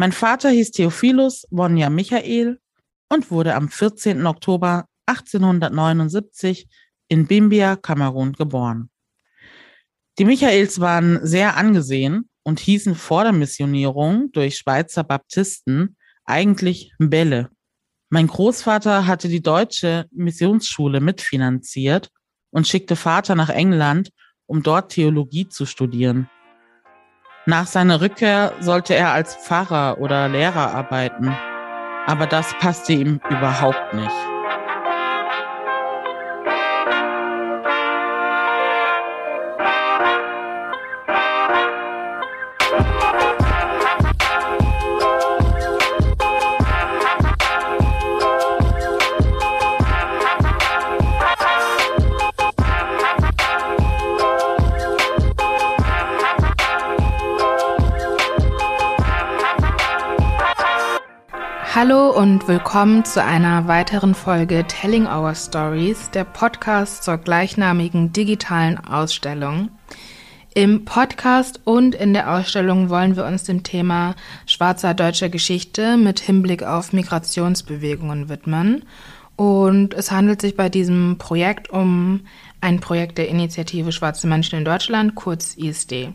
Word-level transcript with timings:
Mein 0.00 0.12
Vater 0.12 0.48
hieß 0.48 0.70
Theophilus 0.70 1.46
Wonja 1.50 1.90
Michael 1.90 2.58
und 3.10 3.30
wurde 3.30 3.54
am 3.54 3.68
14. 3.68 4.24
Oktober 4.24 4.86
1879 5.04 6.68
in 7.08 7.26
Bimbia, 7.26 7.76
Kamerun 7.76 8.32
geboren. 8.32 8.88
Die 10.18 10.24
Michaels 10.24 10.80
waren 10.80 11.20
sehr 11.26 11.58
angesehen 11.58 12.30
und 12.44 12.60
hießen 12.60 12.94
vor 12.94 13.24
der 13.24 13.34
Missionierung 13.34 14.32
durch 14.32 14.56
Schweizer 14.56 15.04
Baptisten 15.04 15.98
eigentlich 16.24 16.94
Bälle. 16.98 17.50
Mein 18.08 18.26
Großvater 18.26 19.06
hatte 19.06 19.28
die 19.28 19.42
deutsche 19.42 20.06
Missionsschule 20.12 21.00
mitfinanziert 21.00 22.08
und 22.48 22.66
schickte 22.66 22.96
Vater 22.96 23.34
nach 23.34 23.50
England, 23.50 24.12
um 24.46 24.62
dort 24.62 24.92
Theologie 24.92 25.46
zu 25.46 25.66
studieren. 25.66 26.30
Nach 27.46 27.66
seiner 27.66 28.02
Rückkehr 28.02 28.52
sollte 28.60 28.94
er 28.94 29.12
als 29.12 29.34
Pfarrer 29.34 29.98
oder 29.98 30.28
Lehrer 30.28 30.74
arbeiten, 30.74 31.34
aber 32.06 32.26
das 32.26 32.52
passte 32.58 32.92
ihm 32.92 33.20
überhaupt 33.30 33.94
nicht. 33.94 34.39
Hallo 62.10 62.22
und 62.22 62.48
willkommen 62.48 63.04
zu 63.04 63.22
einer 63.22 63.68
weiteren 63.68 64.16
Folge 64.16 64.64
Telling 64.66 65.06
Our 65.06 65.32
Stories, 65.36 66.10
der 66.10 66.24
Podcast 66.24 67.04
zur 67.04 67.18
gleichnamigen 67.18 68.12
digitalen 68.12 68.78
Ausstellung. 68.78 69.70
Im 70.52 70.84
Podcast 70.84 71.60
und 71.64 71.94
in 71.94 72.12
der 72.12 72.34
Ausstellung 72.34 72.88
wollen 72.90 73.14
wir 73.14 73.26
uns 73.26 73.44
dem 73.44 73.62
Thema 73.62 74.16
schwarzer 74.46 74.92
deutscher 74.92 75.28
Geschichte 75.28 75.96
mit 75.96 76.18
Hinblick 76.18 76.64
auf 76.64 76.92
Migrationsbewegungen 76.92 78.28
widmen. 78.28 78.84
Und 79.36 79.94
es 79.94 80.10
handelt 80.10 80.40
sich 80.40 80.56
bei 80.56 80.68
diesem 80.68 81.16
Projekt 81.16 81.70
um 81.70 82.22
ein 82.60 82.80
Projekt 82.80 83.18
der 83.18 83.28
Initiative 83.28 83.92
Schwarze 83.92 84.26
Menschen 84.26 84.58
in 84.58 84.64
Deutschland, 84.64 85.14
kurz 85.14 85.56
ISD. 85.56 86.12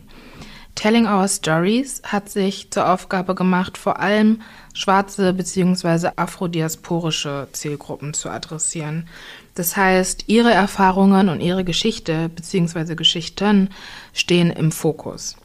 Telling 0.76 1.06
Our 1.06 1.26
Stories 1.26 2.02
hat 2.04 2.28
sich 2.28 2.70
zur 2.70 2.90
Aufgabe 2.90 3.34
gemacht, 3.34 3.78
vor 3.78 3.98
allem 3.98 4.42
schwarze 4.76 5.32
bzw. 5.32 6.10
afrodiasporische 6.16 7.48
Zielgruppen 7.52 8.12
zu 8.12 8.28
adressieren. 8.28 9.08
Das 9.54 9.74
heißt, 9.74 10.24
ihre 10.26 10.52
Erfahrungen 10.52 11.30
und 11.30 11.40
ihre 11.40 11.64
Geschichte 11.64 12.28
bzw. 12.28 12.94
Geschichten 12.94 13.70
stehen 14.12 14.50
im 14.50 14.70
Fokus. 14.70 15.36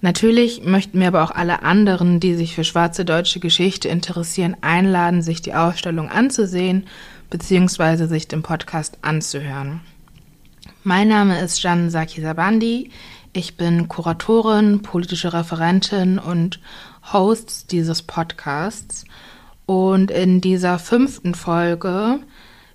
Natürlich 0.00 0.64
möchten 0.64 0.98
wir 0.98 1.08
aber 1.08 1.24
auch 1.24 1.30
alle 1.30 1.62
anderen, 1.62 2.20
die 2.20 2.34
sich 2.34 2.54
für 2.54 2.64
schwarze 2.64 3.04
deutsche 3.04 3.38
Geschichte 3.38 3.88
interessieren, 3.88 4.56
einladen, 4.62 5.20
sich 5.20 5.42
die 5.42 5.54
Ausstellung 5.54 6.08
anzusehen 6.08 6.86
bzw. 7.28 8.06
sich 8.06 8.28
den 8.28 8.42
Podcast 8.42 8.96
anzuhören. 9.02 9.82
Mein 10.84 11.08
Name 11.08 11.38
ist 11.40 11.62
Jan 11.62 11.90
Sakisabandi. 11.90 12.90
Ich 13.36 13.56
bin 13.56 13.88
Kuratorin, 13.88 14.82
politische 14.82 15.32
Referentin 15.32 16.18
und 16.18 16.60
Host 17.12 17.72
dieses 17.72 18.02
Podcasts. 18.02 19.04
Und 19.66 20.10
in 20.10 20.40
dieser 20.40 20.78
fünften 20.78 21.34
Folge 21.34 22.20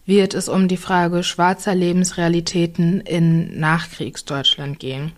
wird 0.06 0.34
es 0.34 0.50
um 0.50 0.68
die 0.68 0.78
Frage 0.78 1.24
schwarzer 1.24 1.76
Lebensrealitäten 1.76 3.02
in 3.02 3.60
Nachkriegsdeutschland 3.60 4.80
gehen. 4.80 5.12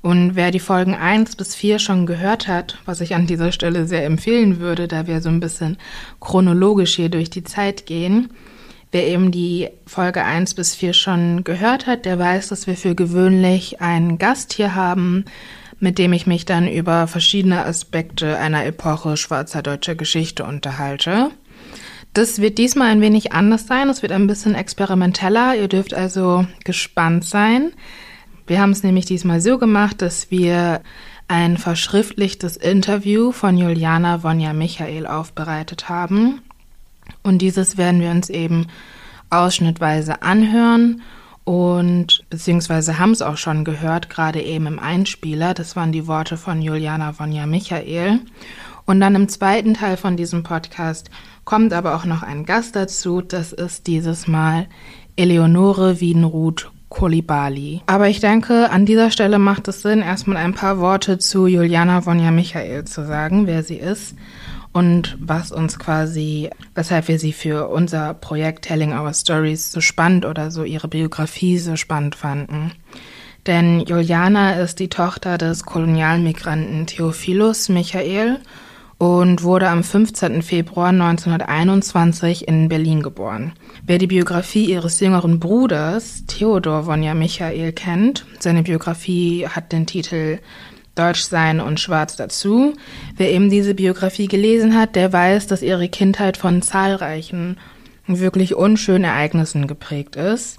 Und 0.00 0.34
wer 0.34 0.50
die 0.50 0.58
Folgen 0.60 0.94
1 0.94 1.36
bis 1.36 1.54
4 1.54 1.78
schon 1.78 2.06
gehört 2.06 2.48
hat, 2.48 2.78
was 2.86 3.00
ich 3.00 3.14
an 3.14 3.26
dieser 3.26 3.52
Stelle 3.52 3.86
sehr 3.86 4.04
empfehlen 4.04 4.58
würde, 4.58 4.88
da 4.88 5.06
wir 5.06 5.20
so 5.20 5.28
ein 5.28 5.40
bisschen 5.40 5.76
chronologisch 6.18 6.96
hier 6.96 7.08
durch 7.08 7.30
die 7.30 7.44
Zeit 7.44 7.86
gehen, 7.86 8.30
Wer 8.92 9.06
eben 9.06 9.30
die 9.30 9.70
Folge 9.86 10.22
1 10.22 10.52
bis 10.52 10.74
4 10.74 10.92
schon 10.92 11.44
gehört 11.44 11.86
hat, 11.86 12.04
der 12.04 12.18
weiß, 12.18 12.48
dass 12.48 12.66
wir 12.66 12.76
für 12.76 12.94
gewöhnlich 12.94 13.80
einen 13.80 14.18
Gast 14.18 14.52
hier 14.52 14.74
haben, 14.74 15.24
mit 15.82 15.98
dem 15.98 16.12
ich 16.12 16.28
mich 16.28 16.44
dann 16.44 16.68
über 16.68 17.08
verschiedene 17.08 17.66
Aspekte 17.66 18.38
einer 18.38 18.64
Epoche 18.64 19.16
schwarzer 19.16 19.62
deutscher 19.62 19.96
Geschichte 19.96 20.44
unterhalte. 20.44 21.32
Das 22.14 22.40
wird 22.40 22.58
diesmal 22.58 22.92
ein 22.92 23.00
wenig 23.00 23.32
anders 23.32 23.66
sein. 23.66 23.88
Es 23.88 24.00
wird 24.00 24.12
ein 24.12 24.28
bisschen 24.28 24.54
experimenteller. 24.54 25.56
Ihr 25.56 25.66
dürft 25.66 25.92
also 25.92 26.46
gespannt 26.62 27.24
sein. 27.24 27.72
Wir 28.46 28.60
haben 28.60 28.70
es 28.70 28.84
nämlich 28.84 29.06
diesmal 29.06 29.40
so 29.40 29.58
gemacht, 29.58 30.02
dass 30.02 30.30
wir 30.30 30.82
ein 31.26 31.58
verschriftlichtes 31.58 32.56
Interview 32.56 33.32
von 33.32 33.58
Juliana 33.58 34.22
Vonja 34.22 34.52
Michael 34.52 35.08
aufbereitet 35.08 35.88
haben. 35.88 36.42
Und 37.24 37.42
dieses 37.42 37.76
werden 37.76 38.00
wir 38.00 38.12
uns 38.12 38.30
eben 38.30 38.68
ausschnittweise 39.30 40.22
anhören 40.22 41.02
und 41.44 42.24
beziehungsweise 42.30 42.98
haben 42.98 43.10
es 43.10 43.22
auch 43.22 43.36
schon 43.36 43.64
gehört, 43.64 44.08
gerade 44.08 44.40
eben 44.40 44.66
im 44.66 44.78
Einspieler. 44.78 45.54
Das 45.54 45.74
waren 45.74 45.92
die 45.92 46.06
Worte 46.06 46.36
von 46.36 46.62
Juliana 46.62 47.18
Vonja 47.18 47.46
Michael. 47.46 48.20
Und 48.84 49.00
dann 49.00 49.14
im 49.14 49.28
zweiten 49.28 49.74
Teil 49.74 49.96
von 49.96 50.16
diesem 50.16 50.42
Podcast 50.42 51.10
kommt 51.44 51.72
aber 51.72 51.94
auch 51.96 52.04
noch 52.04 52.22
ein 52.22 52.44
Gast 52.44 52.76
dazu. 52.76 53.22
Das 53.22 53.52
ist 53.52 53.86
dieses 53.86 54.28
Mal 54.28 54.66
Eleonore 55.16 56.00
Wiedenruth 56.00 56.70
Kolibali. 56.88 57.80
Aber 57.86 58.08
ich 58.08 58.20
denke, 58.20 58.70
an 58.70 58.86
dieser 58.86 59.10
Stelle 59.10 59.38
macht 59.38 59.66
es 59.66 59.82
Sinn, 59.82 60.00
erstmal 60.00 60.36
ein 60.36 60.54
paar 60.54 60.78
Worte 60.78 61.18
zu 61.18 61.46
Juliana 61.46 62.04
Vonja 62.04 62.30
Michael 62.30 62.84
zu 62.84 63.06
sagen, 63.06 63.46
wer 63.46 63.62
sie 63.62 63.78
ist 63.78 64.14
und 64.72 65.16
was 65.20 65.52
uns 65.52 65.78
quasi, 65.78 66.50
weshalb 66.74 67.08
wir 67.08 67.18
sie 67.18 67.32
für 67.32 67.68
unser 67.68 68.14
Projekt 68.14 68.64
Telling 68.64 68.92
Our 68.92 69.12
Stories 69.12 69.70
so 69.70 69.80
spannend 69.80 70.24
oder 70.24 70.50
so 70.50 70.64
ihre 70.64 70.88
Biografie 70.88 71.58
so 71.58 71.76
spannend 71.76 72.14
fanden. 72.14 72.72
Denn 73.46 73.80
Juliana 73.80 74.52
ist 74.54 74.78
die 74.78 74.88
Tochter 74.88 75.36
des 75.36 75.64
Kolonialmigranten 75.64 76.86
Theophilus 76.86 77.68
Michael 77.68 78.38
und 78.98 79.42
wurde 79.42 79.68
am 79.68 79.82
15. 79.82 80.42
Februar 80.42 80.90
1921 80.90 82.46
in 82.46 82.68
Berlin 82.68 83.02
geboren. 83.02 83.52
Wer 83.84 83.98
die 83.98 84.06
Biografie 84.06 84.66
ihres 84.66 85.00
jüngeren 85.00 85.40
Bruders 85.40 86.24
Theodor 86.26 86.86
Wonja 86.86 87.14
Michael 87.14 87.72
kennt, 87.72 88.24
seine 88.38 88.62
Biografie 88.62 89.48
hat 89.48 89.72
den 89.72 89.86
Titel 89.86 90.38
Deutsch 90.94 91.22
sein 91.22 91.60
und 91.60 91.80
Schwarz 91.80 92.16
dazu. 92.16 92.74
Wer 93.16 93.30
eben 93.30 93.50
diese 93.50 93.74
Biografie 93.74 94.28
gelesen 94.28 94.76
hat, 94.76 94.94
der 94.96 95.12
weiß, 95.12 95.46
dass 95.46 95.62
ihre 95.62 95.88
Kindheit 95.88 96.36
von 96.36 96.62
zahlreichen 96.62 97.58
wirklich 98.06 98.54
unschönen 98.54 99.04
Ereignissen 99.04 99.66
geprägt 99.66 100.16
ist. 100.16 100.58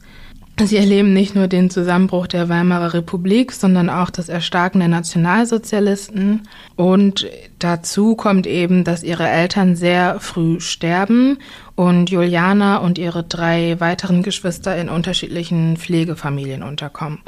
Sie 0.61 0.77
erleben 0.77 1.13
nicht 1.13 1.33
nur 1.33 1.47
den 1.47 1.71
Zusammenbruch 1.71 2.27
der 2.27 2.47
Weimarer 2.47 2.93
Republik, 2.93 3.51
sondern 3.51 3.89
auch 3.89 4.11
das 4.11 4.29
Erstarken 4.29 4.79
der 4.79 4.87
Nationalsozialisten. 4.87 6.47
Und 6.75 7.27
dazu 7.57 8.15
kommt 8.15 8.45
eben, 8.45 8.83
dass 8.83 9.03
ihre 9.03 9.27
Eltern 9.27 9.75
sehr 9.75 10.19
früh 10.19 10.59
sterben 10.59 11.39
und 11.75 12.11
Juliana 12.11 12.77
und 12.77 12.97
ihre 12.97 13.23
drei 13.23 13.79
weiteren 13.79 14.21
Geschwister 14.21 14.77
in 14.77 14.89
unterschiedlichen 14.89 15.77
Pflegefamilien 15.77 16.61
unterkommen. 16.61 17.19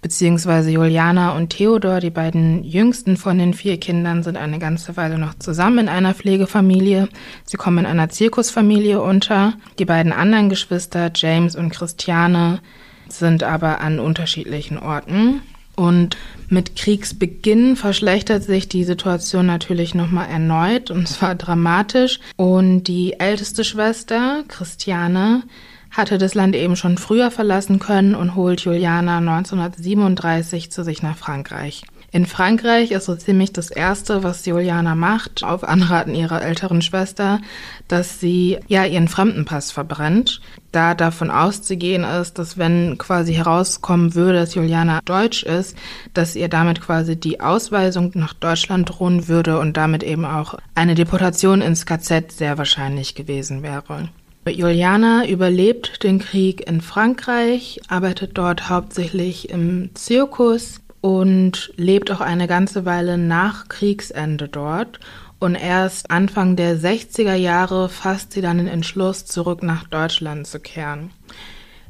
Beziehungsweise 0.00 0.70
Juliana 0.70 1.36
und 1.36 1.50
Theodor, 1.50 1.98
die 2.00 2.10
beiden 2.10 2.62
jüngsten 2.62 3.16
von 3.16 3.38
den 3.38 3.54
vier 3.54 3.80
Kindern, 3.80 4.22
sind 4.22 4.36
eine 4.36 4.60
ganze 4.60 4.96
Weile 4.96 5.18
noch 5.18 5.34
zusammen 5.34 5.78
in 5.78 5.88
einer 5.88 6.14
Pflegefamilie. 6.14 7.08
Sie 7.44 7.56
kommen 7.56 7.78
in 7.78 7.86
einer 7.86 8.08
Zirkusfamilie 8.08 9.00
unter. 9.00 9.54
Die 9.78 9.84
beiden 9.84 10.12
anderen 10.12 10.48
Geschwister, 10.48 11.10
James 11.14 11.56
und 11.56 11.70
Christiane, 11.70 12.60
sind 13.08 13.42
aber 13.42 13.80
an 13.80 13.98
unterschiedlichen 13.98 14.78
Orten. 14.78 15.42
Und 15.74 16.16
mit 16.48 16.76
Kriegsbeginn 16.76 17.76
verschlechtert 17.76 18.42
sich 18.42 18.68
die 18.68 18.84
Situation 18.84 19.46
natürlich 19.46 19.94
nochmal 19.94 20.28
erneut 20.28 20.90
und 20.90 21.06
zwar 21.08 21.34
dramatisch. 21.34 22.20
Und 22.36 22.84
die 22.84 23.20
älteste 23.20 23.64
Schwester, 23.64 24.44
Christiane, 24.48 25.42
hatte 25.90 26.18
das 26.18 26.34
Land 26.34 26.54
eben 26.54 26.76
schon 26.76 26.98
früher 26.98 27.30
verlassen 27.30 27.78
können 27.78 28.14
und 28.14 28.34
holt 28.34 28.60
Juliana 28.60 29.18
1937 29.18 30.70
zu 30.70 30.84
sich 30.84 31.02
nach 31.02 31.16
Frankreich. 31.16 31.82
In 32.10 32.24
Frankreich 32.24 32.90
ist 32.90 33.04
so 33.04 33.14
ziemlich 33.16 33.52
das 33.52 33.70
Erste, 33.70 34.22
was 34.22 34.46
Juliana 34.46 34.94
macht, 34.94 35.44
auf 35.44 35.62
Anraten 35.62 36.14
ihrer 36.14 36.42
älteren 36.42 36.80
Schwester, 36.80 37.40
dass 37.86 38.18
sie 38.18 38.58
ja 38.66 38.86
ihren 38.86 39.08
Fremdenpass 39.08 39.72
verbrennt. 39.72 40.40
Da 40.72 40.94
davon 40.94 41.30
auszugehen 41.30 42.04
ist, 42.04 42.38
dass 42.38 42.56
wenn 42.56 42.96
quasi 42.96 43.34
herauskommen 43.34 44.14
würde, 44.14 44.38
dass 44.40 44.54
Juliana 44.54 45.00
deutsch 45.04 45.42
ist, 45.42 45.76
dass 46.14 46.34
ihr 46.34 46.48
damit 46.48 46.80
quasi 46.80 47.14
die 47.14 47.40
Ausweisung 47.40 48.12
nach 48.14 48.32
Deutschland 48.32 48.88
drohen 48.88 49.28
würde 49.28 49.58
und 49.58 49.76
damit 49.76 50.02
eben 50.02 50.24
auch 50.24 50.54
eine 50.74 50.94
Deportation 50.94 51.60
ins 51.60 51.84
KZ 51.84 52.32
sehr 52.32 52.56
wahrscheinlich 52.56 53.16
gewesen 53.16 53.62
wäre. 53.62 54.08
Juliana 54.46 55.28
überlebt 55.28 56.02
den 56.02 56.20
Krieg 56.20 56.66
in 56.66 56.80
Frankreich, 56.80 57.82
arbeitet 57.88 58.38
dort 58.38 58.70
hauptsächlich 58.70 59.50
im 59.50 59.90
Zirkus 59.92 60.80
und 61.00 61.72
lebt 61.76 62.10
auch 62.10 62.20
eine 62.20 62.46
ganze 62.46 62.84
Weile 62.84 63.18
nach 63.18 63.68
Kriegsende 63.68 64.48
dort. 64.48 65.00
Und 65.38 65.54
erst 65.54 66.10
Anfang 66.10 66.56
der 66.56 66.76
60er 66.76 67.34
Jahre 67.34 67.88
fasst 67.88 68.32
sie 68.32 68.40
dann 68.40 68.58
den 68.58 68.66
Entschluss, 68.66 69.24
zurück 69.24 69.62
nach 69.62 69.84
Deutschland 69.84 70.46
zu 70.46 70.58
kehren. 70.58 71.10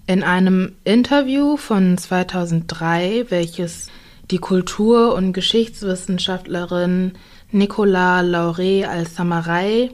In 0.06 0.22
einem 0.22 0.72
Interview 0.84 1.56
von 1.56 1.96
2003, 1.96 3.26
welches 3.28 3.88
die 4.30 4.38
Kultur- 4.38 5.14
und 5.14 5.32
Geschichtswissenschaftlerin 5.32 7.12
Nicola 7.50 8.20
Lauré 8.20 8.84
als 8.84 9.14
Samarei 9.14 9.90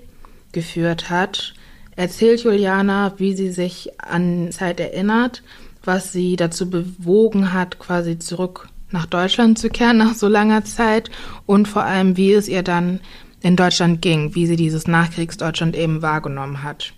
geführt 0.51 1.11
hat, 1.11 1.55
erzählt 1.95 2.43
Juliana, 2.43 3.15
wie 3.19 3.35
sie 3.35 3.53
sich 3.53 3.93
an 3.99 4.51
Zeit 4.51 4.81
erinnert, 4.81 5.45
was 5.85 6.13
sie 6.13 6.35
dazu 6.35 6.69
bewogen 6.69 7.53
hat, 7.53 7.79
quasi 7.79 8.19
zurück 8.19 8.69
nach 8.95 9.07
Deutschland 9.07 9.59
zu 9.59 9.69
kehren 9.69 9.99
nach 9.99 10.15
so 10.15 10.29
langer 10.29 10.65
Zeit 10.65 11.11
und 11.45 11.69
vor 11.69 11.83
allem, 11.83 12.17
wie 12.17 12.33
es 12.33 12.49
ihr 12.49 12.63
dann 12.63 13.01
in 13.43 13.57
Deutschland 13.57 14.01
ging, 14.01 14.35
wie 14.35 14.47
sie 14.47 14.57
dieses 14.57 14.87
Nachkriegsdeutschland 14.87 15.77
eben 15.77 16.01
wahrgenommen 16.01 16.63
hat. 16.63 16.95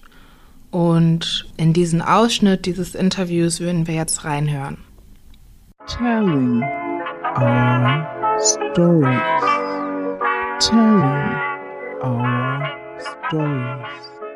Und 0.71 1.47
in 1.57 1.73
diesen 1.73 2.03
Ausschnitt 2.03 2.67
dieses 2.67 2.95
Interviews 2.95 3.61
würden 3.61 3.87
wir 3.89 3.95
jetzt 3.95 4.25
reinhören. 4.25 4.77
Telling 5.87 6.63
our 7.37 8.07
stories. 8.41 9.19
Telling 10.61 11.35
our 12.03 12.71
stories. 13.01 13.87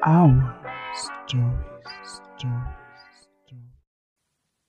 Our 0.06 0.54
stories. 0.94 2.22
Stories. 2.38 2.79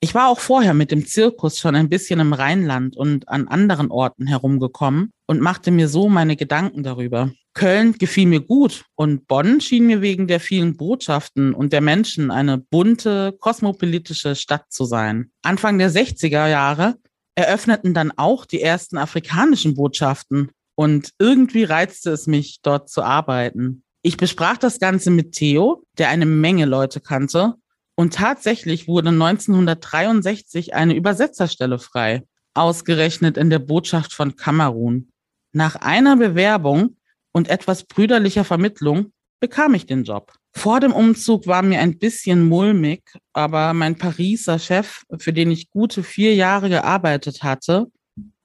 Ich 0.04 0.16
war 0.16 0.30
auch 0.30 0.40
vorher 0.40 0.74
mit 0.74 0.90
dem 0.90 1.06
Zirkus 1.06 1.60
schon 1.60 1.76
ein 1.76 1.88
bisschen 1.88 2.20
im 2.20 2.34
Rheinland 2.34 2.98
und 2.98 3.30
an 3.30 3.48
anderen 3.48 3.92
Orten 3.92 4.26
herumgekommen 4.26 5.12
und 5.28 5.42
machte 5.42 5.70
mir 5.70 5.88
so 5.88 6.10
meine 6.10 6.36
Gedanken 6.36 6.82
darüber. 6.82 7.32
Köln 7.54 7.94
gefiel 7.94 8.26
mir 8.26 8.40
gut 8.40 8.86
und 8.96 9.28
Bonn 9.28 9.62
schien 9.62 9.86
mir 9.86 10.02
wegen 10.02 10.26
der 10.26 10.40
vielen 10.40 10.76
Botschaften 10.76 11.54
und 11.54 11.72
der 11.72 11.82
Menschen 11.82 12.32
eine 12.32 12.58
bunte, 12.58 13.38
kosmopolitische 13.40 14.36
Stadt 14.36 14.72
zu 14.72 14.86
sein. 14.86 15.30
Anfang 15.44 15.78
der 15.78 15.92
60er 15.92 16.48
Jahre 16.48 16.96
eröffneten 17.36 17.94
dann 17.94 18.12
auch 18.16 18.48
die 18.48 18.62
ersten 18.64 18.98
afrikanischen 18.98 19.76
Botschaften 19.76 20.50
und 20.74 21.12
irgendwie 21.20 21.64
reizte 21.64 22.10
es 22.10 22.26
mich, 22.26 22.62
dort 22.64 22.90
zu 22.90 23.04
arbeiten. 23.04 23.84
Ich 24.02 24.18
besprach 24.18 24.58
das 24.58 24.80
Ganze 24.80 25.12
mit 25.12 25.34
Theo, 25.34 25.84
der 26.00 26.10
eine 26.10 26.26
Menge 26.26 26.66
Leute 26.66 27.02
kannte 27.02 27.54
und 27.96 28.14
tatsächlich 28.14 28.88
wurde 28.88 29.10
1963 29.10 30.74
eine 30.74 30.96
Übersetzerstelle 30.96 31.80
frei, 31.80 32.24
ausgerechnet 32.54 33.38
in 33.38 33.50
der 33.50 33.60
Botschaft 33.60 34.14
von 34.14 34.36
Kamerun. 34.36 35.10
Nach 35.54 35.76
einer 35.76 36.16
Bewerbung 36.16 36.98
und 37.32 37.50
etwas 37.50 37.84
brüderlicher 37.84 38.44
Vermittlung 38.44 39.14
bekam 39.40 39.74
ich 39.74 39.86
den 39.86 40.04
Job. 40.04 40.34
Vor 40.54 40.80
dem 40.80 40.94
Umzug 40.94 41.48
war 41.48 41.62
mir 41.62 41.80
ein 41.80 41.98
bisschen 41.98 42.48
mulmig, 42.48 43.04
aber 43.34 43.74
mein 43.74 43.98
Pariser 43.98 44.60
Chef, 44.60 45.04
für 45.18 45.34
den 45.34 45.50
ich 45.50 45.70
gute 45.70 46.04
vier 46.04 46.36
Jahre 46.36 46.70
gearbeitet 46.70 47.42
hatte, 47.42 47.88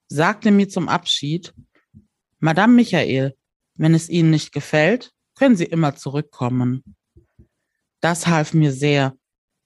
sagte 0.09 0.51
mir 0.51 0.69
zum 0.69 0.89
Abschied, 0.89 1.53
Madame 2.39 2.75
Michael, 2.75 3.35
wenn 3.75 3.95
es 3.95 4.09
Ihnen 4.09 4.31
nicht 4.31 4.53
gefällt, 4.53 5.13
können 5.35 5.57
Sie 5.57 5.65
immer 5.65 5.97
zurückkommen. 5.97 6.83
Das 8.01 8.27
half 8.27 8.55
mir 8.55 8.73
sehr, 8.73 9.17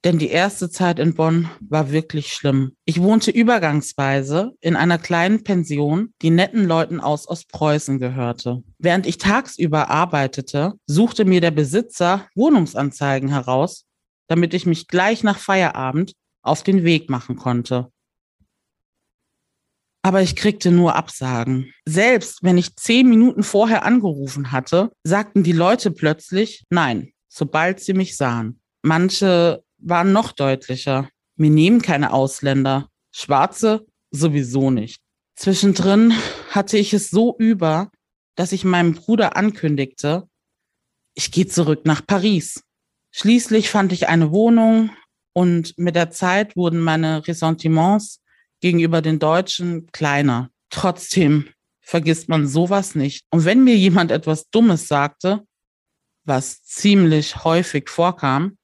denn 0.05 0.19
die 0.19 0.31
erste 0.31 0.71
Zeit 0.71 0.99
in 0.99 1.15
Bonn 1.15 1.51
war 1.61 1.91
wirklich 1.91 2.33
schlimm. 2.33 2.77
Ich 2.85 3.03
wohnte 3.03 3.31
übergangsweise 3.31 4.53
in 4.61 4.77
einer 4.77 4.99
kleinen 4.99 5.45
Pension, 5.45 6.15
die 6.23 6.31
netten 6.31 6.65
Leuten 6.65 7.01
aus 7.01 7.29
Ostpreußen 7.29 7.99
gehörte. 7.99 8.63
Während 8.79 9.07
ich 9.07 9.19
tagsüber 9.19 9.91
arbeitete, 9.91 10.75
suchte 10.87 11.25
mir 11.25 11.41
der 11.41 11.51
Besitzer 11.51 12.27
Wohnungsanzeigen 12.35 13.29
heraus, 13.29 13.85
damit 14.27 14.55
ich 14.55 14.65
mich 14.65 14.89
gleich 14.89 15.23
nach 15.23 15.39
Feierabend 15.39 16.13
auf 16.43 16.63
den 16.63 16.85
Weg 16.85 17.11
machen 17.11 17.37
konnte. 17.37 17.91
Aber 20.03 20.23
ich 20.23 20.35
kriegte 20.35 20.71
nur 20.71 20.95
Absagen. 20.95 21.75
Selbst 21.85 22.43
wenn 22.43 22.57
ich 22.57 22.75
zehn 22.77 23.09
Minuten 23.09 23.43
vorher 23.43 23.85
angerufen 23.85 24.51
hatte, 24.51 24.91
sagten 25.05 25.43
die 25.43 25.53
Leute 25.53 25.91
plötzlich 25.91 26.65
Nein, 26.71 27.13
sobald 27.29 27.81
sie 27.81 27.93
mich 27.93 28.17
sahen. 28.17 28.61
Manche 28.83 29.63
waren 29.83 30.13
noch 30.13 30.33
deutlicher. 30.33 31.09
Wir 31.37 31.51
nehmen 31.51 31.83
keine 31.83 32.13
Ausländer. 32.13 32.89
Schwarze 33.13 33.87
sowieso 34.11 34.71
nicht. 34.71 35.01
Zwischendrin 35.37 36.13
hatte 36.51 36.77
ich 36.77 36.93
es 36.93 37.11
so 37.11 37.37
über, 37.39 37.91
dass 38.37 38.53
ich 38.53 38.65
meinem 38.65 38.95
Bruder 38.95 39.37
ankündigte, 39.37 40.29
ich 41.15 41.33
gehe 41.33 41.47
zurück 41.47 41.85
nach 41.85 42.07
Paris. 42.07 42.63
Schließlich 43.11 43.71
fand 43.71 43.93
ich 43.93 44.09
eine 44.09 44.31
Wohnung 44.33 44.91
und 45.33 45.77
mit 45.79 45.97
der 45.97 46.11
Zeit 46.11 46.57
wurden 46.57 46.81
meine 46.81 47.27
Ressentiments 47.27 48.21
gegenüber 48.61 49.03
den 49.03 49.19
Deutschen 49.19 49.91
kleiner. 49.93 50.51
Trotzdem 50.71 51.49
vergisst 51.81 52.29
man 52.29 52.47
sowas 52.47 52.95
nicht. 52.95 53.25
Und 53.31 53.45
wenn 53.45 53.65
mir 53.65 53.77
jemand 53.77 54.13
etwas 54.13 54.49
Dummes 54.51 54.87
sagte, 54.87 55.45
was 56.25 56.63
ziemlich 56.63 57.45
häufig 57.45 57.89
vorkam, 57.89 58.59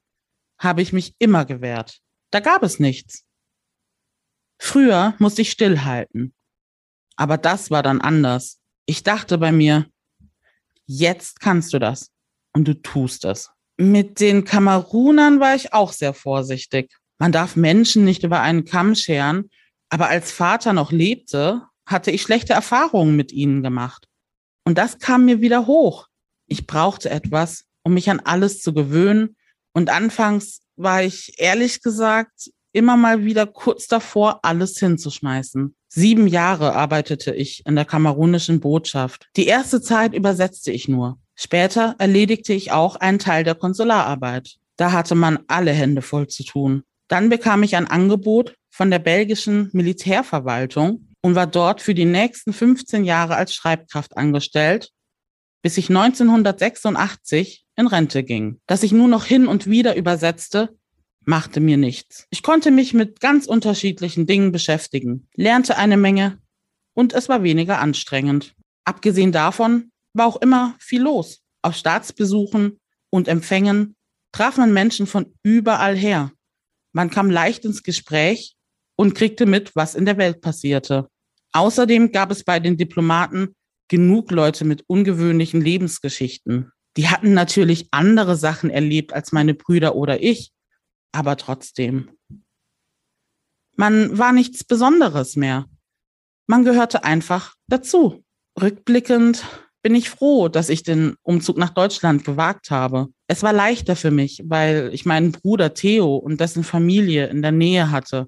habe 0.59 0.83
ich 0.83 0.93
mich 0.93 1.15
immer 1.19 1.45
gewehrt. 1.45 2.01
Da 2.31 2.41
gab 2.41 2.63
es 2.63 2.81
nichts. 2.81 3.25
Früher 4.59 5.15
musste 5.19 5.43
ich 5.43 5.51
stillhalten. 5.51 6.35
Aber 7.17 7.39
das 7.39 7.71
war 7.71 7.83
dann 7.83 8.01
anders. 8.01 8.61
Ich 8.87 9.03
dachte 9.03 9.39
bei 9.39 9.53
mir, 9.53 9.87
jetzt 10.87 11.41
kannst 11.41 11.73
du 11.73 11.79
das. 11.79 12.11
Und 12.53 12.67
du 12.69 12.75
tust 12.75 13.25
es. 13.25 13.51
Mit 13.77 14.21
den 14.21 14.45
Kamerunern 14.45 15.41
war 15.41 15.55
ich 15.55 15.75
auch 15.75 15.93
sehr 15.93 16.15
vorsichtig. 16.15 16.91
Man 17.19 17.33
darf 17.33 17.57
Menschen 17.57 18.05
nicht 18.05 18.23
über 18.23 18.41
einen 18.41 18.65
Kamm 18.65 18.95
scheren, 18.95 19.51
aber 19.91 20.09
als 20.09 20.33
Vater 20.33 20.73
noch 20.73 20.93
lebte, 20.93 21.63
hatte 21.87 22.11
ich 22.11 22.23
schlechte 22.23 22.53
Erfahrungen 22.53 23.15
mit 23.17 23.33
ihnen 23.33 23.63
gemacht. 23.63 24.09
Und 24.65 24.79
das 24.79 24.99
kam 24.99 25.27
mir 25.27 25.41
wieder 25.41 25.67
hoch. 25.67 26.09
Ich 26.47 26.67
brauchte 26.67 27.11
etwas, 27.11 27.65
um 27.83 27.95
mich 27.95 28.11
an 28.11 28.21
alles 28.21 28.61
zu 28.63 28.75
gewöhnen 28.75 29.36
und 29.77 29.91
anfangs 29.91 30.63
war 30.77 31.03
ich 31.03 31.35
ehrlich 31.37 31.83
gesagt 31.83 32.51
immer 32.73 32.97
mal 32.97 33.27
wieder 33.27 33.47
kurz 33.47 33.89
davor, 33.89 34.41
alles 34.43 34.79
hinzuschmeißen. 34.79 35.77
Sieben 35.89 36.27
Jahre 36.27 36.75
arbeitete 36.75 37.35
ich 37.35 37.63
in 37.67 37.77
der 37.77 37.85
kamerunischen 37.85 38.61
Botschaft. 38.61 39.29
Die 39.37 39.47
erste 39.47 39.83
Zeit 39.83 40.15
übersetzte 40.15 40.73
ich 40.73 40.89
nur. 40.89 41.19
Später 41.35 41.95
erledigte 41.99 42.55
ich 42.55 42.73
auch 42.73 42.97
einen 42.97 43.19
Teil 43.19 43.45
der 43.45 43.55
Konsulararbeit. 43.55 44.57
Da 44.79 44.93
hatte 44.93 45.15
man 45.15 45.41
alle 45.47 45.73
Hände 45.73 46.01
voll 46.01 46.27
zu 46.27 46.43
tun. 46.43 46.83
Dann 47.09 47.29
bekam 47.29 47.63
ich 47.63 47.77
ein 47.77 47.87
Angebot 47.87 48.55
von 48.71 48.91
der 48.91 48.99
belgischen 48.99 49.69
Militärverwaltung 49.75 51.09
und 51.21 51.35
war 51.35 51.47
dort 51.47 51.83
für 51.83 51.95
die 51.95 52.07
nächsten 52.07 52.55
15 52.55 53.05
Jahre 53.05 53.37
als 53.37 53.55
Schreibkraft 53.55 54.17
angestellt, 54.17 54.89
bis 55.61 55.77
ich 55.77 55.91
1986 55.91 57.66
in 57.77 57.87
Rente 57.87 58.23
ging. 58.23 58.61
Dass 58.67 58.83
ich 58.83 58.93
nur 58.93 59.09
noch 59.09 59.25
hin 59.25 59.47
und 59.47 59.67
wieder 59.67 59.97
übersetzte, 59.97 60.77
machte 61.25 61.61
mir 61.61 61.77
nichts. 61.77 62.27
Ich 62.31 62.43
konnte 62.43 62.71
mich 62.71 62.95
mit 62.95 63.21
ganz 63.21 63.47
unterschiedlichen 63.47 64.27
Dingen 64.27 64.53
beschäftigen, 64.53 65.29
lernte 65.35 65.77
eine 65.77 65.97
Menge 65.97 66.39
und 66.95 67.13
es 67.13 67.29
war 67.29 67.43
weniger 67.43 67.81
anstrengend. 67.81 68.55
Abgesehen 68.85 69.33
davon 69.33 69.91
war 70.15 70.27
auch 70.27 70.41
immer 70.41 70.77
viel 70.79 71.03
los. 71.03 71.43
Auf 71.63 71.75
Staatsbesuchen 71.75 72.81
und 73.11 73.29
Empfängen 73.29 73.97
traf 74.33 74.57
man 74.57 74.73
Menschen 74.73 75.07
von 75.07 75.35
überall 75.43 75.97
her. 75.97 76.33
Man 76.93 77.11
kam 77.11 77.31
leicht 77.31 77.65
ins 77.65 77.83
Gespräch 77.83 78.57
und 78.97 79.15
kriegte 79.15 79.45
mit, 79.45 79.75
was 79.75 79.95
in 79.95 80.07
der 80.07 80.17
Welt 80.17 80.41
passierte. 80.41 81.09
Außerdem 81.53 82.13
gab 82.13 82.31
es 82.31 82.45
bei 82.45 82.61
den 82.61 82.77
Diplomaten 82.77 83.55
genug 83.89 84.31
Leute 84.31 84.65
mit 84.65 84.85
ungewöhnlichen 84.87 85.61
Lebensgeschichten. 85.61 86.71
Die 86.97 87.09
hatten 87.09 87.35
natürlich 87.35 87.89
andere 87.91 88.37
Sachen 88.37 88.71
erlebt 88.71 89.13
als 89.13 89.33
meine 89.33 89.55
Brüder 89.55 89.95
oder 89.95 90.23
ich, 90.23 90.53
aber 91.13 91.37
trotzdem. 91.37 92.11
Man 93.77 94.17
war 94.17 94.33
nichts 94.33 94.65
Besonderes 94.65 95.37
mehr. 95.37 95.67
Man 96.47 96.65
gehörte 96.65 97.05
einfach 97.05 97.55
dazu. 97.69 98.25
Rückblickend 98.61 99.45
bin 99.83 99.95
ich 99.95 100.09
froh, 100.09 100.49
dass 100.49 100.69
ich 100.69 100.83
den 100.83 101.15
Umzug 101.23 101.59
nach 101.59 101.71
Deutschland 101.71 102.25
gewagt 102.25 102.71
habe. 102.71 103.09
Es 103.29 103.43
war 103.43 103.53
leichter 103.53 103.95
für 103.95 104.11
mich, 104.11 104.43
weil 104.47 104.91
ich 104.93 105.05
meinen 105.05 105.33
Bruder 105.33 105.75
Theo 105.75 106.17
und 106.17 106.41
dessen 106.41 106.65
Familie 106.65 107.27
in 107.27 107.43
der 107.43 107.53
Nähe 107.53 107.91
hatte 107.91 108.27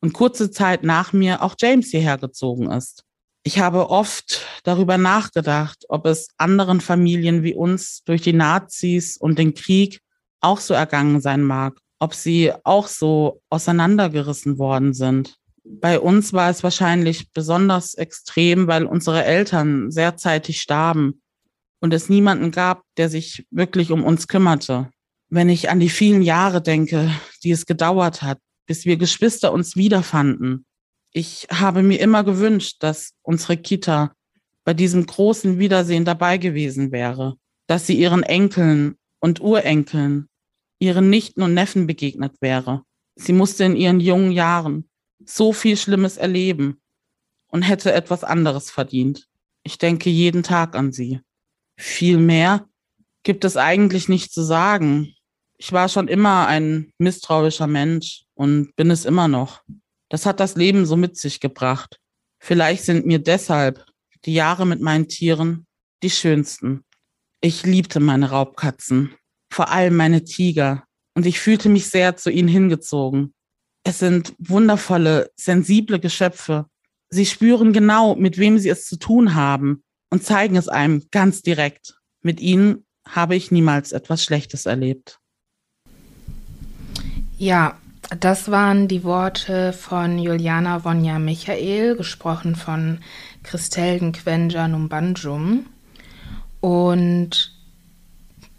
und 0.00 0.12
kurze 0.12 0.50
Zeit 0.50 0.84
nach 0.84 1.12
mir 1.12 1.42
auch 1.42 1.56
James 1.58 1.90
hierher 1.90 2.18
gezogen 2.18 2.70
ist. 2.70 3.04
Ich 3.46 3.58
habe 3.58 3.90
oft 3.90 4.46
darüber 4.62 4.96
nachgedacht, 4.96 5.84
ob 5.90 6.06
es 6.06 6.28
anderen 6.38 6.80
Familien 6.80 7.42
wie 7.42 7.54
uns 7.54 8.02
durch 8.04 8.22
die 8.22 8.32
Nazis 8.32 9.18
und 9.18 9.38
den 9.38 9.52
Krieg 9.52 10.00
auch 10.40 10.60
so 10.60 10.72
ergangen 10.72 11.20
sein 11.20 11.42
mag, 11.42 11.78
ob 11.98 12.14
sie 12.14 12.52
auch 12.64 12.88
so 12.88 13.42
auseinandergerissen 13.50 14.58
worden 14.58 14.94
sind. 14.94 15.36
Bei 15.62 16.00
uns 16.00 16.32
war 16.32 16.48
es 16.48 16.62
wahrscheinlich 16.62 17.32
besonders 17.32 17.94
extrem, 17.94 18.66
weil 18.66 18.86
unsere 18.86 19.24
Eltern 19.24 19.90
sehr 19.90 20.16
zeitig 20.16 20.62
starben 20.62 21.20
und 21.80 21.92
es 21.92 22.08
niemanden 22.08 22.50
gab, 22.50 22.82
der 22.96 23.10
sich 23.10 23.46
wirklich 23.50 23.90
um 23.90 24.04
uns 24.04 24.26
kümmerte. 24.26 24.88
Wenn 25.28 25.50
ich 25.50 25.68
an 25.68 25.80
die 25.80 25.90
vielen 25.90 26.22
Jahre 26.22 26.62
denke, 26.62 27.10
die 27.42 27.50
es 27.50 27.66
gedauert 27.66 28.22
hat, 28.22 28.38
bis 28.66 28.86
wir 28.86 28.96
Geschwister 28.96 29.52
uns 29.52 29.76
wiederfanden. 29.76 30.64
Ich 31.16 31.46
habe 31.48 31.84
mir 31.84 32.00
immer 32.00 32.24
gewünscht, 32.24 32.78
dass 32.80 33.14
unsere 33.22 33.56
Kita 33.56 34.16
bei 34.64 34.74
diesem 34.74 35.06
großen 35.06 35.60
Wiedersehen 35.60 36.04
dabei 36.04 36.38
gewesen 36.38 36.90
wäre, 36.90 37.36
dass 37.68 37.86
sie 37.86 37.96
ihren 37.96 38.24
Enkeln 38.24 38.96
und 39.20 39.40
Urenkeln, 39.40 40.28
ihren 40.80 41.10
Nichten 41.10 41.42
und 41.42 41.54
Neffen 41.54 41.86
begegnet 41.86 42.32
wäre. 42.40 42.82
Sie 43.14 43.32
musste 43.32 43.62
in 43.62 43.76
ihren 43.76 44.00
jungen 44.00 44.32
Jahren 44.32 44.88
so 45.24 45.52
viel 45.52 45.76
Schlimmes 45.76 46.16
erleben 46.16 46.80
und 47.46 47.62
hätte 47.62 47.92
etwas 47.92 48.24
anderes 48.24 48.72
verdient. 48.72 49.28
Ich 49.62 49.78
denke 49.78 50.10
jeden 50.10 50.42
Tag 50.42 50.74
an 50.74 50.92
sie. 50.92 51.20
Viel 51.76 52.18
mehr 52.18 52.68
gibt 53.22 53.44
es 53.44 53.56
eigentlich 53.56 54.08
nicht 54.08 54.32
zu 54.32 54.42
sagen. 54.42 55.14
Ich 55.58 55.72
war 55.72 55.88
schon 55.88 56.08
immer 56.08 56.48
ein 56.48 56.92
misstrauischer 56.98 57.68
Mensch 57.68 58.24
und 58.34 58.74
bin 58.74 58.90
es 58.90 59.04
immer 59.04 59.28
noch. 59.28 59.62
Das 60.14 60.26
hat 60.26 60.38
das 60.38 60.54
Leben 60.54 60.86
so 60.86 60.96
mit 60.96 61.16
sich 61.16 61.40
gebracht. 61.40 61.98
Vielleicht 62.38 62.84
sind 62.84 63.04
mir 63.04 63.18
deshalb 63.18 63.84
die 64.24 64.32
Jahre 64.32 64.64
mit 64.64 64.80
meinen 64.80 65.08
Tieren 65.08 65.66
die 66.04 66.10
schönsten. 66.10 66.84
Ich 67.40 67.64
liebte 67.64 67.98
meine 67.98 68.30
Raubkatzen, 68.30 69.12
vor 69.52 69.70
allem 69.70 69.96
meine 69.96 70.22
Tiger, 70.22 70.84
und 71.16 71.26
ich 71.26 71.40
fühlte 71.40 71.68
mich 71.68 71.88
sehr 71.88 72.16
zu 72.16 72.30
ihnen 72.30 72.46
hingezogen. 72.46 73.34
Es 73.82 73.98
sind 73.98 74.36
wundervolle, 74.38 75.32
sensible 75.34 75.98
Geschöpfe. 75.98 76.66
Sie 77.10 77.26
spüren 77.26 77.72
genau, 77.72 78.14
mit 78.14 78.38
wem 78.38 78.60
sie 78.60 78.68
es 78.68 78.86
zu 78.86 79.00
tun 79.00 79.34
haben 79.34 79.82
und 80.10 80.22
zeigen 80.22 80.54
es 80.54 80.68
einem 80.68 81.02
ganz 81.10 81.42
direkt. 81.42 81.96
Mit 82.22 82.38
ihnen 82.38 82.86
habe 83.04 83.34
ich 83.34 83.50
niemals 83.50 83.90
etwas 83.90 84.22
Schlechtes 84.22 84.66
erlebt. 84.66 85.18
Ja, 87.36 87.80
das 88.20 88.50
waren 88.50 88.88
die 88.88 89.04
Worte 89.04 89.72
von 89.72 90.18
Juliana 90.18 90.84
Vonja 90.84 91.18
Michael, 91.18 91.96
gesprochen 91.96 92.56
von 92.56 92.98
Christelden 93.42 94.12
Quenja 94.12 94.68
Numbanjum. 94.68 95.66
Und 96.60 97.52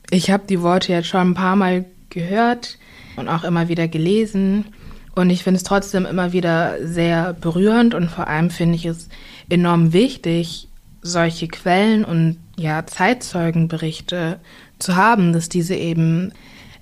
ich 0.09 0.29
habe 0.29 0.43
die 0.47 0.61
Worte 0.61 0.93
jetzt 0.93 1.07
schon 1.07 1.31
ein 1.31 1.33
paar 1.33 1.55
Mal 1.55 1.85
gehört 2.09 2.77
und 3.15 3.27
auch 3.27 3.43
immer 3.43 3.67
wieder 3.67 3.87
gelesen. 3.87 4.65
Und 5.15 5.29
ich 5.29 5.43
finde 5.43 5.57
es 5.57 5.63
trotzdem 5.63 6.05
immer 6.05 6.33
wieder 6.33 6.85
sehr 6.85 7.33
berührend 7.33 7.93
und 7.93 8.09
vor 8.09 8.27
allem 8.27 8.49
finde 8.49 8.75
ich 8.75 8.85
es 8.85 9.09
enorm 9.49 9.93
wichtig, 9.93 10.67
solche 11.01 11.47
Quellen 11.47 12.03
und 12.03 12.37
ja, 12.57 12.85
Zeitzeugenberichte 12.85 14.39
zu 14.79 14.95
haben, 14.95 15.33
dass 15.33 15.49
diese 15.49 15.75
eben 15.75 16.33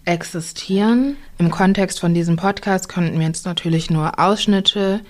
existieren. 0.05 1.17
Im 1.37 1.51
Kontext 1.51 1.99
von 1.99 2.13
diesem 2.13 2.35
Podcast 2.35 2.89
konnten 2.89 3.19
wir 3.19 3.27
jetzt 3.27 3.45
natürlich 3.45 3.89
nur 3.89 4.19
Ausschnitte 4.19 5.01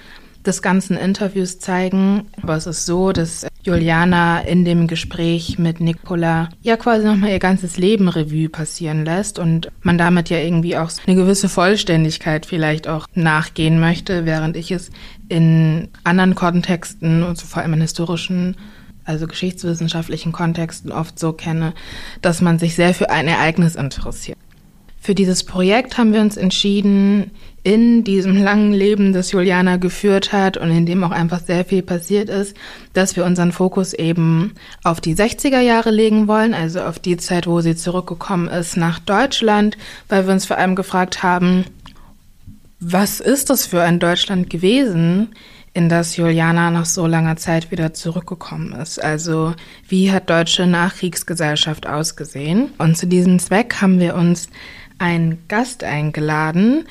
des 0.46 0.62
ganzen 0.62 0.98
Interviews 0.98 1.60
zeigen. 1.60 2.28
Aber 2.42 2.56
es 2.56 2.68
ist 2.68 2.86
so, 2.86 3.12
dass 3.12 3.48
Juliana 3.64 4.42
in 4.42 4.66
dem 4.66 4.88
Gespräch 4.88 5.58
mit 5.58 5.80
Nicola 5.80 6.50
ja 6.62 6.76
quasi 6.76 7.06
nochmal 7.06 7.32
ihr 7.32 7.40
ganzes 7.40 7.78
Leben 7.78 8.10
Revue 8.10 8.50
passieren 8.50 9.06
lässt 9.06 9.40
und 9.40 9.72
man 9.82 9.98
damit 9.98 10.30
ja 10.30 10.38
irgendwie 10.38 10.78
auch 10.78 10.92
eine 11.06 11.16
gewisse 11.16 11.50
Vollständigkeit 11.50 12.46
vielleicht 12.46 12.88
auch 12.88 13.08
nachgehen 13.14 13.80
möchte, 13.80 14.26
während 14.26 14.58
ich 14.58 14.72
es 14.72 14.92
in 15.30 15.90
anderen 16.04 16.36
Kontexten 16.36 17.24
und 17.24 17.38
so 17.38 17.48
vor 17.48 17.62
allem 17.62 17.74
in 17.74 17.82
historischen 17.82 18.58
also 19.06 19.28
geschichtswissenschaftlichen 19.28 20.32
Kontexten 20.32 20.92
oft 20.92 21.20
so 21.20 21.34
kenne, 21.34 21.74
dass 22.22 22.40
man 22.40 22.58
sich 22.58 22.76
sehr 22.76 22.94
für 22.94 23.10
ein 23.10 23.28
Ereignis 23.28 23.76
interessiert. 23.76 24.38
Für 25.03 25.15
dieses 25.15 25.43
Projekt 25.43 25.98
haben 25.98 26.13
wir 26.13 26.22
uns 26.22 26.38
entschieden, 26.38 27.31
in 27.62 28.05
diesem 28.05 28.41
langen 28.41 28.72
Leben, 28.72 29.12
das 29.12 29.33
Juliana 29.33 29.75
geführt 29.75 30.31
hat 30.31 30.55
und 30.55 30.72
in 30.72 30.86
dem 30.86 31.03
auch 31.03 31.12
einfach 31.12 31.41
sehr 31.41 31.65
viel 31.65 31.81
passiert 31.81 32.29
ist, 32.29 32.55
dass 32.93 33.17
wir 33.17 33.25
unseren 33.25 33.51
Fokus 33.51 33.91
eben 33.91 34.53
auf 34.81 35.01
die 35.01 35.13
60er 35.13 35.60
Jahre 35.60 35.91
legen 35.91 36.29
wollen, 36.29 36.53
also 36.53 36.79
auf 36.79 37.00
die 37.00 37.17
Zeit, 37.17 37.48
wo 37.48 37.60
sie 37.60 37.75
zurückgekommen 37.75 38.48
ist 38.48 38.77
nach 38.77 39.00
Deutschland, 39.00 39.77
weil 40.07 40.25
wir 40.25 40.31
uns 40.33 40.45
vor 40.45 40.57
allem 40.57 40.74
gefragt 40.74 41.22
haben, 41.22 41.65
was 42.79 43.19
ist 43.19 43.50
das 43.50 43.65
für 43.65 43.81
ein 43.81 44.00
Deutschland 44.00 44.50
gewesen, 44.50 45.36
in 45.74 45.89
das 45.89 46.15
Juliana 46.17 46.69
nach 46.69 46.86
so 46.86 47.07
langer 47.07 47.36
Zeit 47.36 47.72
wieder 47.72 47.93
zurückgekommen 47.93 48.74
ist. 48.74 49.03
Also 49.03 49.53
wie 49.88 50.12
hat 50.12 50.29
deutsche 50.29 50.67
Nachkriegsgesellschaft 50.67 51.88
ausgesehen? 51.88 52.69
Und 52.77 52.95
zu 52.95 53.07
diesem 53.07 53.39
Zweck 53.39 53.81
haben 53.81 54.00
wir 54.00 54.15
uns 54.15 54.50
einen 55.03 55.45
Gast 55.50 55.83
eingeladen. 55.83 56.86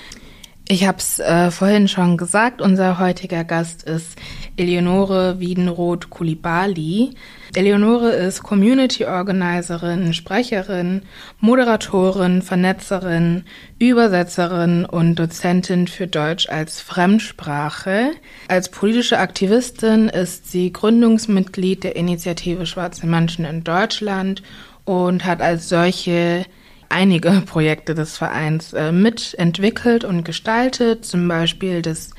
Ich 0.69 0.87
habe 0.87 0.99
es 0.99 1.19
äh, 1.19 1.50
vorhin 1.50 1.88
schon 1.88 2.16
gesagt, 2.16 2.61
unser 2.61 2.99
heutiger 2.99 3.42
Gast 3.42 3.83
ist 3.83 4.16
Eleonore 4.57 5.40
Wiedenroth 5.40 6.11
Kulibali. 6.11 7.14
Eleonore 7.54 8.11
ist 8.11 8.42
Community 8.42 9.07
Organizerin, 9.07 10.12
Sprecherin, 10.12 11.02
Moderatorin, 11.40 12.42
Vernetzerin, 12.42 13.45
Übersetzerin 13.78 14.85
und 14.85 15.16
Dozentin 15.16 15.88
für 15.88 16.07
Deutsch 16.07 16.49
als 16.49 16.81
Fremdsprache. 16.81 18.11
Als 18.47 18.69
politische 18.69 19.19
Aktivistin 19.19 20.09
ist 20.09 20.50
sie 20.50 20.71
Gründungsmitglied 20.73 21.83
der 21.83 21.97
Initiative 21.97 22.66
Schwarze 22.66 23.07
Menschen 23.07 23.47
in 23.47 23.64
Deutschland 23.64 24.42
und 24.85 25.25
hat 25.25 25.40
als 25.40 25.69
solche 25.69 26.45
einige 26.93 27.31
Projekte 27.47 27.95
des 27.95 28.17
Vereins 28.17 28.73
äh, 28.73 28.93
mitentwickelt 28.93 30.05
und 30.05 30.25
gestaltet, 30.25 31.05
zum 31.05 31.27
Beispiel 31.27 31.83
das 31.83 32.11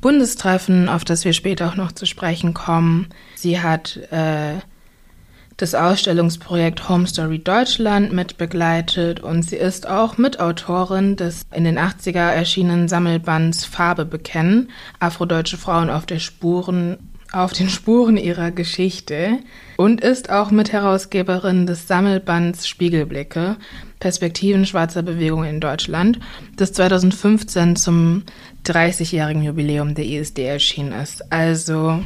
Bundestreffen, 0.00 0.88
auf 0.88 1.04
das 1.04 1.24
wir 1.24 1.32
später 1.32 1.68
auch 1.68 1.76
noch 1.76 1.92
zu 1.92 2.06
sprechen 2.06 2.52
kommen. 2.52 3.08
Sie 3.36 3.60
hat 3.60 3.96
äh, 4.10 4.54
das 5.56 5.74
Ausstellungsprojekt 5.74 6.88
Home 6.88 7.06
Story 7.06 7.38
Deutschland 7.38 8.12
mitbegleitet 8.12 9.20
und 9.20 9.44
sie 9.44 9.56
ist 9.56 9.88
auch 9.88 10.18
Mitautorin 10.18 11.16
des 11.16 11.46
in 11.54 11.64
den 11.64 11.78
80er 11.78 12.32
erschienenen 12.32 12.88
Sammelbands 12.88 13.64
Farbe 13.64 14.04
bekennen, 14.04 14.70
afrodeutsche 14.98 15.56
Frauen 15.56 15.90
auf 15.90 16.06
der 16.06 16.18
Spuren 16.18 16.98
auf 17.34 17.52
den 17.52 17.68
Spuren 17.68 18.16
ihrer 18.16 18.52
Geschichte 18.52 19.38
und 19.76 20.00
ist 20.02 20.30
auch 20.30 20.52
Mitherausgeberin 20.52 21.66
des 21.66 21.88
Sammelbands 21.88 22.68
Spiegelblicke, 22.68 23.56
Perspektiven 24.04 24.66
schwarzer 24.66 25.02
Bewegung 25.02 25.44
in 25.44 25.60
Deutschland, 25.60 26.20
das 26.58 26.74
2015 26.74 27.74
zum 27.74 28.24
30-jährigen 28.66 29.42
Jubiläum 29.42 29.94
der 29.94 30.04
ISD 30.04 30.40
erschienen 30.40 30.92
ist. 30.92 31.32
Also, 31.32 32.02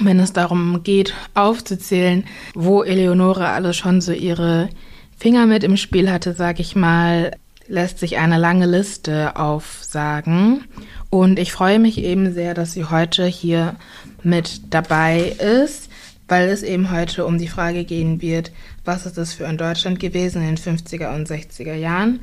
wenn 0.00 0.18
es 0.18 0.32
darum 0.32 0.82
geht, 0.82 1.12
aufzuzählen, 1.34 2.24
wo 2.54 2.82
Eleonore 2.82 3.48
alle 3.50 3.74
schon 3.74 4.00
so 4.00 4.12
ihre 4.12 4.70
Finger 5.18 5.44
mit 5.44 5.62
im 5.62 5.76
Spiel 5.76 6.10
hatte, 6.10 6.32
sage 6.32 6.62
ich 6.62 6.74
mal, 6.74 7.32
lässt 7.68 7.98
sich 7.98 8.16
eine 8.16 8.38
lange 8.38 8.64
Liste 8.64 9.36
aufsagen. 9.36 10.64
Und 11.10 11.38
ich 11.38 11.52
freue 11.52 11.78
mich 11.78 11.98
eben 11.98 12.32
sehr, 12.32 12.54
dass 12.54 12.72
sie 12.72 12.86
heute 12.86 13.26
hier 13.26 13.76
mit 14.22 14.72
dabei 14.72 15.36
ist, 15.38 15.90
weil 16.28 16.48
es 16.48 16.62
eben 16.62 16.90
heute 16.90 17.26
um 17.26 17.38
die 17.38 17.48
Frage 17.48 17.84
gehen 17.84 18.22
wird, 18.22 18.52
was 18.84 19.06
ist 19.06 19.18
das 19.18 19.32
für 19.32 19.46
ein 19.46 19.58
Deutschland 19.58 20.00
gewesen 20.00 20.42
in 20.42 20.54
den 20.54 20.56
50er 20.56 21.14
und 21.14 21.28
60er 21.28 21.74
Jahren, 21.74 22.20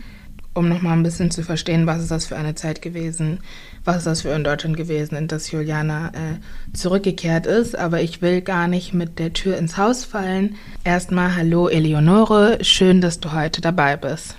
um 0.54 0.68
nochmal 0.68 0.94
ein 0.94 1.04
bisschen 1.04 1.32
zu 1.32 1.44
verstehen, 1.44 1.86
was 1.88 2.02
ist 2.02 2.12
das 2.12 2.26
für 2.26 2.36
eine 2.36 2.56
Zeit 2.56 2.82
gewesen, 2.82 3.40
was 3.84 3.98
ist 3.98 4.08
das 4.08 4.22
für 4.24 4.34
ein 4.34 4.44
Deutschland 4.44 4.78
gewesen, 4.78 5.16
in 5.16 5.28
das 5.28 5.52
Juliana 5.52 6.10
äh, 6.10 6.76
zurückgekehrt 6.76 7.46
ist. 7.46 7.78
Aber 7.78 8.02
ich 8.02 8.22
will 8.22 8.42
gar 8.42 8.68
nicht 8.68 8.94
mit 8.94 9.20
der 9.20 9.34
Tür 9.34 9.58
ins 9.58 9.78
Haus 9.78 10.06
fallen. 10.06 10.56
Erstmal 10.84 11.36
hallo 11.36 11.68
Eleonore, 11.68 12.58
schön, 12.62 13.02
dass 13.02 13.20
du 13.20 13.32
heute 13.32 13.62
dabei 13.62 13.96
bist. 13.96 14.36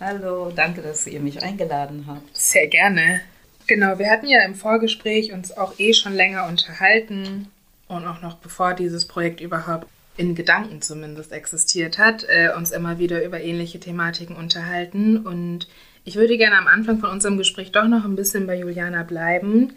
Hallo, 0.00 0.52
danke, 0.54 0.82
dass 0.82 1.06
ihr 1.06 1.20
mich 1.20 1.42
eingeladen 1.42 2.04
habt. 2.06 2.36
Sehr 2.36 2.66
gerne. 2.66 3.20
Genau, 3.66 3.98
wir 3.98 4.10
hatten 4.10 4.26
ja 4.26 4.44
im 4.44 4.54
Vorgespräch 4.54 5.32
uns 5.32 5.56
auch 5.56 5.78
eh 5.78 5.94
schon 5.94 6.12
länger 6.12 6.46
unterhalten 6.46 7.46
und 7.92 8.06
auch 8.06 8.20
noch 8.22 8.34
bevor 8.34 8.74
dieses 8.74 9.06
Projekt 9.06 9.40
überhaupt 9.40 9.86
in 10.16 10.34
Gedanken 10.34 10.82
zumindest 10.82 11.32
existiert 11.32 11.98
hat, 11.98 12.24
äh, 12.28 12.50
uns 12.56 12.70
immer 12.70 12.98
wieder 12.98 13.24
über 13.24 13.40
ähnliche 13.40 13.80
Thematiken 13.80 14.36
unterhalten. 14.36 15.18
Und 15.18 15.68
ich 16.04 16.16
würde 16.16 16.36
gerne 16.36 16.58
am 16.58 16.66
Anfang 16.66 16.98
von 16.98 17.10
unserem 17.10 17.38
Gespräch 17.38 17.72
doch 17.72 17.88
noch 17.88 18.04
ein 18.04 18.16
bisschen 18.16 18.46
bei 18.46 18.58
Juliana 18.58 19.04
bleiben 19.04 19.58
mhm. 19.58 19.72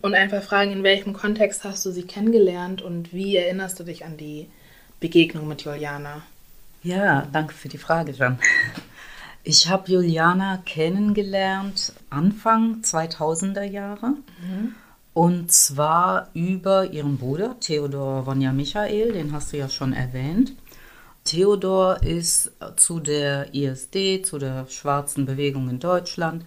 und 0.00 0.14
einfach 0.14 0.42
fragen, 0.42 0.72
in 0.72 0.82
welchem 0.82 1.12
Kontext 1.12 1.64
hast 1.64 1.84
du 1.84 1.90
sie 1.90 2.04
kennengelernt 2.04 2.80
und 2.80 3.12
wie 3.12 3.36
erinnerst 3.36 3.78
du 3.78 3.84
dich 3.84 4.04
an 4.04 4.16
die 4.16 4.48
Begegnung 5.00 5.46
mit 5.48 5.62
Juliana? 5.62 6.22
Ja, 6.82 7.26
danke 7.32 7.54
für 7.54 7.68
die 7.68 7.78
Frage, 7.78 8.12
Jan. 8.12 8.38
Ich 9.42 9.68
habe 9.68 9.90
Juliana 9.90 10.62
kennengelernt 10.64 11.92
Anfang 12.08 12.80
2000er 12.80 13.62
Jahre. 13.62 14.14
Mhm. 14.40 14.74
Und 15.14 15.52
zwar 15.52 16.28
über 16.34 16.90
ihren 16.92 17.18
Bruder 17.18 17.56
Theodor 17.60 18.26
Wonja 18.26 18.52
Michael, 18.52 19.12
den 19.12 19.32
hast 19.32 19.52
du 19.52 19.56
ja 19.56 19.68
schon 19.68 19.92
erwähnt. 19.92 20.52
Theodor 21.22 22.02
ist 22.02 22.52
zu 22.76 23.00
der 23.00 23.54
ISD, 23.54 24.26
zu 24.26 24.38
der 24.38 24.66
schwarzen 24.68 25.24
Bewegung 25.24 25.70
in 25.70 25.78
Deutschland, 25.78 26.44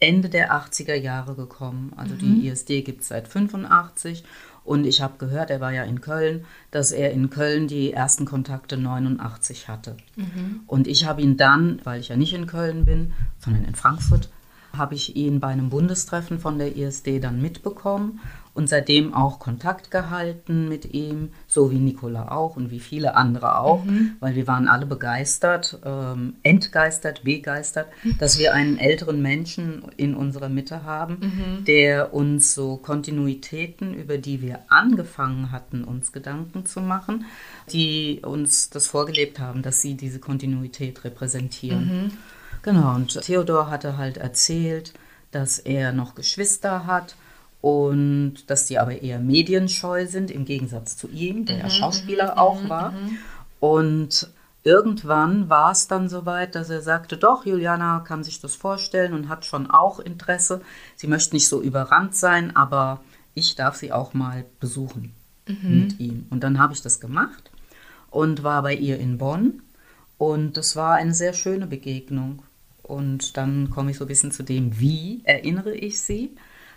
Ende 0.00 0.28
der 0.28 0.52
80er 0.52 0.96
Jahre 0.96 1.34
gekommen. 1.34 1.92
Also 1.96 2.14
mhm. 2.14 2.18
die 2.18 2.48
ISD 2.48 2.82
gibt 2.82 3.02
es 3.02 3.08
seit 3.08 3.28
85 3.28 4.24
und 4.64 4.84
ich 4.84 5.00
habe 5.00 5.14
gehört, 5.18 5.50
er 5.50 5.60
war 5.60 5.72
ja 5.72 5.84
in 5.84 6.00
Köln, 6.00 6.44
dass 6.70 6.92
er 6.92 7.12
in 7.12 7.30
Köln 7.30 7.68
die 7.68 7.92
ersten 7.92 8.24
Kontakte 8.24 8.76
89 8.76 9.68
hatte. 9.68 9.96
Mhm. 10.16 10.60
Und 10.66 10.86
ich 10.86 11.06
habe 11.06 11.22
ihn 11.22 11.36
dann, 11.36 11.80
weil 11.84 12.00
ich 12.00 12.08
ja 12.08 12.16
nicht 12.16 12.34
in 12.34 12.46
Köln 12.46 12.84
bin, 12.84 13.12
sondern 13.38 13.64
in 13.64 13.74
Frankfurt, 13.74 14.28
habe 14.76 14.94
ich 14.94 15.16
ihn 15.16 15.40
bei 15.40 15.48
einem 15.48 15.70
Bundestreffen 15.70 16.38
von 16.38 16.58
der 16.58 16.76
ISD 16.76 17.20
dann 17.20 17.42
mitbekommen 17.42 18.20
und 18.54 18.68
seitdem 18.68 19.14
auch 19.14 19.38
Kontakt 19.38 19.90
gehalten 19.90 20.68
mit 20.68 20.92
ihm, 20.92 21.30
so 21.46 21.70
wie 21.70 21.78
Nicola 21.78 22.30
auch 22.30 22.56
und 22.56 22.70
wie 22.70 22.80
viele 22.80 23.14
andere 23.16 23.58
auch, 23.58 23.84
mhm. 23.84 24.16
weil 24.20 24.34
wir 24.34 24.46
waren 24.46 24.68
alle 24.68 24.84
begeistert, 24.84 25.78
ähm, 25.84 26.34
entgeistert, 26.42 27.24
begeistert, 27.24 27.86
dass 28.18 28.38
wir 28.38 28.52
einen 28.52 28.76
älteren 28.76 29.22
Menschen 29.22 29.84
in 29.96 30.14
unserer 30.14 30.50
Mitte 30.50 30.84
haben, 30.84 31.18
mhm. 31.20 31.64
der 31.64 32.12
uns 32.12 32.54
so 32.54 32.76
Kontinuitäten, 32.76 33.94
über 33.94 34.18
die 34.18 34.42
wir 34.42 34.60
angefangen 34.68 35.50
hatten, 35.50 35.84
uns 35.84 36.12
Gedanken 36.12 36.66
zu 36.66 36.80
machen, 36.80 37.24
die 37.72 38.20
uns 38.22 38.68
das 38.68 38.86
vorgelebt 38.86 39.38
haben, 39.38 39.62
dass 39.62 39.80
sie 39.80 39.94
diese 39.94 40.18
Kontinuität 40.18 41.04
repräsentieren. 41.04 41.86
Mhm. 41.86 42.10
Genau, 42.62 42.94
und 42.94 43.20
Theodor 43.20 43.70
hatte 43.70 43.96
halt 43.96 44.16
erzählt, 44.16 44.92
dass 45.30 45.58
er 45.58 45.92
noch 45.92 46.14
Geschwister 46.14 46.86
hat 46.86 47.16
und 47.60 48.50
dass 48.50 48.66
die 48.66 48.78
aber 48.78 49.02
eher 49.02 49.18
medienscheu 49.18 50.06
sind, 50.06 50.30
im 50.30 50.44
Gegensatz 50.44 50.96
zu 50.96 51.08
ihm, 51.08 51.44
der 51.46 51.58
ja 51.58 51.70
Schauspieler 51.70 52.32
mhm, 52.32 52.38
auch 52.38 52.62
mhm, 52.62 52.68
war. 52.68 52.90
Mhm. 52.92 53.18
Und 53.60 54.28
irgendwann 54.64 55.48
war 55.48 55.72
es 55.72 55.88
dann 55.88 56.08
soweit, 56.08 56.54
dass 56.54 56.70
er 56.70 56.82
sagte, 56.82 57.16
doch, 57.16 57.46
Juliana 57.46 58.00
kann 58.00 58.24
sich 58.24 58.40
das 58.40 58.54
vorstellen 58.54 59.12
und 59.12 59.28
hat 59.28 59.44
schon 59.44 59.70
auch 59.70 60.00
Interesse. 60.00 60.60
Sie 60.96 61.06
möchte 61.06 61.34
nicht 61.34 61.48
so 61.48 61.62
überrannt 61.62 62.14
sein, 62.14 62.54
aber 62.56 63.00
ich 63.34 63.54
darf 63.54 63.76
sie 63.76 63.92
auch 63.92 64.12
mal 64.14 64.44
besuchen 64.60 65.14
mhm. 65.46 65.80
mit 65.80 66.00
ihm. 66.00 66.26
Und 66.30 66.42
dann 66.42 66.58
habe 66.58 66.72
ich 66.72 66.82
das 66.82 67.00
gemacht 67.00 67.50
und 68.10 68.42
war 68.42 68.62
bei 68.62 68.74
ihr 68.74 68.98
in 68.98 69.18
Bonn. 69.18 69.62
Und 70.18 70.56
das 70.56 70.76
war 70.76 70.94
eine 70.94 71.14
sehr 71.14 71.32
schöne 71.32 71.66
Begegnung. 71.66 72.42
Und 72.82 73.36
dann 73.36 73.70
komme 73.70 73.90
ich 73.90 73.98
so 73.98 74.04
ein 74.04 74.08
bisschen 74.08 74.32
zu 74.32 74.42
dem, 74.42 74.78
wie 74.80 75.20
erinnere 75.24 75.74
ich 75.74 76.00
sie 76.00 76.30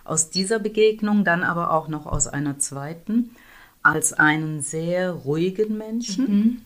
aus 0.04 0.30
dieser 0.30 0.60
Begegnung, 0.60 1.24
dann 1.24 1.44
aber 1.44 1.72
auch 1.72 1.88
noch 1.88 2.06
aus 2.06 2.28
einer 2.28 2.60
zweiten, 2.60 3.32
als 3.82 4.14
einen 4.14 4.62
sehr 4.62 5.12
ruhigen 5.12 5.78
Menschen. 5.78 6.26
Mhm. 6.26 6.62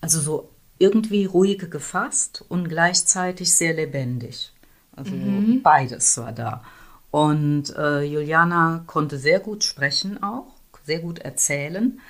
Also 0.00 0.20
so 0.20 0.48
irgendwie 0.78 1.24
ruhig 1.24 1.70
gefasst 1.70 2.44
und 2.48 2.68
gleichzeitig 2.68 3.52
sehr 3.52 3.74
lebendig. 3.74 4.52
Also 4.94 5.12
mhm. 5.12 5.62
beides 5.62 6.16
war 6.18 6.32
da. 6.32 6.64
Und 7.10 7.74
äh, 7.76 8.02
Juliana 8.02 8.82
konnte 8.86 9.18
sehr 9.18 9.40
gut 9.40 9.64
sprechen 9.64 10.22
auch, 10.22 10.46
sehr 10.84 11.00
gut 11.00 11.18
erzählen, 11.18 12.00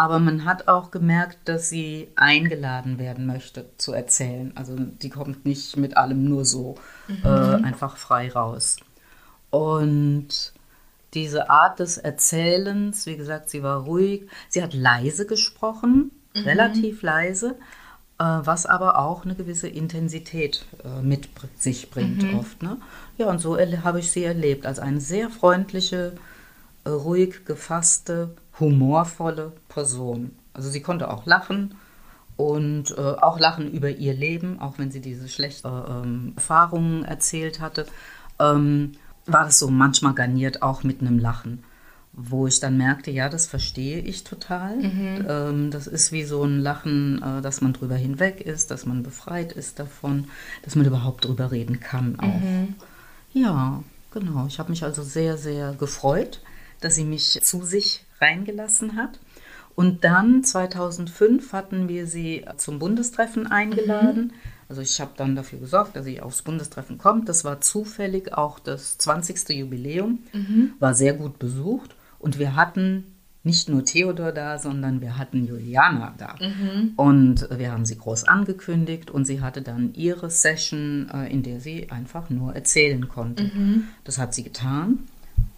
aber 0.00 0.18
man 0.18 0.46
hat 0.46 0.66
auch 0.66 0.90
gemerkt, 0.90 1.40
dass 1.44 1.68
sie 1.68 2.08
eingeladen 2.16 2.98
werden 2.98 3.26
möchte 3.26 3.66
zu 3.76 3.92
erzählen. 3.92 4.50
Also 4.54 4.74
die 4.78 5.10
kommt 5.10 5.44
nicht 5.44 5.76
mit 5.76 5.98
allem 5.98 6.24
nur 6.24 6.46
so 6.46 6.76
mhm. 7.06 7.18
äh, 7.22 7.66
einfach 7.66 7.98
frei 7.98 8.32
raus. 8.32 8.78
Und 9.50 10.54
diese 11.12 11.50
Art 11.50 11.80
des 11.80 11.98
Erzählens, 11.98 13.04
wie 13.04 13.18
gesagt, 13.18 13.50
sie 13.50 13.62
war 13.62 13.82
ruhig. 13.82 14.26
Sie 14.48 14.62
hat 14.62 14.72
leise 14.72 15.26
gesprochen, 15.26 16.12
mhm. 16.34 16.44
relativ 16.44 17.02
leise, 17.02 17.56
äh, 18.18 18.24
was 18.24 18.64
aber 18.64 18.98
auch 18.98 19.26
eine 19.26 19.34
gewisse 19.34 19.68
Intensität 19.68 20.64
äh, 20.82 21.02
mit 21.02 21.28
sich 21.58 21.90
bringt 21.90 22.22
mhm. 22.22 22.38
oft. 22.38 22.62
Ne? 22.62 22.78
Ja, 23.18 23.26
und 23.26 23.38
so 23.38 23.58
habe 23.58 24.00
ich 24.00 24.10
sie 24.10 24.24
erlebt, 24.24 24.64
als 24.64 24.78
eine 24.78 25.02
sehr 25.02 25.28
freundliche, 25.28 26.14
äh, 26.84 26.88
ruhig 26.88 27.44
gefasste, 27.44 28.34
humorvolle 28.58 29.52
Person. 29.70 30.32
Also 30.52 30.68
sie 30.68 30.82
konnte 30.82 31.10
auch 31.10 31.24
lachen 31.24 31.74
und 32.36 32.90
äh, 32.96 33.00
auch 33.00 33.38
lachen 33.38 33.70
über 33.70 33.90
ihr 33.90 34.14
Leben, 34.14 34.60
auch 34.60 34.78
wenn 34.78 34.90
sie 34.90 35.00
diese 35.00 35.28
schlechten 35.28 36.32
äh, 36.32 36.36
Erfahrungen 36.36 37.04
erzählt 37.04 37.60
hatte, 37.60 37.86
ähm, 38.38 38.92
war 39.26 39.44
das 39.44 39.58
so 39.58 39.70
manchmal 39.70 40.14
garniert 40.14 40.62
auch 40.62 40.82
mit 40.82 41.00
einem 41.00 41.18
Lachen, 41.18 41.62
wo 42.12 42.46
ich 42.46 42.58
dann 42.58 42.76
merkte, 42.76 43.10
ja, 43.10 43.28
das 43.28 43.46
verstehe 43.46 44.00
ich 44.00 44.24
total. 44.24 44.76
Mhm. 44.76 45.26
Ähm, 45.28 45.70
das 45.70 45.86
ist 45.86 46.12
wie 46.12 46.24
so 46.24 46.42
ein 46.42 46.60
Lachen, 46.60 47.22
äh, 47.22 47.42
dass 47.42 47.60
man 47.60 47.72
drüber 47.72 47.96
hinweg 47.96 48.40
ist, 48.40 48.70
dass 48.70 48.86
man 48.86 49.02
befreit 49.02 49.52
ist 49.52 49.78
davon, 49.78 50.28
dass 50.62 50.74
man 50.76 50.86
überhaupt 50.86 51.26
drüber 51.26 51.52
reden 51.52 51.80
kann 51.80 52.18
auch. 52.18 52.40
Mhm. 52.40 52.74
Ja, 53.32 53.82
genau. 54.10 54.46
Ich 54.46 54.58
habe 54.58 54.70
mich 54.70 54.82
also 54.82 55.02
sehr, 55.02 55.36
sehr 55.36 55.74
gefreut, 55.74 56.40
dass 56.80 56.94
sie 56.94 57.04
mich 57.04 57.38
zu 57.42 57.64
sich 57.64 58.04
reingelassen 58.20 58.96
hat. 58.96 59.18
Und 59.80 60.04
dann 60.04 60.44
2005 60.44 61.54
hatten 61.54 61.88
wir 61.88 62.06
sie 62.06 62.44
zum 62.58 62.78
Bundestreffen 62.78 63.46
eingeladen. 63.46 64.24
Mhm. 64.24 64.32
Also 64.68 64.82
ich 64.82 65.00
habe 65.00 65.12
dann 65.16 65.34
dafür 65.34 65.58
gesorgt, 65.58 65.96
dass 65.96 66.04
sie 66.04 66.20
aufs 66.20 66.42
Bundestreffen 66.42 66.98
kommt. 66.98 67.30
Das 67.30 67.46
war 67.46 67.62
zufällig 67.62 68.34
auch 68.34 68.58
das 68.58 68.98
20. 68.98 69.48
Jubiläum, 69.48 70.18
mhm. 70.34 70.74
war 70.80 70.92
sehr 70.92 71.14
gut 71.14 71.38
besucht. 71.38 71.94
Und 72.18 72.38
wir 72.38 72.56
hatten 72.56 73.06
nicht 73.42 73.70
nur 73.70 73.82
Theodor 73.82 74.32
da, 74.32 74.58
sondern 74.58 75.00
wir 75.00 75.16
hatten 75.16 75.46
Juliana 75.46 76.12
da. 76.18 76.34
Mhm. 76.38 76.92
Und 76.96 77.48
wir 77.50 77.72
haben 77.72 77.86
sie 77.86 77.96
groß 77.96 78.24
angekündigt 78.24 79.10
und 79.10 79.24
sie 79.24 79.40
hatte 79.40 79.62
dann 79.62 79.94
ihre 79.94 80.28
Session, 80.28 81.08
äh, 81.10 81.32
in 81.32 81.42
der 81.42 81.58
sie 81.58 81.90
einfach 81.90 82.28
nur 82.28 82.54
erzählen 82.54 83.08
konnte. 83.08 83.44
Mhm. 83.44 83.84
Das 84.04 84.18
hat 84.18 84.34
sie 84.34 84.42
getan. 84.42 84.98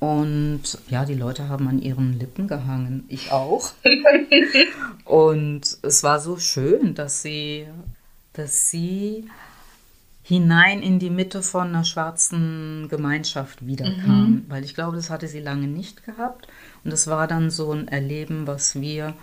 Und 0.02 0.62
ja, 0.88 1.04
die 1.04 1.14
Leute 1.14 1.48
haben 1.48 1.68
an 1.68 1.80
ihren 1.80 2.18
Lippen 2.18 2.48
gehangen. 2.48 3.04
Ich 3.06 3.30
auch. 3.30 3.70
und 5.04 5.78
es 5.82 6.02
war 6.02 6.18
so 6.18 6.38
schön, 6.38 6.96
dass 6.96 7.22
sie, 7.22 7.68
dass 8.32 8.68
sie 8.68 9.28
hinein 10.24 10.82
in 10.82 10.98
die 10.98 11.08
Mitte 11.08 11.40
von 11.40 11.68
einer 11.68 11.84
schwarzen 11.84 12.88
Gemeinschaft 12.90 13.64
wiederkam. 13.64 14.30
Mhm. 14.30 14.44
Weil 14.48 14.64
ich 14.64 14.74
glaube, 14.74 14.96
das 14.96 15.08
hatte 15.08 15.28
sie 15.28 15.38
lange 15.38 15.68
nicht 15.68 16.04
gehabt. 16.04 16.48
Und 16.82 16.92
es 16.92 17.06
war 17.06 17.28
dann 17.28 17.50
so 17.50 17.70
ein 17.70 17.86
Erleben, 17.86 18.48
was 18.48 18.80
wir 18.80 19.14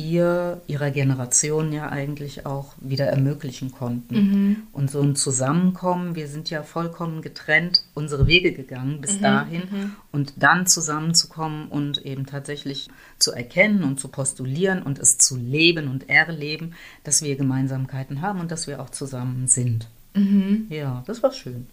ihr, 0.00 0.60
ihrer 0.66 0.90
Generation 0.90 1.72
ja 1.72 1.88
eigentlich 1.88 2.46
auch 2.46 2.74
wieder 2.80 3.06
ermöglichen 3.06 3.72
konnten. 3.72 4.14
Mhm. 4.14 4.56
Und 4.72 4.90
so 4.90 5.00
ein 5.00 5.14
Zusammenkommen, 5.14 6.14
wir 6.14 6.28
sind 6.28 6.50
ja 6.50 6.62
vollkommen 6.62 7.22
getrennt 7.22 7.82
unsere 7.94 8.26
Wege 8.26 8.52
gegangen 8.52 9.00
bis 9.00 9.18
mhm. 9.18 9.22
dahin 9.22 9.62
mhm. 9.70 9.96
und 10.12 10.34
dann 10.36 10.66
zusammenzukommen 10.66 11.68
und 11.68 12.04
eben 12.04 12.26
tatsächlich 12.26 12.88
zu 13.18 13.32
erkennen 13.32 13.84
und 13.84 14.00
zu 14.00 14.08
postulieren 14.08 14.82
und 14.82 14.98
es 14.98 15.18
zu 15.18 15.36
leben 15.36 15.88
und 15.88 16.08
erleben, 16.08 16.74
dass 17.04 17.22
wir 17.22 17.36
Gemeinsamkeiten 17.36 18.22
haben 18.22 18.40
und 18.40 18.50
dass 18.50 18.66
wir 18.66 18.80
auch 18.80 18.90
zusammen 18.90 19.46
sind. 19.46 19.88
Mhm. 20.14 20.66
Ja, 20.70 21.04
das 21.06 21.22
war 21.22 21.32
schön. 21.32 21.66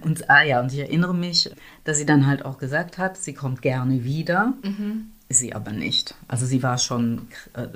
Und 0.00 0.30
ah 0.30 0.42
ja, 0.42 0.60
und 0.60 0.72
ich 0.72 0.78
erinnere 0.78 1.14
mich, 1.14 1.50
dass 1.84 1.98
sie 1.98 2.06
dann 2.06 2.26
halt 2.26 2.44
auch 2.44 2.56
gesagt 2.56 2.96
hat, 2.96 3.18
sie 3.18 3.34
kommt 3.34 3.60
gerne 3.60 4.04
wieder. 4.04 4.54
Mhm 4.62 5.11
ist 5.32 5.38
sie 5.38 5.54
aber 5.54 5.72
nicht. 5.72 6.14
Also 6.28 6.44
sie 6.44 6.62
war 6.62 6.76
schon 6.76 7.28
äh, 7.54 7.66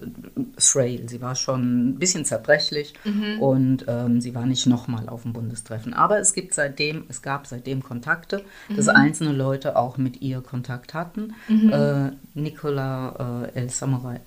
frail, 0.58 1.08
sie 1.08 1.22
war 1.22 1.34
schon 1.34 1.88
ein 1.88 1.98
bisschen 1.98 2.26
zerbrechlich 2.26 2.92
mhm. 3.04 3.40
und 3.40 3.84
ähm, 3.88 4.20
sie 4.20 4.34
war 4.34 4.44
nicht 4.44 4.66
nochmal 4.66 5.08
auf 5.08 5.22
dem 5.22 5.32
Bundestreffen. 5.32 5.94
Aber 5.94 6.18
es 6.18 6.34
gibt 6.34 6.52
seitdem, 6.52 7.04
es 7.08 7.22
gab 7.22 7.46
seitdem 7.46 7.82
Kontakte, 7.82 8.44
mhm. 8.68 8.76
dass 8.76 8.88
einzelne 8.88 9.32
Leute 9.32 9.76
auch 9.76 9.96
mit 9.96 10.20
ihr 10.20 10.42
Kontakt 10.42 10.92
hatten. 10.92 11.34
Mhm. 11.48 11.72
Äh, 11.72 12.10
Nicola 12.34 13.48
äh, 13.54 13.58
El 13.58 13.70
Samurai 13.70 14.20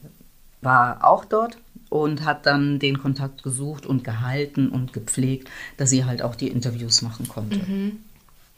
war 0.62 1.06
auch 1.06 1.24
dort 1.24 1.60
und 1.89 2.26
hat 2.26 2.48
dann 2.48 2.80
den 2.80 2.98
Kontakt 2.98 3.44
gesucht 3.44 3.86
und 3.86 4.04
gehalten 4.04 4.70
und 4.70 4.92
gepflegt, 4.92 5.52
dass 5.78 5.92
sie 5.92 6.06
halt 6.06 6.24
auch 6.24 6.34
die 6.34 6.48
Interviews 6.48 7.04
machen 7.04 7.28
konnte. 7.28 7.60
Mhm. 7.60 8.00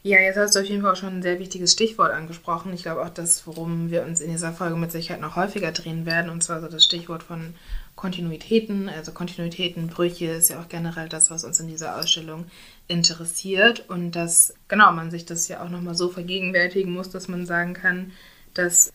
Ja, 0.04 0.18
jetzt 0.18 0.36
hast 0.36 0.56
du 0.56 0.60
auf 0.60 0.66
jeden 0.66 0.82
Fall 0.82 0.92
auch 0.92 0.96
schon 0.96 1.18
ein 1.18 1.22
sehr 1.22 1.38
wichtiges 1.38 1.72
Stichwort 1.72 2.12
angesprochen. 2.12 2.72
Ich 2.72 2.82
glaube 2.82 3.02
auch 3.02 3.08
das, 3.08 3.46
worum 3.46 3.90
wir 3.90 4.02
uns 4.02 4.20
in 4.20 4.32
dieser 4.32 4.52
Folge 4.52 4.74
mit 4.74 4.90
Sicherheit 4.90 5.20
noch 5.20 5.36
häufiger 5.36 5.70
drehen 5.70 6.06
werden, 6.06 6.28
und 6.28 6.42
zwar 6.42 6.60
so 6.60 6.66
das 6.66 6.82
Stichwort 6.82 7.22
von 7.22 7.54
Kontinuitäten. 7.94 8.88
Also 8.88 9.12
Kontinuitäten, 9.12 9.86
Brüche 9.86 10.26
ist 10.26 10.50
ja 10.50 10.60
auch 10.60 10.68
generell 10.68 11.08
das, 11.08 11.30
was 11.30 11.44
uns 11.44 11.60
in 11.60 11.68
dieser 11.68 11.96
Ausstellung 11.96 12.46
interessiert. 12.88 13.88
Und 13.88 14.12
dass, 14.12 14.54
genau, 14.66 14.90
man 14.90 15.12
sich 15.12 15.24
das 15.24 15.46
ja 15.46 15.62
auch 15.62 15.68
nochmal 15.68 15.94
so 15.94 16.08
vergegenwärtigen 16.08 16.92
muss, 16.92 17.10
dass 17.10 17.28
man 17.28 17.46
sagen 17.46 17.74
kann, 17.74 18.10
dass, 18.54 18.92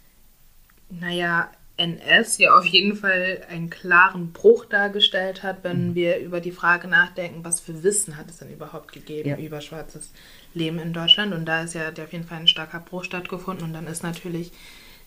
naja, 0.90 1.50
NS 1.78 2.40
ja 2.40 2.58
auf 2.58 2.66
jeden 2.66 2.96
Fall 2.96 3.44
einen 3.50 3.70
klaren 3.70 4.34
Bruch 4.34 4.66
dargestellt 4.66 5.44
hat, 5.44 5.64
wenn 5.64 5.90
mhm. 5.90 5.96
wir 5.96 6.18
über 6.18 6.42
die 6.42 6.52
Frage 6.52 6.88
nachdenken, 6.88 7.46
was 7.46 7.60
für 7.60 7.84
Wissen 7.84 8.18
hat 8.18 8.30
es 8.30 8.38
denn 8.38 8.52
überhaupt 8.52 8.92
gegeben 8.92 9.30
ja. 9.30 9.38
über 9.38 9.62
schwarzes 9.62 10.12
Leben 10.58 10.80
in 10.80 10.94
Deutschland. 10.94 11.34
Und 11.34 11.46
da 11.46 11.64
ist 11.64 11.74
ja 11.74 11.90
auf 11.90 12.12
jeden 12.12 12.26
Fall 12.26 12.40
ein 12.40 12.48
starker 12.48 12.80
Bruch 12.80 13.04
stattgefunden. 13.04 13.66
Und 13.66 13.74
dann 13.74 13.88
ist 13.88 14.04
natürlich 14.04 14.52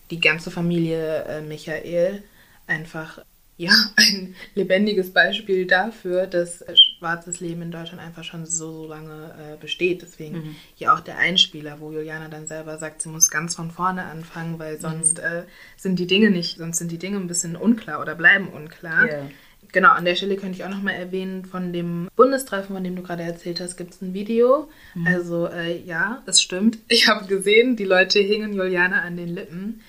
die 0.09 0.19
ganze 0.19 0.51
Familie 0.51 1.23
äh, 1.25 1.41
Michael 1.41 2.23
einfach 2.67 3.19
ja, 3.61 3.71
ein 3.95 4.35
lebendiges 4.55 5.13
Beispiel 5.13 5.67
dafür, 5.67 6.25
dass 6.25 6.63
schwarzes 6.97 7.39
Leben 7.39 7.61
in 7.61 7.71
Deutschland 7.71 8.01
einfach 8.01 8.23
schon 8.23 8.45
so, 8.47 8.71
so 8.71 8.87
lange 8.87 9.35
äh, 9.37 9.57
besteht. 9.61 10.01
Deswegen 10.01 10.37
mhm. 10.37 10.55
hier 10.75 10.93
auch 10.93 10.99
der 10.99 11.17
Einspieler, 11.19 11.79
wo 11.79 11.91
Juliana 11.91 12.27
dann 12.27 12.47
selber 12.47 12.79
sagt, 12.79 13.03
sie 13.03 13.09
muss 13.09 13.29
ganz 13.29 13.55
von 13.55 13.69
vorne 13.69 14.05
anfangen, 14.05 14.57
weil 14.57 14.77
mhm. 14.77 14.81
sonst 14.81 15.17
mhm. 15.19 15.23
äh, 15.23 15.43
sind 15.77 15.99
die 15.99 16.07
Dinge 16.07 16.31
nicht, 16.31 16.57
sonst 16.57 16.79
sind 16.79 16.91
die 16.91 16.97
Dinge 16.97 17.17
ein 17.17 17.27
bisschen 17.27 17.55
unklar 17.55 18.01
oder 18.01 18.15
bleiben 18.15 18.47
unklar. 18.47 19.05
Yeah. 19.05 19.29
Genau, 19.71 19.91
an 19.91 20.05
der 20.05 20.15
Stelle 20.15 20.35
könnte 20.35 20.57
ich 20.57 20.65
auch 20.65 20.69
nochmal 20.69 20.95
erwähnen, 20.95 21.45
von 21.45 21.71
dem 21.71 22.09
Bundestreffen, 22.15 22.75
von 22.75 22.83
dem 22.83 22.95
du 22.95 23.03
gerade 23.03 23.23
erzählt 23.23 23.61
hast, 23.61 23.77
gibt 23.77 23.93
es 23.93 24.01
ein 24.01 24.13
Video. 24.13 24.69
Mhm. 24.95 25.07
Also 25.07 25.47
äh, 25.47 25.81
ja, 25.81 26.21
es 26.25 26.41
stimmt. 26.41 26.79
Ich 26.89 27.07
habe 27.07 27.25
gesehen, 27.27 27.75
die 27.75 27.85
Leute 27.85 28.19
hingen 28.19 28.53
Juliana 28.53 29.01
an 29.01 29.17
den 29.17 29.29
Lippen. 29.29 29.81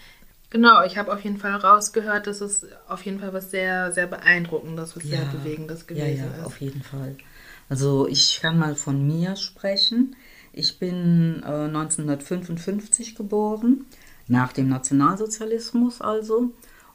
Genau, 0.50 0.84
ich 0.84 0.98
habe 0.98 1.12
auf 1.12 1.24
jeden 1.24 1.38
Fall 1.38 1.54
rausgehört, 1.54 2.26
dass 2.26 2.42
es 2.42 2.66
auf 2.86 3.02
jeden 3.04 3.20
Fall 3.20 3.32
was 3.32 3.50
sehr, 3.50 3.90
sehr 3.90 4.06
beeindruckendes, 4.06 4.94
was 4.94 5.04
ja, 5.04 5.16
sehr 5.16 5.26
bewegendes 5.26 5.86
gewesen 5.86 6.18
ja, 6.18 6.30
ja, 6.30 6.40
ist. 6.40 6.46
auf 6.46 6.60
jeden 6.60 6.82
Fall. 6.82 7.16
Also 7.68 8.06
ich 8.06 8.40
kann 8.42 8.58
mal 8.58 8.74
von 8.74 9.06
mir 9.06 9.34
sprechen. 9.36 10.14
Ich 10.52 10.78
bin 10.78 11.42
äh, 11.42 11.46
1955 11.46 13.14
geboren, 13.14 13.86
nach 14.28 14.52
dem 14.52 14.68
Nationalsozialismus 14.68 16.02
also, 16.02 16.50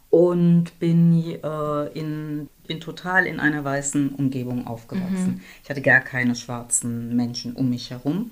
und 0.10 0.80
bin, 0.80 1.24
äh, 1.44 1.88
in, 1.94 2.50
bin 2.66 2.80
total 2.80 3.26
in 3.26 3.40
einer 3.40 3.64
weißen 3.64 4.10
Umgebung 4.10 4.68
aufgewachsen. 4.68 5.36
Mhm. 5.36 5.42
Ich 5.64 5.70
hatte 5.70 5.82
gar 5.82 6.00
keine 6.00 6.36
schwarzen 6.36 7.16
Menschen 7.16 7.54
um 7.54 7.70
mich 7.70 7.92
herum. 7.92 8.32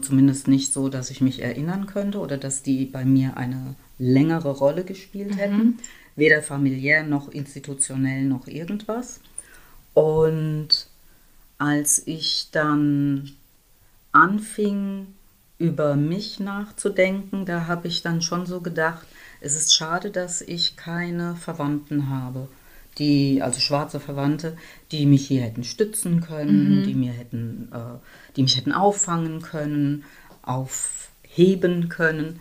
Zumindest 0.00 0.48
nicht 0.48 0.72
so, 0.72 0.88
dass 0.88 1.10
ich 1.10 1.20
mich 1.20 1.42
erinnern 1.42 1.86
könnte 1.86 2.20
oder 2.20 2.38
dass 2.38 2.62
die 2.62 2.86
bei 2.86 3.04
mir 3.04 3.36
eine 3.36 3.74
längere 3.98 4.50
Rolle 4.50 4.84
gespielt 4.84 5.36
hätten. 5.36 5.56
Mhm. 5.56 5.78
Weder 6.16 6.42
familiär 6.42 7.02
noch 7.02 7.28
institutionell 7.28 8.24
noch 8.24 8.46
irgendwas. 8.46 9.20
Und 9.94 10.86
als 11.58 12.06
ich 12.06 12.48
dann 12.52 13.32
anfing, 14.12 15.06
über 15.60 15.94
mich 15.94 16.40
nachzudenken, 16.40 17.44
da 17.44 17.66
habe 17.66 17.86
ich 17.86 18.00
dann 18.00 18.22
schon 18.22 18.46
so 18.46 18.62
gedacht, 18.62 19.06
es 19.40 19.56
ist 19.56 19.74
schade, 19.74 20.10
dass 20.10 20.40
ich 20.40 20.76
keine 20.76 21.34
Verwandten 21.36 22.08
habe, 22.10 22.48
die, 22.98 23.42
also 23.42 23.60
schwarze 23.60 24.00
Verwandte, 24.00 24.56
die 24.92 25.06
mich 25.06 25.26
hier 25.26 25.42
hätten 25.42 25.64
stützen 25.64 26.20
können, 26.20 26.80
mhm. 26.80 26.82
die 26.84 26.94
mir 26.94 27.12
hätten, 27.12 27.70
äh, 27.72 27.98
die 28.36 28.42
mich 28.42 28.56
hätten 28.56 28.72
auffangen 28.72 29.42
können, 29.42 30.04
aufheben 30.42 31.88
können. 31.88 32.40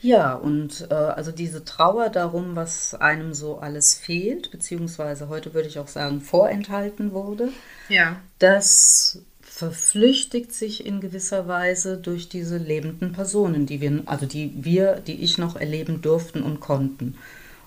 Ja, 0.00 0.34
und 0.34 0.88
äh, 0.90 0.94
also 0.94 1.32
diese 1.32 1.64
Trauer 1.64 2.10
darum, 2.10 2.54
was 2.54 2.94
einem 2.94 3.32
so 3.32 3.58
alles 3.58 3.94
fehlt, 3.94 4.50
beziehungsweise 4.50 5.28
heute 5.28 5.54
würde 5.54 5.68
ich 5.68 5.78
auch 5.78 5.88
sagen, 5.88 6.20
vorenthalten 6.20 7.12
wurde, 7.12 7.48
ja. 7.88 8.20
das 8.38 9.22
verflüchtigt 9.56 10.52
sich 10.52 10.84
in 10.84 11.00
gewisser 11.00 11.48
Weise 11.48 11.96
durch 11.96 12.28
diese 12.28 12.58
lebenden 12.58 13.12
Personen, 13.12 13.64
die 13.64 13.80
wir, 13.80 14.02
also 14.04 14.26
die 14.26 14.52
wir, 14.54 14.96
die 14.96 15.24
ich 15.24 15.38
noch 15.38 15.56
erleben 15.56 16.02
durften 16.02 16.42
und 16.42 16.60
konnten. 16.60 17.14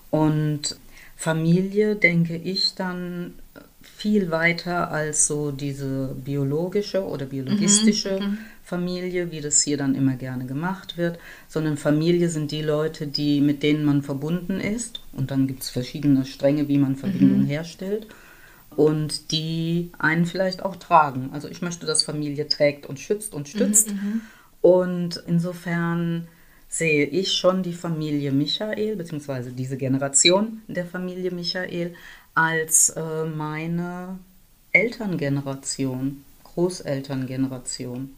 Und 0.08 0.78
Familie 1.16 1.96
denke 1.96 2.36
ich 2.36 2.76
dann 2.76 3.34
viel 3.82 4.30
weiter 4.30 4.92
als 4.92 5.26
so 5.26 5.50
diese 5.50 6.14
biologische 6.24 7.04
oder 7.04 7.26
biologistische 7.26 8.20
mhm, 8.20 8.26
mhm. 8.26 8.38
Familie, 8.62 9.32
wie 9.32 9.40
das 9.40 9.60
hier 9.62 9.76
dann 9.76 9.96
immer 9.96 10.14
gerne 10.14 10.46
gemacht 10.46 10.96
wird, 10.96 11.18
sondern 11.48 11.76
Familie 11.76 12.28
sind 12.28 12.52
die 12.52 12.62
Leute, 12.62 13.08
die, 13.08 13.40
mit 13.40 13.64
denen 13.64 13.84
man 13.84 14.02
verbunden 14.02 14.60
ist. 14.60 15.00
Und 15.12 15.32
dann 15.32 15.48
gibt 15.48 15.64
es 15.64 15.70
verschiedene 15.70 16.24
Stränge, 16.24 16.68
wie 16.68 16.78
man 16.78 16.94
Verbindungen 16.94 17.46
mhm. 17.46 17.48
herstellt. 17.48 18.06
Und 18.80 19.30
die 19.30 19.92
einen 19.98 20.24
vielleicht 20.24 20.62
auch 20.62 20.74
tragen. 20.76 21.28
Also 21.34 21.48
ich 21.48 21.60
möchte, 21.60 21.84
dass 21.84 22.02
Familie 22.02 22.48
trägt 22.48 22.86
und 22.86 22.98
schützt 22.98 23.34
und 23.34 23.46
stützt. 23.46 23.90
Mhm, 23.90 23.96
mhm. 23.96 24.20
und 24.62 25.22
insofern 25.26 26.28
sehe 26.68 27.04
ich 27.04 27.32
schon 27.32 27.62
die 27.62 27.74
Familie 27.74 28.32
Michael, 28.32 28.96
beziehungsweise 28.96 29.52
diese 29.52 29.76
Generation 29.76 30.62
der 30.66 30.86
Familie 30.86 31.30
Michael, 31.30 31.94
als 32.34 32.90
äh, 32.90 33.24
meine 33.24 34.18
Elterngeneration, 34.72 36.24
Großelterngeneration 36.44 38.14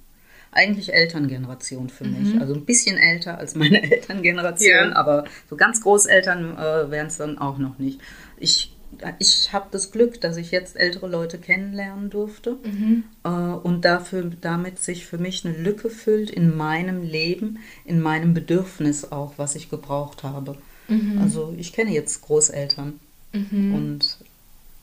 eigentlich 0.53 0.93
Elterngeneration 0.93 1.89
für 1.89 2.05
mhm. 2.05 2.23
mich. 2.23 2.41
Also 2.41 2.55
ein 2.55 2.65
bisschen 2.65 2.99
älter 2.99 3.39
als 3.39 3.57
meine 3.57 3.83
Elterngeneration, 3.91 4.91
ja. 4.91 4.97
aber 4.97 5.25
so 5.51 5.57
ganz 5.57 5.81
Großeltern 5.81 6.57
äh, 6.57 6.91
wären 6.91 7.07
es 7.09 7.17
dann 7.17 7.39
auch 7.39 7.59
noch 7.59 7.79
nicht. 7.79 8.01
Ich, 8.37 8.72
ich 9.19 9.53
habe 9.53 9.69
das 9.71 9.91
Glück, 9.91 10.21
dass 10.21 10.37
ich 10.37 10.51
jetzt 10.51 10.77
ältere 10.77 11.09
Leute 11.09 11.39
kennenlernen 11.39 12.11
durfte 12.11 12.59
mhm. 12.65 13.05
äh, 13.25 13.29
und 13.29 13.85
dafür, 13.85 14.31
damit 14.41 14.81
sich 14.81 15.07
für 15.07 15.19
mich 15.19 15.45
eine 15.45 15.57
Lücke 15.57 15.91
füllt 15.91 16.31
in 16.31 16.57
meinem 16.57 17.03
Leben, 17.03 17.59
in 17.85 18.01
meinem 18.01 18.35
Bedürfnis 18.35 19.11
auch, 19.11 19.35
was 19.37 19.55
ich 19.55 19.71
gebraucht 19.71 20.23
habe. 20.23 20.57
Mhm. 20.89 21.19
Also 21.21 21.55
ich 21.57 21.73
kenne 21.73 21.93
jetzt 21.93 22.23
Großeltern 22.23 23.01
mhm. 23.33 23.75
und 23.75 24.17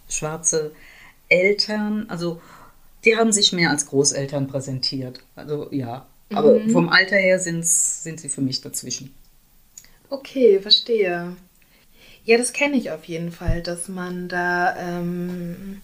schwarze 0.09 0.71
Eltern, 1.29 2.05
also 2.09 2.41
die 3.05 3.15
haben 3.15 3.31
sich 3.31 3.53
mehr 3.53 3.69
als 3.69 3.85
Großeltern 3.85 4.47
präsentiert. 4.47 5.21
Also 5.35 5.67
ja, 5.71 6.05
aber 6.31 6.59
mhm. 6.59 6.71
vom 6.71 6.89
Alter 6.89 7.15
her 7.15 7.39
sind 7.39 7.65
sie 7.65 8.29
für 8.29 8.41
mich 8.41 8.61
dazwischen. 8.61 9.13
Okay, 10.09 10.59
verstehe. 10.59 11.35
Ja, 12.29 12.37
das 12.37 12.53
kenne 12.53 12.77
ich 12.77 12.91
auf 12.91 13.05
jeden 13.05 13.31
Fall, 13.31 13.63
dass 13.63 13.87
man 13.87 14.27
da 14.27 14.75
ähm, 14.77 15.81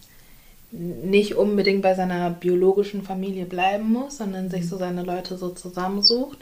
nicht 0.70 1.34
unbedingt 1.34 1.82
bei 1.82 1.96
seiner 1.96 2.30
biologischen 2.30 3.02
Familie 3.02 3.46
bleiben 3.46 3.92
muss, 3.92 4.18
sondern 4.18 4.52
sich 4.52 4.70
so 4.70 4.78
seine 4.78 5.02
Leute 5.02 5.40
so 5.40 5.50
zusammensucht. 5.50 6.38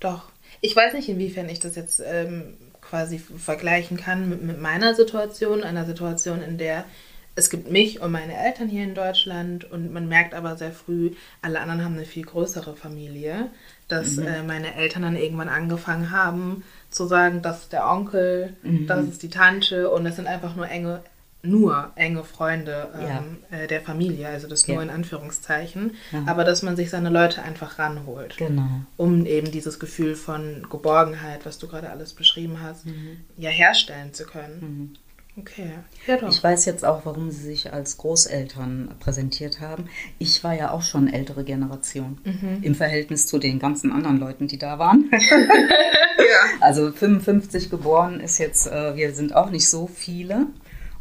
Doch. 0.00 0.22
Ich 0.62 0.74
weiß 0.74 0.94
nicht, 0.94 1.10
inwiefern 1.10 1.50
ich 1.50 1.60
das 1.60 1.76
jetzt 1.76 2.02
ähm, 2.02 2.54
quasi 2.80 3.18
vergleichen 3.18 3.98
kann 3.98 4.30
mit, 4.30 4.42
mit 4.44 4.58
meiner 4.58 4.94
Situation, 4.94 5.62
einer 5.62 5.84
Situation, 5.84 6.40
in 6.40 6.56
der 6.56 6.86
es 7.34 7.50
gibt 7.50 7.70
mich 7.70 8.00
und 8.00 8.12
meine 8.12 8.36
Eltern 8.36 8.68
hier 8.68 8.84
in 8.84 8.94
Deutschland 8.94 9.70
und 9.70 9.92
man 9.92 10.08
merkt 10.08 10.34
aber 10.34 10.56
sehr 10.56 10.72
früh, 10.72 11.12
alle 11.40 11.60
anderen 11.60 11.84
haben 11.84 11.94
eine 11.94 12.04
viel 12.04 12.24
größere 12.24 12.76
Familie, 12.76 13.50
dass 13.88 14.16
mhm. 14.16 14.26
äh, 14.26 14.42
meine 14.42 14.74
Eltern 14.74 15.02
dann 15.02 15.16
irgendwann 15.16 15.48
angefangen 15.48 16.10
haben 16.10 16.62
zu 16.92 17.06
sagen, 17.06 17.42
das 17.42 17.62
ist 17.62 17.72
der 17.72 17.88
Onkel, 17.88 18.54
mhm. 18.62 18.86
das 18.86 19.06
ist 19.06 19.22
die 19.22 19.30
Tante 19.30 19.90
und 19.90 20.04
das 20.04 20.16
sind 20.16 20.26
einfach 20.26 20.54
nur 20.54 20.68
enge, 20.68 21.02
nur 21.42 21.90
enge 21.96 22.22
Freunde 22.22 22.88
ähm, 22.94 23.38
ja. 23.50 23.58
äh, 23.58 23.66
der 23.66 23.80
Familie, 23.80 24.28
also 24.28 24.48
das 24.48 24.68
nur 24.68 24.76
ja. 24.76 24.82
in 24.82 24.90
Anführungszeichen, 24.90 25.96
ja. 26.12 26.24
aber 26.26 26.44
dass 26.44 26.62
man 26.62 26.76
sich 26.76 26.90
seine 26.90 27.10
Leute 27.10 27.42
einfach 27.42 27.78
ranholt, 27.78 28.36
genau. 28.36 28.68
um 28.96 29.26
eben 29.26 29.50
dieses 29.50 29.80
Gefühl 29.80 30.14
von 30.14 30.66
Geborgenheit, 30.70 31.44
was 31.44 31.58
du 31.58 31.66
gerade 31.66 31.90
alles 31.90 32.12
beschrieben 32.12 32.60
hast, 32.62 32.86
mhm. 32.86 33.18
ja 33.36 33.50
herstellen 33.50 34.12
zu 34.12 34.24
können. 34.24 34.60
Mhm. 34.60 34.96
Okay, 35.38 35.70
ja 36.06 36.18
doch. 36.18 36.28
Ich 36.28 36.44
weiß 36.44 36.66
jetzt 36.66 36.84
auch, 36.84 37.06
warum 37.06 37.30
Sie 37.30 37.42
sich 37.42 37.72
als 37.72 37.96
Großeltern 37.96 38.94
präsentiert 39.00 39.60
haben. 39.60 39.88
Ich 40.18 40.44
war 40.44 40.52
ja 40.52 40.72
auch 40.72 40.82
schon 40.82 41.08
ältere 41.08 41.42
Generation 41.42 42.18
mhm. 42.24 42.58
im 42.60 42.74
Verhältnis 42.74 43.26
zu 43.26 43.38
den 43.38 43.58
ganzen 43.58 43.92
anderen 43.92 44.18
Leuten, 44.18 44.46
die 44.46 44.58
da 44.58 44.78
waren. 44.78 45.10
ja. 45.10 46.58
Also 46.60 46.92
55 46.92 47.70
geboren 47.70 48.20
ist 48.20 48.38
jetzt, 48.38 48.66
äh, 48.66 48.94
wir 48.94 49.14
sind 49.14 49.34
auch 49.34 49.48
nicht 49.48 49.68
so 49.68 49.86
viele. 49.86 50.48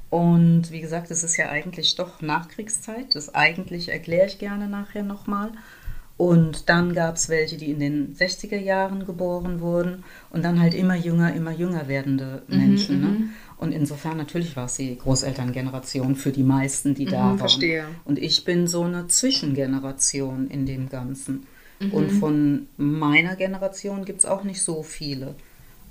Und 0.09 0.71
wie 0.71 0.81
gesagt, 0.81 1.11
es 1.11 1.23
ist 1.23 1.35
ja 1.35 1.49
eigentlich 1.49 1.95
doch 1.95 2.21
Nachkriegszeit. 2.21 3.15
Das 3.15 3.35
eigentlich 3.35 3.89
erkläre 3.89 4.27
ich 4.27 4.39
gerne 4.39 4.67
nachher 4.67 5.03
nochmal. 5.03 5.51
Und 6.21 6.69
dann 6.69 6.93
gab 6.93 7.15
es 7.15 7.29
welche, 7.29 7.57
die 7.57 7.71
in 7.71 7.79
den 7.79 8.15
60er 8.15 8.59
Jahren 8.59 9.07
geboren 9.07 9.59
wurden 9.59 10.03
und 10.29 10.45
dann 10.45 10.59
halt 10.59 10.75
immer 10.75 10.95
jünger, 10.95 11.33
immer 11.33 11.51
jünger 11.51 11.87
werdende 11.87 12.43
mhm, 12.47 12.57
Menschen. 12.57 12.97
Mhm, 12.97 13.01
ne? 13.01 13.29
Und 13.61 13.71
insofern 13.71 14.17
natürlich 14.17 14.55
war 14.57 14.65
es 14.65 14.75
die 14.75 14.97
Großelterngeneration 14.97 16.15
für 16.15 16.31
die 16.31 16.43
meisten, 16.43 16.95
die 16.95 17.05
da 17.05 17.21
mhm, 17.21 17.29
waren. 17.29 17.37
Verstehe. 17.37 17.85
Und 18.03 18.19
ich 18.19 18.43
bin 18.43 18.67
so 18.67 18.81
eine 18.81 19.07
Zwischengeneration 19.07 20.49
in 20.49 20.65
dem 20.65 20.89
Ganzen. 20.89 21.45
Und 21.91 22.11
von 22.11 22.67
meiner 22.77 23.35
Generation 23.35 24.05
gibt 24.05 24.19
es 24.19 24.25
auch 24.25 24.43
nicht 24.43 24.61
so 24.61 24.83
viele. 24.83 25.33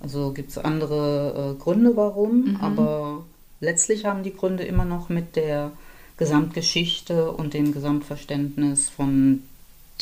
Also 0.01 0.33
gibt 0.33 0.51
es 0.51 0.59
andere 0.59 1.57
äh, 1.57 1.63
Gründe, 1.63 1.97
warum, 1.97 2.59
aber 2.61 3.25
letztlich 3.61 4.05
haben 4.05 4.23
die 4.23 4.33
Gründe 4.33 4.63
immer 4.63 4.85
noch 4.85 5.09
mit 5.09 5.37
der 5.37 5.73
Gesamtgeschichte 6.17 7.33
und 7.33 7.55
dem 7.55 7.73
Gesamtverständnis 7.73 8.89
von 8.89 9.43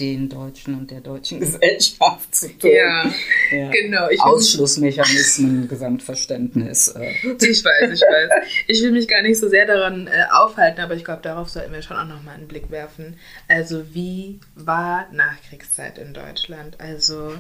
den 0.00 0.28
Deutschen 0.28 0.74
und 0.74 0.90
der 0.90 1.00
deutschen 1.00 1.40
Gesellschaft 1.40 2.34
zu 2.34 2.48
tun. 2.58 2.70
Ja, 2.70 3.10
Ja. 3.50 3.70
genau. 3.70 4.08
Ausschlussmechanismen, 4.18 5.68
Gesamtverständnis. 5.68 6.88
Äh. 6.88 7.10
ich 7.40 7.64
weiß, 7.64 7.92
ich 7.92 8.00
weiß. 8.00 8.30
Ich 8.66 8.82
will 8.82 8.92
mich 8.92 9.08
gar 9.08 9.22
nicht 9.22 9.38
so 9.38 9.48
sehr 9.48 9.66
daran 9.66 10.06
äh, 10.06 10.24
aufhalten, 10.30 10.80
aber 10.80 10.94
ich 10.94 11.04
glaube, 11.04 11.22
darauf 11.22 11.48
sollten 11.48 11.72
wir 11.72 11.82
schon 11.82 11.96
auch 11.96 12.06
nochmal 12.06 12.34
einen 12.36 12.48
Blick 12.48 12.70
werfen. 12.70 13.16
Also, 13.48 13.94
wie 13.94 14.40
war 14.54 15.06
Nachkriegszeit 15.12 15.98
in 15.98 16.14
Deutschland? 16.14 16.80
Also, 16.80 17.34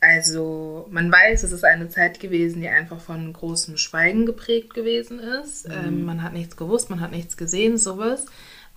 also 0.00 0.86
man 0.90 1.10
weiß, 1.10 1.42
es 1.42 1.50
ist 1.52 1.64
eine 1.64 1.88
Zeit 1.88 2.20
gewesen, 2.20 2.60
die 2.60 2.68
einfach 2.68 3.00
von 3.00 3.32
großem 3.32 3.76
Schweigen 3.76 4.26
geprägt 4.26 4.72
gewesen 4.74 5.18
ist. 5.18 5.66
Ähm, 5.66 6.04
man 6.04 6.22
hat 6.22 6.32
nichts 6.34 6.56
gewusst, 6.56 6.88
man 6.90 7.00
hat 7.00 7.10
nichts 7.10 7.36
gesehen, 7.36 7.78
sowas. 7.78 8.26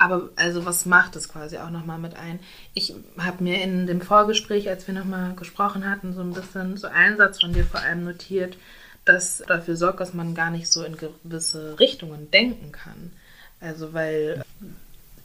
Aber 0.02 0.30
also 0.36 0.66
was 0.66 0.88
macht 0.88 1.16
es 1.16 1.30
quasi 1.30 1.60
auch 1.60 1.70
nochmal 1.70 2.00
mit 2.00 2.16
ein? 2.16 2.40
Ich 2.74 2.96
habe 3.20 3.44
mir 3.44 3.62
in 3.62 3.86
dem 3.86 4.02
Vorgespräch, 4.02 4.68
als 4.68 4.88
wir 4.88 4.96
nochmal 4.96 5.36
gesprochen 5.36 5.88
hatten, 5.88 6.16
so 6.16 6.22
ein 6.22 6.34
bisschen 6.34 6.76
so 6.78 6.88
einen 6.88 7.18
Satz 7.18 7.40
von 7.40 7.54
dir 7.54 7.64
vor 7.64 7.82
allem 7.82 8.04
notiert, 8.04 8.58
das 9.06 9.44
dafür 9.48 9.76
sorgt, 9.76 10.00
dass 10.00 10.16
man 10.16 10.34
gar 10.34 10.50
nicht 10.50 10.72
so 10.72 10.84
in 10.84 10.98
gewisse 10.98 11.80
Richtungen 11.80 12.32
denken 12.32 12.72
kann. 12.72 13.12
Also 13.60 13.94
weil 13.94 14.44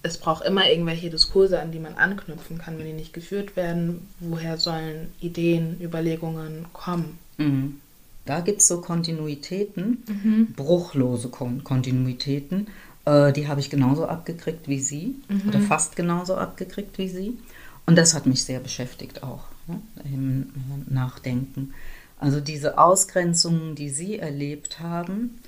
es 0.03 0.19
braucht 0.19 0.45
immer 0.45 0.69
irgendwelche 0.69 1.09
Diskurse, 1.09 1.59
an 1.59 1.73
die 1.73 1.79
man 1.79 1.95
anknüpfen 1.95 2.59
kann. 2.59 2.79
Wenn 2.79 2.85
die 2.85 2.93
nicht 2.93 3.15
geführt 3.15 3.57
werden, 3.57 4.07
woher 4.21 4.59
sollen 4.59 5.11
Ideen, 5.21 5.81
Überlegungen 5.81 6.67
kommen? 6.75 7.19
Mhm. 7.39 7.81
Da 8.27 8.41
gibt 8.41 8.61
es 8.61 8.69
so 8.69 8.83
Kontinuitäten, 8.83 10.53
bruchlose 10.55 11.31
Kon 11.31 11.65
Kontinuitäten. 11.65 12.67
Äh, 13.07 13.33
die 13.33 13.49
habe 13.49 13.61
ich 13.61 13.71
genauso 13.71 14.07
abgekriegt 14.07 14.69
wie 14.69 14.81
Sie 14.81 15.15
oder 15.49 15.61
fast 15.61 15.97
genauso 15.97 16.35
abgekriegt 16.37 16.99
wie 16.99 17.09
Sie. 17.09 17.39
Und 17.87 17.97
das 17.97 18.15
hat 18.15 18.27
mich 18.27 18.43
sehr 18.45 18.61
beschäftigt 18.61 19.23
auch 19.23 19.45
ne, 19.67 19.81
im 20.05 20.43
äh, 20.43 20.93
Nachdenken. 20.93 21.73
Also 22.19 22.41
diese 22.41 22.79
Ausgrenzungen, 22.79 23.75
die 23.75 23.91
Sie 23.91 24.19
erlebt 24.19 24.81
haben, 24.81 25.39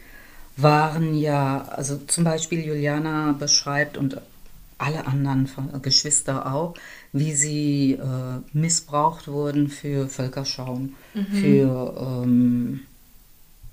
waren 0.57 1.15
ja, 1.17 1.63
also 1.69 1.99
zum 2.07 2.25
Beispiel 2.25 2.65
Juliana 2.65 3.33
beschreibt 3.33 3.97
und 3.97 4.21
alle 4.77 5.07
anderen 5.07 5.47
Ver- 5.47 5.79
Geschwister 5.83 6.53
auch, 6.55 6.75
wie 7.13 7.33
sie 7.33 7.93
äh, 7.95 8.41
missbraucht 8.53 9.27
wurden 9.29 9.69
für 9.69 10.09
Völkerschauen, 10.09 10.95
für 11.33 12.23
ähm, 12.25 12.81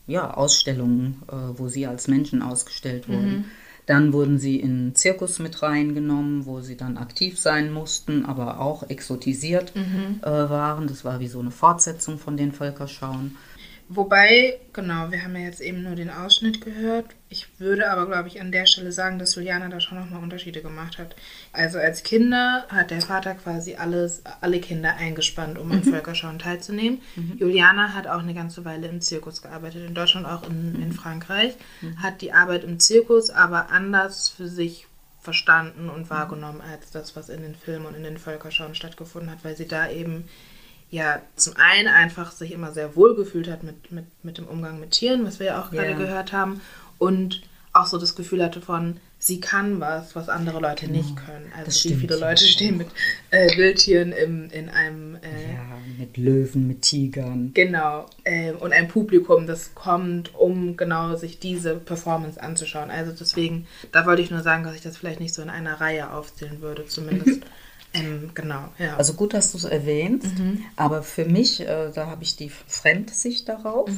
ja, 0.08 0.34
Ausstellungen, 0.34 1.22
äh, 1.28 1.60
wo 1.60 1.68
sie 1.68 1.86
als 1.88 2.08
Menschen 2.08 2.42
ausgestellt 2.42 3.08
wurden. 3.08 3.46
Dann 3.86 4.14
wurden 4.14 4.40
sie 4.40 4.60
in 4.60 4.96
Zirkus 4.96 5.40
mit 5.40 5.62
reingenommen, 5.62 6.46
wo 6.46 6.62
sie 6.62 6.76
dann 6.76 6.98
aktiv 6.98 7.40
sein 7.40 7.72
mussten, 7.72 8.26
aber 8.26 8.60
auch 8.60 8.90
exotisiert 8.90 9.74
äh, 10.22 10.26
waren. 10.26 10.88
Das 10.88 11.06
war 11.06 11.20
wie 11.20 11.28
so 11.28 11.40
eine 11.40 11.52
Fortsetzung 11.52 12.18
von 12.18 12.36
den 12.36 12.52
Völkerschauen. 12.52 13.38
Wobei, 13.88 14.60
genau, 14.74 15.12
wir 15.12 15.24
haben 15.24 15.36
ja 15.36 15.44
jetzt 15.44 15.62
eben 15.62 15.84
nur 15.84 15.94
den 15.94 16.10
Ausschnitt 16.10 16.60
gehört. 16.60 17.06
Ich 17.30 17.48
würde 17.60 17.92
aber, 17.92 18.08
glaube 18.08 18.28
ich, 18.28 18.42
an 18.42 18.52
der 18.52 18.66
Stelle 18.66 18.92
sagen, 18.92 19.20
dass 19.20 19.36
Juliana 19.36 19.70
da 19.70 19.80
schon 19.80 20.00
nochmal 20.00 20.24
Unterschiede 20.24 20.64
gemacht 20.64 20.98
hat. 20.98 21.16
Also 21.54 21.78
als 21.78 22.02
Kinder 22.02 22.66
hat 22.70 22.90
der 22.90 23.02
Vater 23.02 23.36
quasi 23.36 23.76
alles, 23.76 24.24
alle 24.42 24.60
Kinder 24.60 24.96
eingespannt, 24.96 25.60
um 25.60 25.72
an 25.72 25.84
Völkerschauen 25.84 26.40
teilzunehmen. 26.40 27.00
Juliana 27.38 27.94
hat 27.94 28.08
auch 28.08 28.20
eine 28.20 28.34
ganze 28.34 28.66
Weile 28.66 28.88
im 28.88 29.02
Zirkus 29.02 29.44
gearbeitet, 29.44 29.88
in 29.88 29.94
Deutschland, 29.94 30.26
auch 30.26 30.50
in, 30.50 30.82
in 30.82 30.92
Frankreich. 30.92 31.54
Hat 31.98 32.22
die 32.22 32.34
Arbeit 32.34 32.64
im 32.64 32.80
Zirkus 32.80 33.30
aber 33.30 33.70
anders 33.70 34.30
für 34.30 34.48
sich 34.48 34.88
verstanden 35.22 35.90
und 35.90 36.10
wahrgenommen 36.10 36.62
als 36.62 36.92
das, 36.92 37.16
was 37.16 37.30
in 37.30 37.42
den 37.42 37.56
Filmen 37.56 37.86
und 37.86 37.96
in 37.96 38.04
den 38.04 38.18
Völkerschauen 38.18 38.76
stattgefunden 38.76 39.30
hat, 39.32 39.44
weil 39.44 39.58
sie 39.58 39.68
da 39.68 39.90
eben 39.90 40.28
ja 40.96 41.22
zum 41.36 41.54
einen 41.58 41.88
einfach 41.88 42.32
sich 42.32 42.52
immer 42.52 42.72
sehr 42.72 42.96
wohl 42.96 43.16
gefühlt 43.16 43.50
hat 43.50 43.64
mit, 43.64 43.92
mit, 43.92 44.06
mit 44.24 44.38
dem 44.38 44.48
Umgang 44.48 44.80
mit 44.80 44.92
Tieren, 44.92 45.26
was 45.26 45.40
wir 45.40 45.48
ja 45.48 45.62
auch 45.62 45.72
gerade 45.72 45.92
Ja. 45.92 45.98
gehört 45.98 46.32
haben, 46.34 46.62
und 46.98 47.42
auch 47.74 47.86
so 47.88 47.98
das 47.98 48.16
Gefühl 48.16 48.42
hatte 48.42 48.62
von, 48.62 48.98
sie 49.20 49.42
kann 49.42 49.82
was, 49.82 50.16
was 50.16 50.30
andere 50.30 50.62
Leute 50.62 50.90
nicht 50.90 51.18
können. 51.18 51.52
Also 51.58 51.90
wie 51.90 51.96
viele 51.96 52.16
Leute 52.18 52.46
stehen 52.46 52.78
mit 52.78 52.88
äh, 53.32 53.58
Wildtieren 53.58 54.14
im, 54.14 54.50
in 54.50 54.70
einem 54.70 55.16
äh, 55.16 55.54
Ja, 55.54 55.78
mit 56.00 56.16
Löwen, 56.16 56.68
mit 56.68 56.84
Tigern. 56.84 57.52
Genau. 57.54 58.06
Ähm, 58.24 58.56
und 58.58 58.72
ein 58.72 58.88
Publikum, 58.88 59.46
das 59.46 59.76
kommt, 59.76 60.34
um 60.36 60.78
genau 60.78 61.18
sich 61.18 61.40
diese 61.40 61.76
Performance 61.76 62.42
anzuschauen. 62.42 62.90
Also 62.90 63.12
deswegen, 63.12 63.68
da 63.92 64.06
wollte 64.06 64.22
ich 64.22 64.32
nur 64.32 64.42
sagen, 64.42 64.64
dass 64.64 64.76
ich 64.76 64.82
das 64.82 64.96
vielleicht 64.96 65.20
nicht 65.20 65.34
so 65.34 65.42
in 65.42 65.50
einer 65.50 65.82
Reihe 65.82 66.12
aufzählen 66.14 66.62
würde, 66.62 66.86
zumindest. 66.88 67.42
ähm, 67.96 68.32
genau, 68.34 68.70
ja. 68.78 68.98
Also 68.98 69.14
gut, 69.14 69.34
dass 69.34 69.52
du 69.52 69.58
es 69.58 69.64
erwähnst, 69.64 70.28
aber 70.76 71.04
für 71.04 71.26
mich, 71.26 71.62
äh, 71.62 71.92
da 71.94 72.08
habe 72.08 72.24
ich 72.24 72.36
die 72.36 72.50
Fremdsicht 72.50 73.48
darauf. 73.50 73.90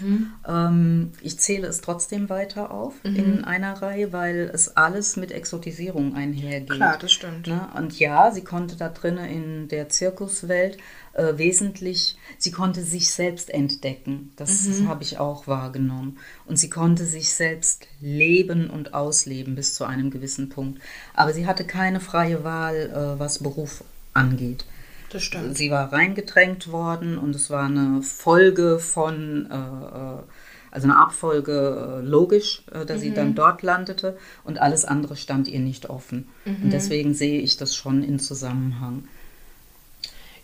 Ähm, 0.48 1.12
ich 1.22 1.40
zähle 1.40 1.68
es 1.68 1.82
trotzdem 1.82 2.30
weiter 2.30 2.72
auf 2.72 2.94
in 3.04 3.44
einer 3.44 3.82
Reihe, 3.82 4.14
weil 4.14 4.50
es 4.54 4.76
alles 4.78 5.18
mit 5.18 5.32
Exotisierung 5.32 6.16
einhergeht. 6.16 6.70
Klar, 6.70 6.98
das 7.00 7.12
stimmt. 7.12 7.48
Ne? 7.48 7.68
Und 7.76 8.00
ja, 8.00 8.32
sie 8.32 8.44
konnte 8.44 8.76
da 8.76 8.90
drinnen 8.90 9.26
in 9.26 9.68
der 9.68 9.90
Zirkuswelt 9.90 10.78
äh, 11.18 11.38
wesentlich, 11.38 12.16
sie 12.38 12.52
konnte 12.52 12.84
sich 12.84 13.10
selbst 13.10 13.50
entdecken. 13.50 14.32
Das 14.36 14.68
habe 14.86 15.04
ich 15.04 15.20
auch 15.20 15.48
wahrgenommen. 15.48 16.18
Und 16.46 16.58
sie 16.58 16.70
konnte 16.70 17.06
sich 17.06 17.32
selbst 17.32 17.88
leben 18.00 18.70
und 18.70 18.94
ausleben 18.94 19.56
bis 19.56 19.74
zu 19.74 19.84
einem 19.86 20.12
gewissen 20.12 20.50
Punkt. 20.50 20.80
Aber 21.14 21.34
sie 21.34 21.48
hatte 21.48 21.66
keine 21.66 22.00
freie 22.00 22.44
Wahl, 22.44 22.92
äh, 22.92 23.20
was 23.20 23.40
Beruf 23.40 23.84
angeht. 24.14 24.66
Das 25.10 25.24
stimmt. 25.24 25.58
Sie 25.58 25.72
war 25.72 25.92
reingedrängt 25.92 26.72
worden 26.72 27.18
und 27.18 27.36
es 27.36 27.50
war 27.50 27.66
eine 27.66 28.02
Folge 28.02 28.78
von, 28.78 29.48
äh, 29.50 29.56
äh, 29.56 30.22
also 30.70 30.88
eine 30.88 30.98
Abfolge 30.98 32.02
äh, 32.02 32.06
logisch, 32.06 32.64
äh, 32.72 32.86
dass 32.86 33.02
sie 33.02 33.14
dann 33.14 33.34
dort 33.34 33.64
landete 33.64 34.18
und 34.44 34.60
alles 34.60 34.86
andere 34.86 35.16
stand 35.16 35.48
ihr 35.48 35.62
nicht 35.62 35.90
offen. 35.90 36.28
Und 36.46 36.72
deswegen 36.72 37.14
sehe 37.14 37.40
ich 37.40 37.58
das 37.58 37.76
schon 37.76 38.04
in 38.04 38.20
Zusammenhang. 38.20 39.06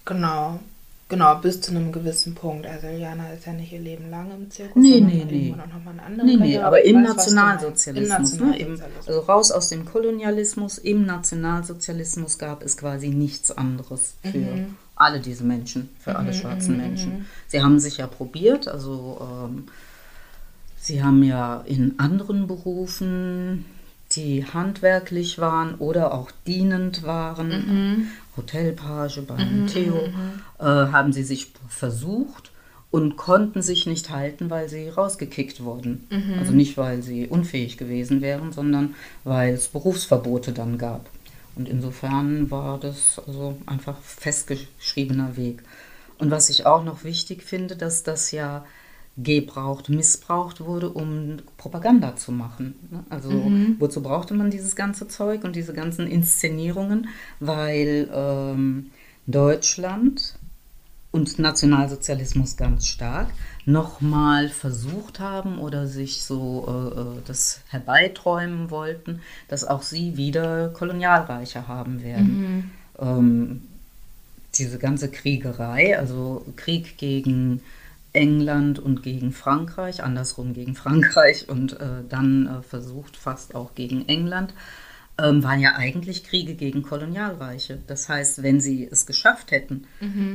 Genau. 0.06 0.60
Genau, 1.10 1.36
bis 1.36 1.62
zu 1.62 1.72
einem 1.72 1.92
gewissen 1.92 2.34
Punkt. 2.34 2.66
Also 2.66 2.88
Jana 2.88 3.34
ist 3.34 3.46
ja 3.46 3.54
nicht 3.54 3.72
ihr 3.72 3.80
Leben 3.80 4.10
lang 4.10 4.32
im 4.32 4.50
Zirkus. 4.50 4.82
Nee, 4.82 5.00
nee, 5.00 5.26
nee. 5.30 5.54
Nee, 6.24 6.38
nee, 6.38 6.58
aber 6.58 6.84
im 6.84 7.04
weiß. 7.04 7.16
Nationalsozialismus. 7.16 8.40
Ne? 8.40 8.58
Im, 8.58 8.82
also 9.06 9.20
raus 9.20 9.52
aus 9.52 9.70
dem 9.70 9.86
Kolonialismus, 9.86 10.80
im 10.80 11.06
Nationalsozialismus 11.06 12.40
gab 12.40 12.64
es 12.64 12.78
quasi 12.78 13.10
nichts 13.10 13.52
anderes 13.52 14.16
für 14.24 14.38
Mhm. 14.40 14.76
alle 14.96 15.20
diese 15.20 15.44
Menschen, 15.44 15.90
für 16.00 16.16
alle 16.16 16.34
schwarzen 16.34 16.78
Menschen. 16.78 17.28
Sie 17.48 17.62
haben 17.62 17.80
sich 17.80 17.98
ja 17.98 18.08
probiert, 18.08 18.68
also 18.68 19.20
ähm, 19.22 19.66
sie 20.80 21.04
haben 21.04 21.22
ja 21.22 21.62
in 21.68 22.00
anderen 22.00 22.48
Berufen, 22.48 23.66
die 24.16 24.46
handwerklich 24.46 25.40
waren 25.40 25.76
oder 25.76 26.14
auch 26.14 26.32
dienend 26.46 27.04
waren, 27.04 27.50
Mhm. 27.50 28.08
Hotelpage 28.36 29.22
beim 29.28 29.68
Theo, 29.68 30.08
äh, 30.60 30.64
haben 30.64 31.14
sie 31.14 31.24
sich 31.24 31.52
versucht 31.70 32.52
und 32.90 33.16
konnten 33.16 33.62
sich 33.62 33.86
nicht 33.86 34.10
halten, 34.10 34.50
weil 34.50 34.70
sie 34.70 34.90
rausgekickt 34.90 35.64
wurden. 35.64 36.08
Mhm. 36.10 36.40
Also 36.40 36.52
nicht, 36.52 36.78
weil 36.78 37.02
sie 37.02 37.28
unfähig 37.28 37.78
gewesen 37.78 38.22
wären, 38.22 38.52
sondern 38.52 38.96
weil 39.24 39.54
es 39.54 39.68
Berufsverbote 39.68 40.52
dann 40.52 40.78
gab. 40.78 41.10
Und 41.56 41.70
insofern 41.70 42.50
war 42.50 42.80
das 42.80 43.22
also 43.28 43.56
einfach 43.68 43.98
festgeschriebener 44.02 45.38
Weg. 45.38 45.64
Und 46.18 46.32
was 46.32 46.50
ich 46.50 46.66
auch 46.66 46.84
noch 46.84 47.04
wichtig 47.04 47.44
finde, 47.44 47.76
dass 47.76 48.04
das 48.04 48.32
ja 48.32 48.66
gebraucht, 49.18 49.90
missbraucht 49.90 50.62
wurde, 50.62 50.90
um 50.90 51.38
Propaganda 51.58 52.16
zu 52.16 52.32
machen. 52.32 52.76
ne? 52.90 53.04
Also 53.10 53.30
wozu 53.80 54.02
brauchte 54.02 54.34
man 54.34 54.50
dieses 54.50 54.76
ganze 54.76 55.08
Zeug 55.08 55.44
und 55.44 55.56
diese 55.56 55.74
ganzen 55.74 56.08
Inszenierungen? 56.08 57.08
Weil 57.40 58.10
ähm, 58.12 58.88
Deutschland 59.28 60.36
und 61.12 61.38
Nationalsozialismus 61.38 62.58
ganz 62.58 62.88
stark 62.88 63.28
nochmal 63.66 64.50
versucht 64.50 65.20
haben 65.20 65.60
oder 65.60 65.86
sich 65.86 66.24
so 66.24 66.66
äh, 66.68 67.00
äh, 67.00 67.22
das 67.28 67.62
herbeiträumen 67.70 68.72
wollten, 68.72 69.22
dass 69.48 69.64
auch 69.64 69.84
sie 69.84 70.18
wieder 70.18 70.70
Kolonialreiche 70.70 71.68
haben 71.68 72.02
werden. 72.02 72.72
Ähm, 73.00 73.62
diese 74.56 74.80
ganze 74.80 75.10
Kriegerei, 75.10 75.98
also 75.98 76.46
Krieg 76.56 76.98
gegen 76.98 77.62
England 78.14 78.80
und 78.80 79.04
gegen 79.04 79.32
Frankreich, 79.32 80.04
andersrum 80.04 80.54
gegen 80.54 80.76
Frankreich 80.76 81.50
und 81.50 81.74
äh, 81.74 82.04
dann 82.08 82.48
äh, 82.48 82.62
versucht 82.62 83.18
fast 83.18 83.56
auch 83.56 83.76
gegen 83.76 84.08
England. 84.08 84.54
ähm, 85.18 85.44
waren 85.44 85.60
ja 85.60 85.76
eigentlich 85.76 86.24
Kriege 86.24 86.56
gegen 86.56 86.82
Kolonialreiche. 86.82 87.80
Das 87.86 88.10
heißt, 88.10 88.42
wenn 88.42 88.60
sie 88.60 88.88
es 88.90 89.06
geschafft 89.06 89.52
hätten, 89.52 89.86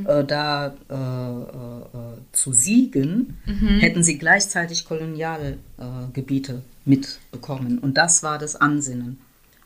äh, 0.07 0.23
da 0.23 0.67
äh, 0.89 0.93
äh, 0.93 2.13
äh, 2.13 2.17
zu 2.31 2.53
siegen, 2.53 3.37
hätten 3.79 4.03
sie 4.03 4.17
gleichzeitig 4.17 4.85
Kolonialgebiete 4.85 6.61
mitbekommen. 6.85 7.79
Und 7.79 7.97
das 7.97 8.23
war 8.23 8.37
das 8.37 8.55
Ansinnen. 8.55 9.19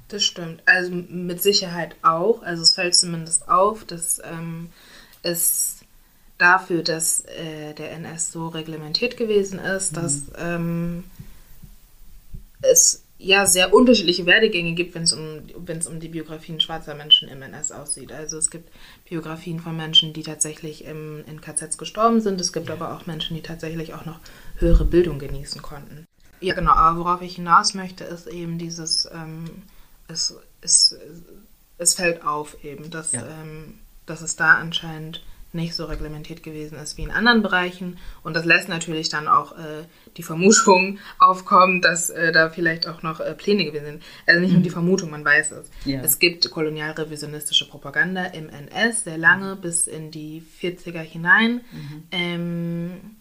Das 0.07 0.23
stimmt. 0.23 0.61
Also 0.65 0.91
mit 0.91 1.41
Sicherheit 1.41 1.95
auch. 2.01 2.43
Also 2.43 2.63
es 2.63 2.73
fällt 2.73 2.95
zumindest 2.95 3.47
auf, 3.47 3.85
dass 3.85 4.19
ähm, 4.23 4.69
es 5.21 5.82
dafür, 6.43 6.83
dass 6.83 7.21
äh, 7.21 7.73
der 7.73 7.91
NS 7.93 8.31
so 8.33 8.49
reglementiert 8.49 9.15
gewesen 9.17 9.59
ist, 9.59 9.95
dass 9.95 10.23
ähm, 10.37 11.05
es 12.61 13.03
ja 13.17 13.45
sehr 13.45 13.73
unterschiedliche 13.73 14.25
Werdegänge 14.25 14.73
gibt, 14.73 14.93
wenn 14.95 15.03
es 15.03 15.13
um, 15.13 15.43
wenn 15.55 15.77
es 15.77 15.87
um 15.87 16.01
die 16.01 16.09
Biografien 16.09 16.59
schwarzer 16.59 16.95
Menschen 16.95 17.29
im 17.29 17.41
NS 17.41 17.71
aussieht. 17.71 18.11
Also 18.11 18.37
es 18.37 18.49
gibt 18.49 18.69
Biografien 19.07 19.61
von 19.61 19.77
Menschen, 19.77 20.11
die 20.11 20.23
tatsächlich 20.23 20.83
im, 20.83 21.23
in 21.27 21.39
KZs 21.39 21.77
gestorben 21.77 22.19
sind. 22.19 22.41
Es 22.41 22.51
gibt 22.51 22.69
aber 22.69 22.93
auch 22.93 23.05
Menschen, 23.05 23.35
die 23.37 23.41
tatsächlich 23.41 23.93
auch 23.93 24.05
noch 24.05 24.19
höhere 24.57 24.83
Bildung 24.83 25.19
genießen 25.19 25.61
konnten. 25.61 26.05
Ja, 26.41 26.53
genau. 26.53 26.73
Aber 26.73 26.99
worauf 26.99 27.21
ich 27.21 27.35
hinaus 27.35 27.73
möchte, 27.73 28.03
ist 28.03 28.27
eben 28.27 28.57
dieses, 28.57 29.07
ähm, 29.13 29.45
es, 30.09 30.35
es, 30.59 30.97
es 31.77 31.93
fällt 31.95 32.25
auf 32.25 32.61
eben, 32.65 32.89
dass, 32.91 33.13
Ja. 33.13 33.25
ähm, 33.25 33.75
dass 34.05 34.21
es 34.21 34.35
da 34.35 34.55
anscheinend 34.55 35.23
nicht 35.53 35.75
so 35.75 35.85
reglementiert 35.85 36.43
gewesen 36.43 36.77
ist 36.77 36.97
wie 36.97 37.03
in 37.03 37.11
anderen 37.11 37.41
Bereichen. 37.41 37.97
Und 38.23 38.35
das 38.35 38.45
lässt 38.45 38.69
natürlich 38.69 39.09
dann 39.09 39.27
auch 39.27 39.53
äh, 39.53 39.85
die 40.17 40.23
Vermutung 40.23 40.99
aufkommen, 41.19 41.81
dass 41.81 42.09
äh, 42.09 42.31
da 42.31 42.49
vielleicht 42.49 42.87
auch 42.87 43.03
noch 43.03 43.19
äh, 43.19 43.33
Pläne 43.33 43.65
gewesen 43.65 43.85
sind. 43.85 44.03
Also 44.25 44.39
nicht 44.41 44.53
nur 44.53 44.61
die 44.61 44.69
Vermutung, 44.69 45.09
man 45.09 45.23
weiß 45.23 45.51
es. 45.51 45.69
Ja. 45.85 46.01
Es 46.01 46.19
gibt 46.19 46.49
kolonialrevisionistische 46.49 47.67
Propaganda 47.67 48.25
im 48.25 48.49
NS 48.49 49.03
sehr 49.03 49.17
lange, 49.17 49.55
bis 49.55 49.87
in 49.87 50.11
die 50.11 50.43
40er 50.61 51.01
hinein. 51.01 51.61
Ähm, 52.11 53.17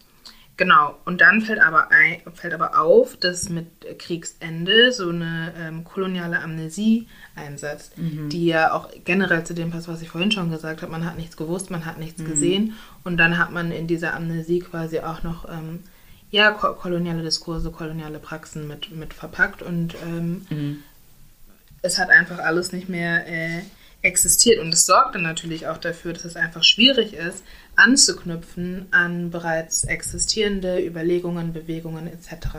Genau, 0.55 0.95
und 1.05 1.21
dann 1.21 1.41
fällt 1.41 1.59
aber, 1.59 1.89
ein, 1.89 2.21
fällt 2.35 2.53
aber 2.53 2.79
auf, 2.79 3.17
dass 3.17 3.49
mit 3.49 3.65
Kriegsende 3.97 4.91
so 4.91 5.09
eine 5.09 5.51
ähm, 5.57 5.83
koloniale 5.83 6.39
Amnesie 6.41 7.07
einsetzt, 7.35 7.93
die 7.97 8.45
ja 8.45 8.71
auch 8.71 8.89
generell 9.03 9.43
zu 9.43 9.55
dem 9.55 9.71
passt, 9.71 9.87
was 9.87 10.03
ich 10.03 10.09
vorhin 10.09 10.31
schon 10.31 10.51
gesagt 10.51 10.83
habe. 10.83 10.91
Man 10.91 11.05
hat 11.05 11.17
nichts 11.17 11.37
gewusst, 11.37 11.71
man 11.71 11.85
hat 11.87 11.97
nichts 11.97 12.23
gesehen. 12.23 12.73
Und 13.03 13.17
dann 13.17 13.39
hat 13.39 13.51
man 13.51 13.71
in 13.71 13.87
dieser 13.87 14.13
Amnesie 14.13 14.59
quasi 14.59 14.99
auch 14.99 15.23
noch 15.23 15.49
ähm, 15.49 15.79
ja, 16.29 16.51
ko 16.51 16.73
koloniale 16.73 17.23
Diskurse, 17.23 17.71
koloniale 17.71 18.19
Praxen 18.19 18.67
mit, 18.67 18.91
mit 18.91 19.13
verpackt. 19.13 19.63
Und 19.63 19.95
ähm, 20.03 20.45
es 21.81 21.97
hat 21.97 22.09
einfach 22.09 22.39
alles 22.39 22.71
nicht 22.73 22.89
mehr 22.89 23.27
äh, 23.27 23.61
existiert. 24.03 24.59
Und 24.59 24.73
es 24.73 24.85
sorgt 24.85 25.15
dann 25.15 25.23
natürlich 25.23 25.67
auch 25.67 25.77
dafür, 25.77 26.13
dass 26.13 26.25
es 26.25 26.35
einfach 26.35 26.63
schwierig 26.63 27.13
ist, 27.13 27.43
anzuknüpfen 27.75 28.85
an 28.91 29.31
bereits 29.31 29.85
existierende 29.85 30.85
Überlegungen, 30.85 31.53
Bewegungen 31.53 32.07
etc. 32.07 32.57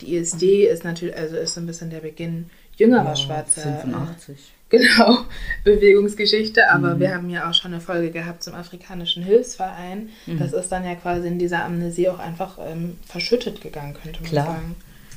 Die 0.00 0.16
ISD 0.16 0.66
ist 0.66 0.84
natürlich, 0.84 1.16
also 1.16 1.36
ist 1.36 1.54
so 1.54 1.60
ein 1.60 1.66
bisschen 1.66 1.90
der 1.90 2.00
Beginn 2.00 2.46
jüngerer 2.76 3.16
schwarzer 3.16 3.78
äh, 3.78 3.82
85. 3.82 4.52
genau, 4.68 5.18
Bewegungsgeschichte, 5.62 6.70
aber 6.70 6.98
wir 6.98 7.14
haben 7.14 7.30
ja 7.30 7.48
auch 7.48 7.54
schon 7.54 7.72
eine 7.72 7.80
Folge 7.80 8.10
gehabt 8.10 8.42
zum 8.42 8.54
Afrikanischen 8.54 9.22
Hilfsverein. 9.22 10.08
Das 10.26 10.52
ist 10.52 10.72
dann 10.72 10.84
ja 10.84 10.96
quasi 10.96 11.28
in 11.28 11.38
dieser 11.38 11.64
Amnesie 11.64 12.08
auch 12.08 12.18
einfach 12.18 12.58
ähm, 12.58 12.98
verschüttet 13.06 13.60
gegangen, 13.60 13.94
könnte 13.94 14.20
man 14.22 14.30
Klar. 14.30 14.46
sagen. 14.46 14.74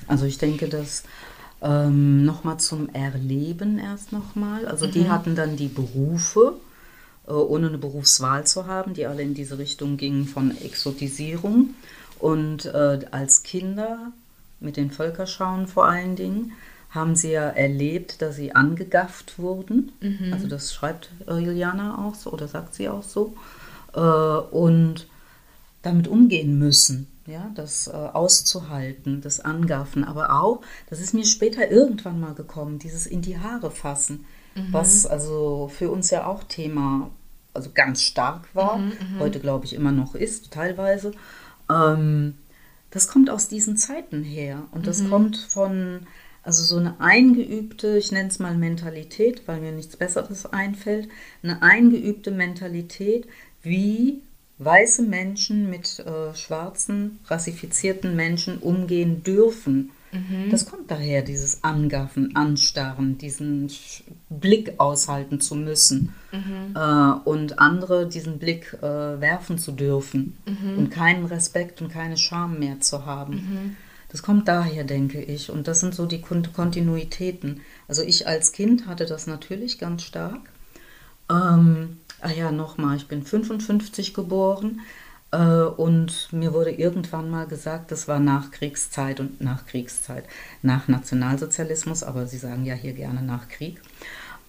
Also 0.07 0.25
ich 0.25 0.37
denke, 0.37 0.67
dass 0.67 1.03
ähm, 1.61 2.25
nochmal 2.25 2.59
zum 2.59 2.89
Erleben 2.89 3.79
erst 3.79 4.11
nochmal. 4.11 4.65
Also 4.65 4.87
die 4.87 5.09
hatten 5.09 5.35
dann 5.35 5.57
die 5.57 5.67
Berufe, 5.67 6.53
äh, 7.27 7.31
ohne 7.31 7.67
eine 7.67 7.77
Berufswahl 7.77 8.45
zu 8.45 8.67
haben, 8.67 8.93
die 8.93 9.05
alle 9.05 9.23
in 9.23 9.33
diese 9.33 9.57
Richtung 9.57 9.97
gingen 9.97 10.25
von 10.25 10.55
Exotisierung. 10.57 11.71
Und 12.17 12.65
äh, 12.65 12.99
als 13.11 13.43
Kinder, 13.43 14.11
mit 14.59 14.77
den 14.77 14.91
Völkerschauen 14.91 15.67
vor 15.67 15.85
allen 15.85 16.15
Dingen, 16.15 16.53
haben 16.89 17.15
sie 17.15 17.31
ja 17.31 17.47
erlebt, 17.47 18.21
dass 18.21 18.35
sie 18.35 18.55
angegafft 18.55 19.37
wurden. 19.37 19.91
Also 20.33 20.47
das 20.47 20.73
schreibt 20.73 21.09
äh, 21.27 21.37
Juliana 21.37 21.97
auch 21.97 22.15
so 22.15 22.31
oder 22.31 22.47
sagt 22.47 22.73
sie 22.73 22.89
auch 22.89 23.03
so. 23.03 23.33
Äh, 23.93 23.99
und 23.99 25.07
damit 25.81 26.07
umgehen 26.07 26.57
müssen, 26.57 27.07
ja, 27.29 27.51
das 27.55 27.87
äh, 27.87 27.91
auszuhalten, 27.91 29.21
das 29.21 29.39
Angaffen, 29.39 30.03
aber 30.03 30.41
auch, 30.41 30.61
das 30.89 30.99
ist 30.99 31.13
mir 31.13 31.25
später 31.25 31.69
irgendwann 31.69 32.19
mal 32.19 32.33
gekommen, 32.33 32.79
dieses 32.79 33.07
in 33.07 33.21
die 33.21 33.39
Haare 33.39 33.71
fassen, 33.71 34.25
was 34.71 35.05
also 35.05 35.69
für 35.73 35.89
uns 35.89 36.09
ja 36.09 36.25
auch 36.25 36.43
Thema, 36.43 37.11
also 37.53 37.69
ganz 37.73 38.01
stark 38.01 38.53
war, 38.53 38.81
heute 39.19 39.39
glaube 39.39 39.65
ich 39.65 39.73
immer 39.73 39.91
noch 39.91 40.15
ist, 40.15 40.51
teilweise. 40.51 41.11
Ähm, 41.69 42.33
das 42.91 43.07
kommt 43.07 43.29
aus 43.29 43.47
diesen 43.47 43.77
Zeiten 43.77 44.23
her. 44.23 44.63
Und 44.71 44.87
das 44.87 45.07
kommt 45.09 45.37
von, 45.37 46.07
also 46.43 46.63
so 46.63 46.77
eine 46.77 46.99
eingeübte, 46.99 47.97
ich 47.97 48.11
nenne 48.11 48.29
es 48.29 48.39
mal 48.39 48.55
Mentalität, 48.57 49.47
weil 49.47 49.61
mir 49.61 49.71
nichts 49.71 49.95
Besseres 49.95 50.45
einfällt, 50.47 51.07
eine 51.43 51.61
eingeübte 51.61 52.31
Mentalität, 52.31 53.27
wie 53.61 54.23
weiße 54.59 55.01
Menschen 55.01 55.69
mit 55.69 55.99
äh, 55.99 56.35
schwarzen, 56.35 57.19
rassifizierten 57.25 58.15
Menschen 58.15 58.59
umgehen 58.59 59.23
dürfen. 59.23 59.91
Das 60.49 60.65
kommt 60.65 60.89
daher, 60.89 61.21
dieses 61.21 61.63
Angaffen, 61.63 62.35
Anstarren, 62.35 63.19
diesen 63.19 63.69
Blick 64.29 64.73
aushalten 64.79 65.39
zu 65.39 65.53
müssen 65.53 66.15
äh, 66.75 67.29
und 67.29 67.59
andere 67.59 68.07
diesen 68.07 68.39
Blick 68.39 68.73
äh, 68.81 69.21
werfen 69.21 69.59
zu 69.59 69.71
dürfen 69.71 70.35
und 70.77 70.89
keinen 70.89 71.25
Respekt 71.25 71.81
und 71.83 71.89
keine 71.89 72.17
Scham 72.17 72.57
mehr 72.57 72.79
zu 72.79 73.05
haben. 73.05 73.77
Das 74.09 74.23
kommt 74.23 74.47
daher, 74.47 74.83
denke 74.83 75.21
ich. 75.21 75.51
Und 75.51 75.67
das 75.67 75.79
sind 75.79 75.93
so 75.93 76.05
die 76.05 76.21
Kon 76.21 76.51
Kontinuitäten. 76.51 77.61
Also 77.87 78.01
ich 78.01 78.27
als 78.27 78.51
Kind 78.51 78.87
hatte 78.87 79.05
das 79.05 79.27
natürlich 79.27 79.77
ganz 79.77 80.03
stark. 80.03 80.41
Ähm, 81.29 81.97
ah 82.21 82.31
ja, 82.31 82.51
nochmal, 82.51 82.97
ich 82.97 83.07
bin 83.07 83.23
55 83.23 84.13
geboren 84.13 84.81
äh, 85.31 85.37
und 85.37 86.29
mir 86.31 86.53
wurde 86.53 86.71
irgendwann 86.71 87.29
mal 87.29 87.47
gesagt, 87.47 87.91
das 87.91 88.07
war 88.07 88.19
Nachkriegszeit 88.19 89.19
und 89.19 89.41
Nachkriegszeit, 89.41 90.25
nach 90.61 90.87
Nationalsozialismus, 90.87 92.03
aber 92.03 92.27
Sie 92.27 92.37
sagen 92.37 92.65
ja 92.65 92.75
hier 92.75 92.93
gerne 92.93 93.21
nach 93.21 93.47
Krieg. 93.47 93.81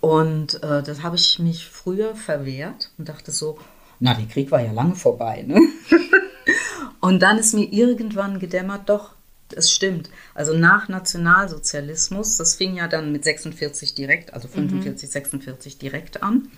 Und 0.00 0.62
äh, 0.62 0.82
das 0.82 1.02
habe 1.02 1.16
ich 1.16 1.38
mich 1.38 1.68
früher 1.68 2.14
verwehrt 2.14 2.90
und 2.96 3.08
dachte 3.08 3.30
so, 3.32 3.58
na, 3.98 4.14
der 4.14 4.26
Krieg 4.26 4.50
war 4.50 4.62
ja 4.62 4.72
lange 4.72 4.94
vorbei, 4.94 5.44
ne? 5.46 5.60
Und 7.00 7.20
dann 7.20 7.38
ist 7.38 7.54
mir 7.54 7.70
irgendwann 7.70 8.38
gedämmert, 8.38 8.88
doch, 8.88 9.14
es 9.54 9.70
stimmt. 9.70 10.10
Also 10.34 10.56
nach 10.56 10.88
Nationalsozialismus, 10.88 12.36
das 12.36 12.54
fing 12.54 12.76
ja 12.76 12.88
dann 12.88 13.12
mit 13.12 13.24
46 13.24 13.94
direkt, 13.94 14.32
also 14.32 14.48
45, 14.48 15.10
46 15.10 15.78
direkt 15.78 16.22
an 16.22 16.48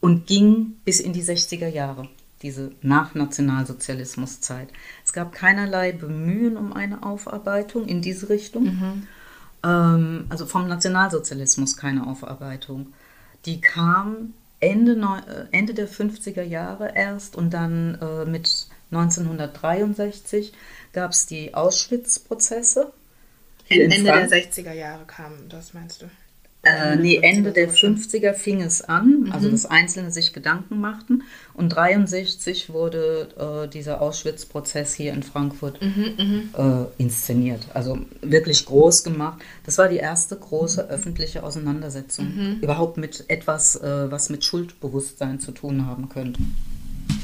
und 0.00 0.26
ging 0.26 0.76
bis 0.84 1.00
in 1.00 1.12
die 1.12 1.22
60er 1.22 1.68
Jahre, 1.68 2.08
diese 2.42 2.72
Nach-Nationalsozialismus-Zeit. 2.82 4.68
Es 5.04 5.12
gab 5.12 5.32
keinerlei 5.32 5.92
Bemühen 5.92 6.56
um 6.56 6.72
eine 6.72 7.02
Aufarbeitung 7.02 7.86
in 7.86 8.02
diese 8.02 8.28
Richtung. 8.28 8.66
Ähm, 9.64 10.26
also 10.28 10.46
vom 10.46 10.68
Nationalsozialismus 10.68 11.76
keine 11.76 12.06
Aufarbeitung. 12.06 12.92
Die 13.46 13.60
kam 13.60 14.34
Ende, 14.60 14.92
äh, 14.92 15.56
Ende 15.56 15.74
der 15.74 15.88
50er 15.88 16.42
Jahre 16.42 16.92
erst 16.94 17.36
und 17.36 17.50
dann 17.50 17.98
äh, 18.00 18.24
mit 18.24 18.68
1963 18.90 20.52
gab 20.92 21.10
es 21.12 21.26
die 21.26 21.54
Auschwitz-Prozesse. 21.54 22.92
Ende 23.68 23.96
Frank- 24.10 24.30
der 24.30 24.52
60er 24.52 24.72
Jahre 24.72 25.04
kam 25.06 25.48
das, 25.48 25.74
meinst 25.74 26.02
du? 26.02 26.06
Äh, 26.66 26.96
nee, 26.96 27.18
Ende 27.22 27.52
der 27.52 27.70
50er. 27.70 27.96
50er 28.06 28.34
fing 28.34 28.60
es 28.60 28.82
an, 28.82 29.30
also 29.32 29.50
dass 29.50 29.66
Einzelne 29.66 30.10
sich 30.10 30.32
Gedanken 30.32 30.80
machten. 30.80 31.22
Und 31.54 31.70
63 31.70 32.70
wurde 32.70 33.28
äh, 33.38 33.68
dieser 33.68 34.02
Auschwitz-Prozess 34.02 34.94
hier 34.94 35.12
in 35.12 35.22
Frankfurt 35.22 35.80
äh, 35.80 37.02
inszeniert. 37.02 37.66
Also 37.74 37.98
wirklich 38.20 38.64
groß 38.66 39.04
gemacht. 39.04 39.40
Das 39.64 39.78
war 39.78 39.88
die 39.88 39.96
erste 39.96 40.36
große 40.36 40.88
öffentliche 40.88 41.42
Auseinandersetzung. 41.42 42.58
Überhaupt 42.60 42.96
mit 42.96 43.24
etwas, 43.28 43.76
äh, 43.76 44.10
was 44.10 44.30
mit 44.30 44.44
Schuldbewusstsein 44.44 45.40
zu 45.40 45.52
tun 45.52 45.86
haben 45.86 46.08
könnte. 46.08 46.40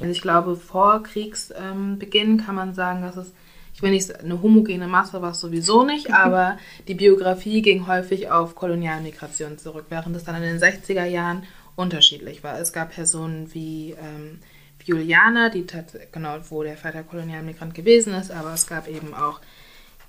Also 0.01 0.11
ich 0.13 0.23
glaube, 0.23 0.57
vor 0.57 1.03
Kriegsbeginn 1.03 2.39
kann 2.39 2.55
man 2.55 2.75
sagen, 2.75 3.03
dass 3.03 3.17
es, 3.17 3.33
ich 3.75 3.83
will 3.83 3.91
nicht 3.91 4.07
sagen, 4.07 4.25
eine 4.25 4.43
homogene 4.43 4.87
Masse 4.87 5.23
war 5.23 5.33
es 5.33 5.41
sowieso 5.41 5.85
nicht, 5.85 6.13
aber 6.13 6.59
die 6.89 6.95
Biografie 6.95 7.63
ging 7.63 7.87
häufig 7.87 8.31
auf 8.31 8.55
Kolonialmigration 8.55 9.59
zurück, 9.59 9.87
während 9.89 10.17
es 10.17 10.25
dann 10.25 10.37
in 10.37 10.43
den 10.43 10.59
60er 10.59 11.05
Jahren 11.05 11.45
unterschiedlich 11.77 12.45
war. 12.45 12.59
Es 12.61 12.73
gab 12.73 12.93
Personen 12.93 13.53
wie, 13.55 13.93
ähm, 13.93 14.39
Juliana, 14.85 15.49
die 15.49 15.67
genau, 16.11 16.39
wo 16.51 16.63
der 16.63 16.77
Vater 16.77 17.03
Kolonialmigrant 17.03 17.75
gewesen 17.75 18.15
ist, 18.15 18.31
aber 18.31 18.53
es 18.53 18.67
gab 18.67 18.89
eben 18.89 19.15
auch 19.15 19.41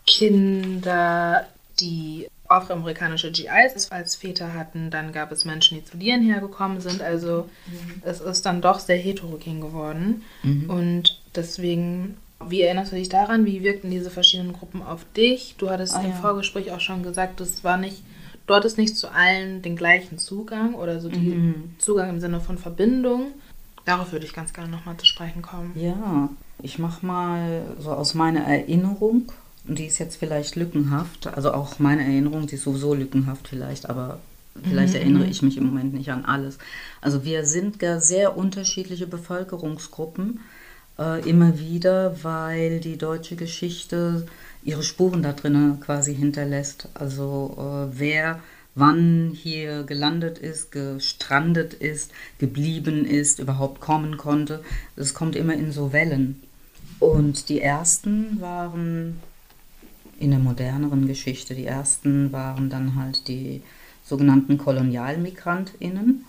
Kinder, 0.05 1.47
die 1.79 2.27
afroamerikanische 2.47 3.31
GIs 3.31 3.91
als 3.91 4.15
Väter 4.15 4.53
hatten, 4.53 4.89
dann 4.89 5.11
gab 5.11 5.31
es 5.31 5.45
Menschen, 5.45 5.77
die 5.77 5.85
zu 5.85 5.97
dir 5.97 6.17
hergekommen 6.19 6.81
sind. 6.81 7.01
Also 7.01 7.49
mhm. 7.67 8.01
es 8.03 8.21
ist 8.21 8.45
dann 8.45 8.61
doch 8.61 8.79
sehr 8.79 8.97
heterogen 8.97 9.61
geworden. 9.61 10.23
Mhm. 10.43 10.69
Und 10.69 11.21
deswegen, 11.35 12.17
wie 12.49 12.61
erinnerst 12.61 12.91
du 12.91 12.95
dich 12.95 13.09
daran? 13.09 13.45
Wie 13.45 13.63
wirkten 13.63 13.89
diese 13.91 14.09
verschiedenen 14.09 14.53
Gruppen 14.53 14.81
auf 14.81 15.05
dich? 15.15 15.55
Du 15.57 15.69
hattest 15.69 15.95
ah, 15.95 16.01
im 16.01 16.11
ja. 16.11 16.15
Vorgespräch 16.15 16.71
auch 16.71 16.79
schon 16.79 17.03
gesagt, 17.03 17.41
es 17.41 17.63
war 17.63 17.77
nicht, 17.77 18.03
du 18.47 18.53
hattest 18.53 18.77
nicht 18.77 18.97
zu 18.97 19.11
allen 19.11 19.61
den 19.61 19.75
gleichen 19.75 20.17
Zugang 20.17 20.75
oder 20.75 20.99
so 20.99 21.09
den 21.09 21.47
mhm. 21.47 21.75
Zugang 21.77 22.09
im 22.09 22.19
Sinne 22.19 22.39
von 22.39 22.57
Verbindung. 22.57 23.31
Darauf 23.85 24.11
würde 24.11 24.25
ich 24.25 24.33
ganz 24.33 24.53
gerne 24.53 24.69
nochmal 24.69 24.97
zu 24.97 25.05
sprechen 25.05 25.41
kommen. 25.41 25.71
Ja, 25.75 26.29
ich 26.61 26.79
mache 26.79 27.05
mal 27.05 27.63
so 27.79 27.91
aus 27.91 28.13
meiner 28.13 28.41
Erinnerung 28.41 29.31
und 29.67 29.79
die 29.79 29.85
ist 29.85 29.97
jetzt 29.97 30.17
vielleicht 30.17 30.55
lückenhaft, 30.55 31.27
also 31.27 31.53
auch 31.53 31.79
meine 31.79 32.03
Erinnerung, 32.03 32.47
die 32.47 32.55
ist 32.55 32.63
sowieso 32.63 32.93
lückenhaft 32.93 33.47
vielleicht, 33.47 33.89
aber 33.89 34.19
vielleicht 34.61 34.93
mhm. 34.93 34.99
erinnere 34.99 35.23
mhm. 35.25 35.31
ich 35.31 35.41
mich 35.41 35.57
im 35.57 35.65
Moment 35.65 35.93
nicht 35.93 36.11
an 36.11 36.25
alles. 36.25 36.57
Also 37.01 37.23
wir 37.23 37.45
sind 37.45 37.79
gar 37.79 38.01
sehr 38.01 38.37
unterschiedliche 38.37 39.07
Bevölkerungsgruppen, 39.07 40.39
äh, 40.99 41.27
immer 41.27 41.59
wieder, 41.59 42.23
weil 42.23 42.79
die 42.79 42.97
deutsche 42.97 43.35
Geschichte 43.35 44.25
ihre 44.63 44.83
Spuren 44.83 45.23
da 45.23 45.33
drinnen 45.33 45.79
quasi 45.79 46.15
hinterlässt. 46.15 46.87
Also 46.93 47.55
äh, 47.57 47.97
wer 47.97 48.39
wann 48.75 49.31
hier 49.35 49.83
gelandet 49.83 50.39
ist, 50.39 50.71
gestrandet 50.71 51.73
ist, 51.73 52.11
geblieben 52.39 53.05
ist, 53.05 53.39
überhaupt 53.39 53.81
kommen 53.81 54.17
konnte, 54.17 54.63
das 54.95 55.13
kommt 55.13 55.35
immer 55.35 55.53
in 55.53 55.71
so 55.71 55.93
Wellen. 55.93 56.41
Und 56.99 57.49
die 57.49 57.61
ersten 57.61 58.39
waren 58.41 59.19
in 60.19 60.31
der 60.31 60.39
moderneren 60.39 61.07
Geschichte. 61.07 61.53
Die 61.53 61.65
ersten 61.65 62.31
waren 62.31 62.69
dann 62.69 62.95
halt 62.95 63.27
die 63.27 63.61
sogenannten 64.05 64.57
KolonialmigrantInnen. 64.57 66.25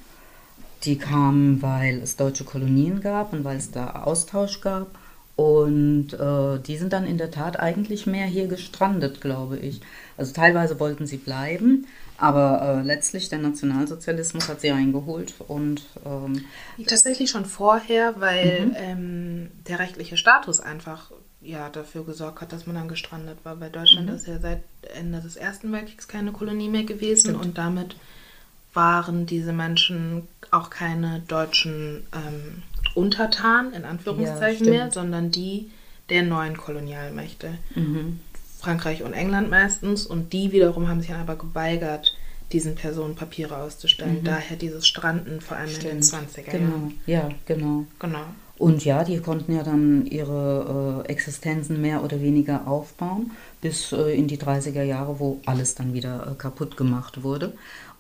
Die 0.84 0.98
kamen, 0.98 1.62
weil 1.62 2.00
es 2.02 2.16
deutsche 2.16 2.44
Kolonien 2.44 3.00
gab 3.00 3.32
und 3.32 3.44
weil 3.44 3.56
es 3.56 3.70
da 3.70 4.02
Austausch 4.02 4.60
gab. 4.60 4.88
Und 5.36 6.12
äh, 6.12 6.60
die 6.60 6.76
sind 6.76 6.92
dann 6.92 7.06
in 7.06 7.18
der 7.18 7.30
Tat 7.30 7.58
eigentlich 7.58 8.06
mehr 8.06 8.26
hier 8.26 8.46
gestrandet, 8.46 9.20
glaube 9.20 9.58
ich. 9.58 9.80
Also 10.16 10.32
teilweise 10.32 10.78
wollten 10.78 11.06
sie 11.06 11.16
bleiben, 11.16 11.86
aber 12.18 12.62
äh, 12.62 12.82
letztlich 12.82 13.30
der 13.30 13.40
Nationalsozialismus 13.40 14.48
hat 14.48 14.60
sie 14.60 14.70
eingeholt 14.70 15.34
und 15.48 15.82
ähm, 16.06 16.44
tatsächlich 16.86 17.30
schon 17.30 17.46
vorher, 17.46 18.20
weil 18.20 18.66
mhm. 18.66 18.76
ähm, 18.76 19.50
der 19.66 19.80
rechtliche 19.80 20.16
Status 20.16 20.60
einfach 20.60 21.10
ja, 21.40 21.68
dafür 21.68 22.04
gesorgt 22.04 22.40
hat, 22.40 22.52
dass 22.52 22.66
man 22.66 22.76
dann 22.76 22.88
gestrandet 22.88 23.38
war. 23.44 23.56
Bei 23.56 23.68
Deutschland 23.68 24.08
mhm. 24.08 24.14
ist 24.14 24.28
ja 24.28 24.38
seit 24.38 24.62
Ende 24.96 25.20
des 25.20 25.36
Ersten 25.36 25.72
Weltkriegs 25.72 26.06
keine 26.06 26.32
Kolonie 26.32 26.68
mehr 26.68 26.84
gewesen 26.84 27.30
Stimmt. 27.30 27.44
und 27.44 27.58
damit 27.58 27.96
waren 28.74 29.26
diese 29.26 29.52
Menschen 29.52 30.28
auch 30.50 30.70
keine 30.70 31.22
deutschen 31.26 32.06
ähm, 32.14 32.62
Untertanen, 32.94 33.72
in 33.72 33.84
Anführungszeichen 33.84 34.66
ja, 34.66 34.72
mehr, 34.72 34.90
sondern 34.90 35.30
die 35.30 35.70
der 36.10 36.22
neuen 36.22 36.56
Kolonialmächte. 36.56 37.54
Mhm. 37.74 38.20
Frankreich 38.60 39.02
und 39.02 39.12
England 39.12 39.50
meistens. 39.50 40.06
Und 40.06 40.32
die 40.32 40.52
wiederum 40.52 40.88
haben 40.88 41.00
sich 41.00 41.10
dann 41.10 41.20
aber 41.20 41.36
geweigert, 41.36 42.16
diesen 42.52 42.74
Personen 42.74 43.14
Papiere 43.14 43.56
auszustellen. 43.56 44.20
Mhm. 44.20 44.24
Daher 44.24 44.56
dieses 44.56 44.86
Stranden, 44.86 45.40
vor 45.40 45.56
allem 45.56 45.68
Stimmt. 45.68 45.84
in 45.84 46.00
den 46.00 46.02
20er 46.02 46.46
Jahren. 46.46 46.60
Genau, 46.60 46.92
ja, 47.06 47.28
genau. 47.46 47.86
Genau. 47.98 48.24
Und 48.56 48.84
ja, 48.84 49.02
die 49.02 49.18
konnten 49.18 49.54
ja 49.54 49.64
dann 49.64 50.06
ihre 50.06 51.04
äh, 51.04 51.10
Existenzen 51.10 51.80
mehr 51.80 52.04
oder 52.04 52.20
weniger 52.22 52.68
aufbauen, 52.68 53.32
bis 53.60 53.90
äh, 53.92 54.16
in 54.16 54.28
die 54.28 54.38
30er 54.38 54.84
Jahre, 54.84 55.18
wo 55.18 55.40
alles 55.44 55.74
dann 55.74 55.92
wieder 55.92 56.28
äh, 56.30 56.34
kaputt 56.36 56.76
gemacht 56.76 57.24
wurde. 57.24 57.54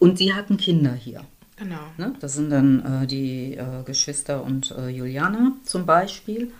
Und 0.04 0.18
sie 0.18 0.34
hatten 0.34 0.56
Kinder 0.56 0.92
hier. 0.92 1.22
Genau. 1.56 1.80
Ne? 1.98 2.14
Das 2.20 2.34
sind 2.34 2.50
dann 2.50 3.02
äh, 3.02 3.06
die 3.06 3.54
äh, 3.54 3.82
Geschwister 3.84 4.42
und 4.44 4.72
äh, 4.72 4.88
Juliana 4.88 5.52
zum 5.64 5.86
Beispiel. 5.86 6.52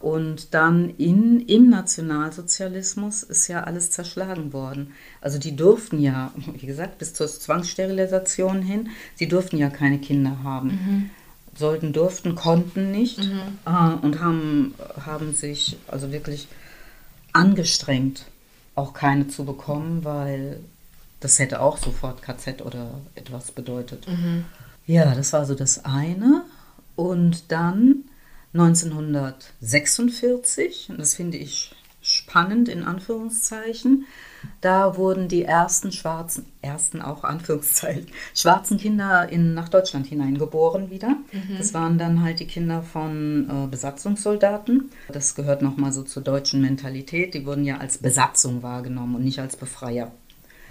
Und 0.00 0.54
dann 0.54 0.90
in, 0.90 1.40
im 1.40 1.70
Nationalsozialismus 1.70 3.24
ist 3.24 3.48
ja 3.48 3.64
alles 3.64 3.90
zerschlagen 3.90 4.52
worden. 4.52 4.92
Also 5.20 5.38
die 5.38 5.56
durften 5.56 6.00
ja, 6.00 6.32
wie 6.54 6.66
gesagt, 6.66 6.98
bis 6.98 7.14
zur 7.14 7.26
Zwangssterilisation 7.26 8.62
hin, 8.62 8.90
sie 9.16 9.28
durften 9.28 9.58
ja 9.58 9.70
keine 9.70 9.98
Kinder 9.98 10.42
haben. 10.42 10.68
Mhm 10.68 11.10
sollten, 11.58 11.92
durften, 11.92 12.34
konnten 12.34 12.90
nicht 12.92 13.18
mhm. 13.18 13.40
äh, 13.66 13.94
und 14.02 14.20
haben, 14.20 14.74
haben 15.04 15.34
sich 15.34 15.76
also 15.88 16.12
wirklich 16.12 16.48
angestrengt, 17.32 18.26
auch 18.74 18.92
keine 18.94 19.28
zu 19.28 19.44
bekommen, 19.44 20.04
weil 20.04 20.60
das 21.20 21.38
hätte 21.38 21.60
auch 21.60 21.78
sofort 21.78 22.22
KZ 22.22 22.62
oder 22.62 23.00
etwas 23.14 23.52
bedeutet. 23.52 24.08
Mhm. 24.08 24.46
Ja, 24.86 25.14
das 25.14 25.32
war 25.32 25.44
so 25.44 25.54
das 25.54 25.84
eine. 25.84 26.42
Und 26.96 27.52
dann 27.52 28.06
1946, 28.54 30.88
und 30.90 30.98
das 30.98 31.14
finde 31.14 31.36
ich 31.36 31.76
spannend 32.00 32.68
in 32.68 32.84
Anführungszeichen, 32.84 34.06
da 34.60 34.96
wurden 34.96 35.28
die 35.28 35.42
ersten 35.42 35.92
schwarzen, 35.92 36.46
ersten 36.62 37.02
auch 37.02 37.24
Anführungszeichen, 37.24 38.06
schwarzen 38.34 38.78
Kinder 38.78 39.28
in, 39.28 39.54
nach 39.54 39.68
Deutschland 39.68 40.06
hineingeboren 40.06 40.90
wieder. 40.90 41.16
Mhm. 41.32 41.58
Das 41.58 41.74
waren 41.74 41.98
dann 41.98 42.22
halt 42.22 42.40
die 42.40 42.46
Kinder 42.46 42.82
von 42.82 43.50
äh, 43.50 43.66
Besatzungssoldaten. 43.66 44.90
Das 45.12 45.34
gehört 45.34 45.62
nochmal 45.62 45.92
so 45.92 46.02
zur 46.02 46.22
deutschen 46.22 46.62
Mentalität. 46.62 47.34
Die 47.34 47.44
wurden 47.44 47.64
ja 47.64 47.78
als 47.78 47.98
Besatzung 47.98 48.62
wahrgenommen 48.62 49.16
und 49.16 49.24
nicht 49.24 49.40
als 49.40 49.56
Befreier. 49.56 50.12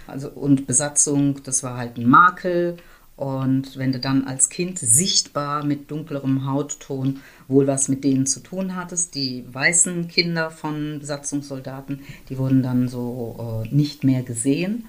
Also, 0.08 0.30
und 0.30 0.66
Besatzung, 0.66 1.42
das 1.44 1.62
war 1.62 1.76
halt 1.76 1.96
ein 1.96 2.08
Makel. 2.08 2.76
Und 3.16 3.76
wenn 3.76 3.90
du 3.90 3.98
dann 3.98 4.28
als 4.28 4.48
Kind 4.48 4.78
sichtbar 4.78 5.64
mit 5.64 5.90
dunklerem 5.90 6.46
Hautton 6.46 7.20
wohl 7.48 7.66
was 7.66 7.88
mit 7.88 8.04
denen 8.04 8.26
zu 8.26 8.40
tun 8.40 8.76
hattest. 8.76 9.16
Die 9.16 9.44
weißen 9.52 10.06
Kinder 10.06 10.52
von 10.52 11.00
Besatzungssoldaten, 11.00 12.02
die 12.28 12.38
wurden 12.38 12.62
dann 12.62 12.86
so 12.88 13.64
äh, 13.64 13.74
nicht 13.74 14.04
mehr 14.04 14.22
gesehen, 14.22 14.84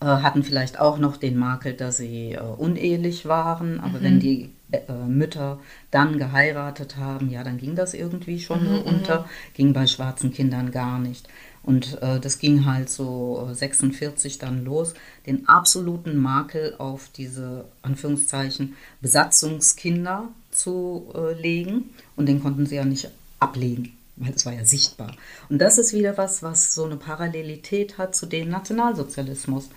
äh, 0.00 0.06
hatten 0.06 0.42
vielleicht 0.42 0.80
auch 0.80 0.98
noch 0.98 1.16
den 1.16 1.36
Makel, 1.38 1.74
dass 1.74 1.98
sie 1.98 2.32
äh, 2.32 2.40
unehelich 2.40 3.26
waren. 3.26 3.78
Aber 3.78 4.00
mhm. 4.00 4.02
wenn 4.02 4.20
die 4.20 4.50
äh, 4.72 4.92
Mütter 5.06 5.60
dann 5.90 6.18
geheiratet 6.18 6.96
haben, 6.96 7.30
ja, 7.30 7.44
dann 7.44 7.58
ging 7.58 7.76
das 7.76 7.94
irgendwie 7.94 8.40
schon 8.40 8.62
mhm, 8.64 8.66
so 8.66 8.80
unter, 8.82 9.20
mhm. 9.20 9.24
ging 9.54 9.72
bei 9.72 9.86
schwarzen 9.86 10.32
Kindern 10.32 10.70
gar 10.70 10.98
nicht. 10.98 11.28
Und 11.70 12.02
äh, 12.02 12.18
das 12.18 12.40
ging 12.40 12.64
halt 12.64 12.90
so 12.90 13.48
46 13.52 14.34
äh, 14.34 14.38
dann 14.40 14.64
los, 14.64 14.94
den 15.24 15.48
absoluten 15.48 16.16
Makel 16.16 16.74
auf 16.78 17.10
diese 17.16 17.64
Anführungszeichen 17.82 18.74
Besatzungskinder 19.00 20.30
zu 20.50 21.12
äh, 21.14 21.40
legen. 21.40 21.90
Und 22.16 22.26
den 22.26 22.42
konnten 22.42 22.66
sie 22.66 22.74
ja 22.74 22.84
nicht 22.84 23.08
ablegen, 23.38 23.96
weil 24.16 24.32
es 24.32 24.44
war 24.46 24.52
ja 24.52 24.64
sichtbar. 24.64 25.14
Und 25.48 25.60
das 25.60 25.78
ist 25.78 25.92
wieder 25.92 26.18
was, 26.18 26.42
was 26.42 26.74
so 26.74 26.86
eine 26.86 26.96
Parallelität 26.96 27.98
hat 27.98 28.16
zu 28.16 28.26
dem 28.26 28.48
Nationalsozialismus. 28.48 29.68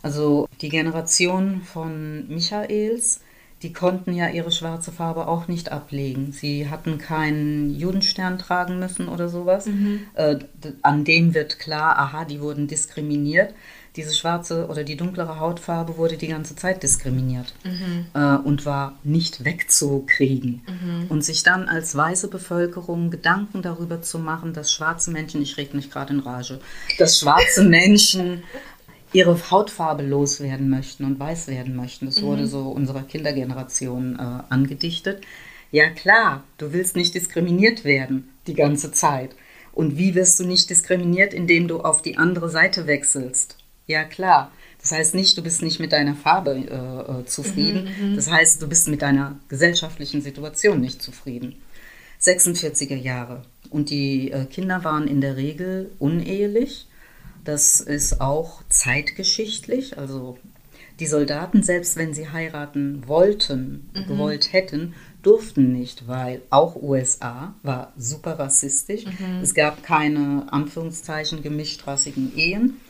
Also 0.00 0.48
die 0.62 0.70
Generation 0.70 1.60
von 1.60 2.26
Michaels, 2.26 3.20
die 3.64 3.72
konnten 3.72 4.12
ja 4.12 4.28
ihre 4.28 4.52
schwarze 4.52 4.92
Farbe 4.92 5.26
auch 5.26 5.48
nicht 5.48 5.72
ablegen. 5.72 6.32
Sie 6.32 6.68
hatten 6.68 6.98
keinen 6.98 7.74
Judenstern 7.74 8.38
tragen 8.38 8.78
müssen 8.78 9.08
oder 9.08 9.30
sowas. 9.30 9.64
Mhm. 9.64 10.02
Äh, 10.12 10.36
an 10.82 11.04
dem 11.04 11.32
wird 11.32 11.58
klar, 11.58 11.98
aha, 11.98 12.26
die 12.26 12.42
wurden 12.42 12.68
diskriminiert. 12.68 13.54
Diese 13.96 14.12
schwarze 14.12 14.66
oder 14.66 14.84
die 14.84 14.96
dunklere 14.96 15.40
Hautfarbe 15.40 15.96
wurde 15.96 16.18
die 16.18 16.26
ganze 16.26 16.56
Zeit 16.56 16.82
diskriminiert 16.82 17.54
mhm. 17.64 18.06
äh, 18.12 18.36
und 18.36 18.66
war 18.66 18.98
nicht 19.02 19.46
wegzukriegen. 19.46 20.60
Mhm. 20.66 21.06
Und 21.08 21.24
sich 21.24 21.42
dann 21.42 21.66
als 21.66 21.96
weiße 21.96 22.28
Bevölkerung 22.28 23.10
Gedanken 23.10 23.62
darüber 23.62 24.02
zu 24.02 24.18
machen, 24.18 24.52
dass 24.52 24.72
schwarze 24.72 25.10
Menschen, 25.10 25.40
ich 25.40 25.56
rede 25.56 25.74
nicht 25.74 25.90
gerade 25.90 26.12
in 26.12 26.20
Rage, 26.20 26.60
dass 26.98 27.18
schwarze 27.18 27.64
Menschen 27.64 28.42
ihre 29.14 29.50
Hautfarbe 29.50 30.02
loswerden 30.02 30.68
möchten 30.68 31.04
und 31.04 31.18
weiß 31.18 31.46
werden 31.46 31.76
möchten. 31.76 32.06
Das 32.06 32.20
mhm. 32.20 32.26
wurde 32.26 32.46
so 32.46 32.68
unserer 32.68 33.02
Kindergeneration 33.02 34.16
äh, 34.18 34.52
angedichtet. 34.52 35.22
Ja 35.70 35.88
klar, 35.88 36.44
du 36.58 36.72
willst 36.72 36.96
nicht 36.96 37.14
diskriminiert 37.14 37.84
werden 37.84 38.28
die 38.46 38.54
ganze 38.54 38.92
Zeit. 38.92 39.34
Und 39.72 39.96
wie 39.98 40.14
wirst 40.14 40.38
du 40.38 40.44
nicht 40.44 40.68
diskriminiert, 40.68 41.32
indem 41.32 41.68
du 41.68 41.80
auf 41.80 42.02
die 42.02 42.18
andere 42.18 42.50
Seite 42.50 42.86
wechselst? 42.86 43.56
Ja 43.86 44.04
klar. 44.04 44.52
Das 44.80 44.92
heißt 44.92 45.14
nicht, 45.14 45.38
du 45.38 45.42
bist 45.42 45.62
nicht 45.62 45.80
mit 45.80 45.92
deiner 45.92 46.14
Farbe 46.14 46.50
äh, 46.52 47.20
äh 47.20 47.24
zufrieden. 47.24 47.88
Mhm, 48.00 48.10
mhm, 48.10 48.16
das 48.16 48.30
heißt, 48.30 48.60
du 48.60 48.68
bist 48.68 48.88
mit 48.88 49.02
deiner 49.02 49.38
gesellschaftlichen 49.48 50.20
Situation 50.22 50.80
nicht 50.80 51.00
zufrieden. 51.00 51.56
46er 52.20 52.96
Jahre. 52.96 53.42
Und 53.70 53.90
die 53.90 54.30
äh, 54.30 54.44
Kinder 54.44 54.84
waren 54.84 55.06
in 55.06 55.20
der 55.20 55.36
Regel 55.36 55.90
unehelich 55.98 56.86
das 57.44 57.80
ist 57.80 58.20
auch 58.20 58.62
zeitgeschichtlich. 58.68 59.98
Also 59.98 60.38
die 61.00 61.06
Soldaten, 61.06 61.62
selbst 61.62 61.96
wenn 61.96 62.14
sie 62.14 62.30
heiraten 62.30 63.06
wollten, 63.06 63.90
mhm. 63.94 64.06
gewollt 64.06 64.52
hätten, 64.52 64.94
durften 65.22 65.72
nicht, 65.72 66.06
weil 66.06 66.42
auch 66.50 66.76
USA 66.76 67.54
war 67.62 67.92
super 67.96 68.38
rassistisch. 68.38 69.04
Mhm. 69.06 69.40
Es 69.42 69.54
gab 69.54 69.82
keine 69.82 70.46
Anführungszeichen 70.50 71.42
gemischtrassigen 71.42 72.36
Ehen. 72.36 72.80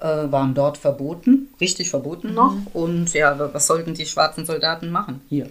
äh, 0.00 0.32
waren 0.32 0.54
dort 0.54 0.78
verboten, 0.78 1.48
richtig 1.60 1.90
verboten 1.90 2.34
noch. 2.34 2.56
Und 2.74 3.12
ja, 3.12 3.38
was 3.54 3.66
sollten 3.68 3.94
die 3.94 4.06
schwarzen 4.06 4.44
Soldaten 4.44 4.90
machen 4.90 5.20
hier? 5.28 5.48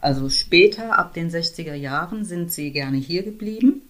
Also 0.00 0.28
später, 0.28 0.96
ab 0.96 1.14
den 1.14 1.30
60er 1.30 1.74
Jahren, 1.74 2.24
sind 2.24 2.52
sie 2.52 2.70
gerne 2.70 2.98
hier 2.98 3.24
geblieben, 3.24 3.82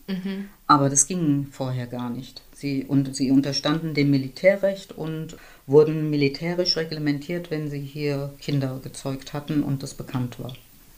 aber 0.67 0.89
das 0.89 1.07
ging 1.07 1.49
vorher 1.51 1.87
gar 1.87 2.09
nicht. 2.09 2.41
Sie, 2.59 2.85
und 2.85 3.15
sie 3.15 3.31
unterstanden 3.31 3.95
dem 3.95 4.11
Militärrecht 4.11 4.91
und 4.91 5.37
wurden 5.69 6.11
militärisch 6.11 6.77
reglementiert, 6.77 7.53
wenn 7.53 7.71
sie 7.71 7.79
hier 7.79 8.33
Kinder 8.41 8.81
gezeugt 8.83 9.33
hatten 9.33 9.63
und 9.63 9.85
das 9.85 9.95
bekannt 9.95 10.41
war. 10.41 10.53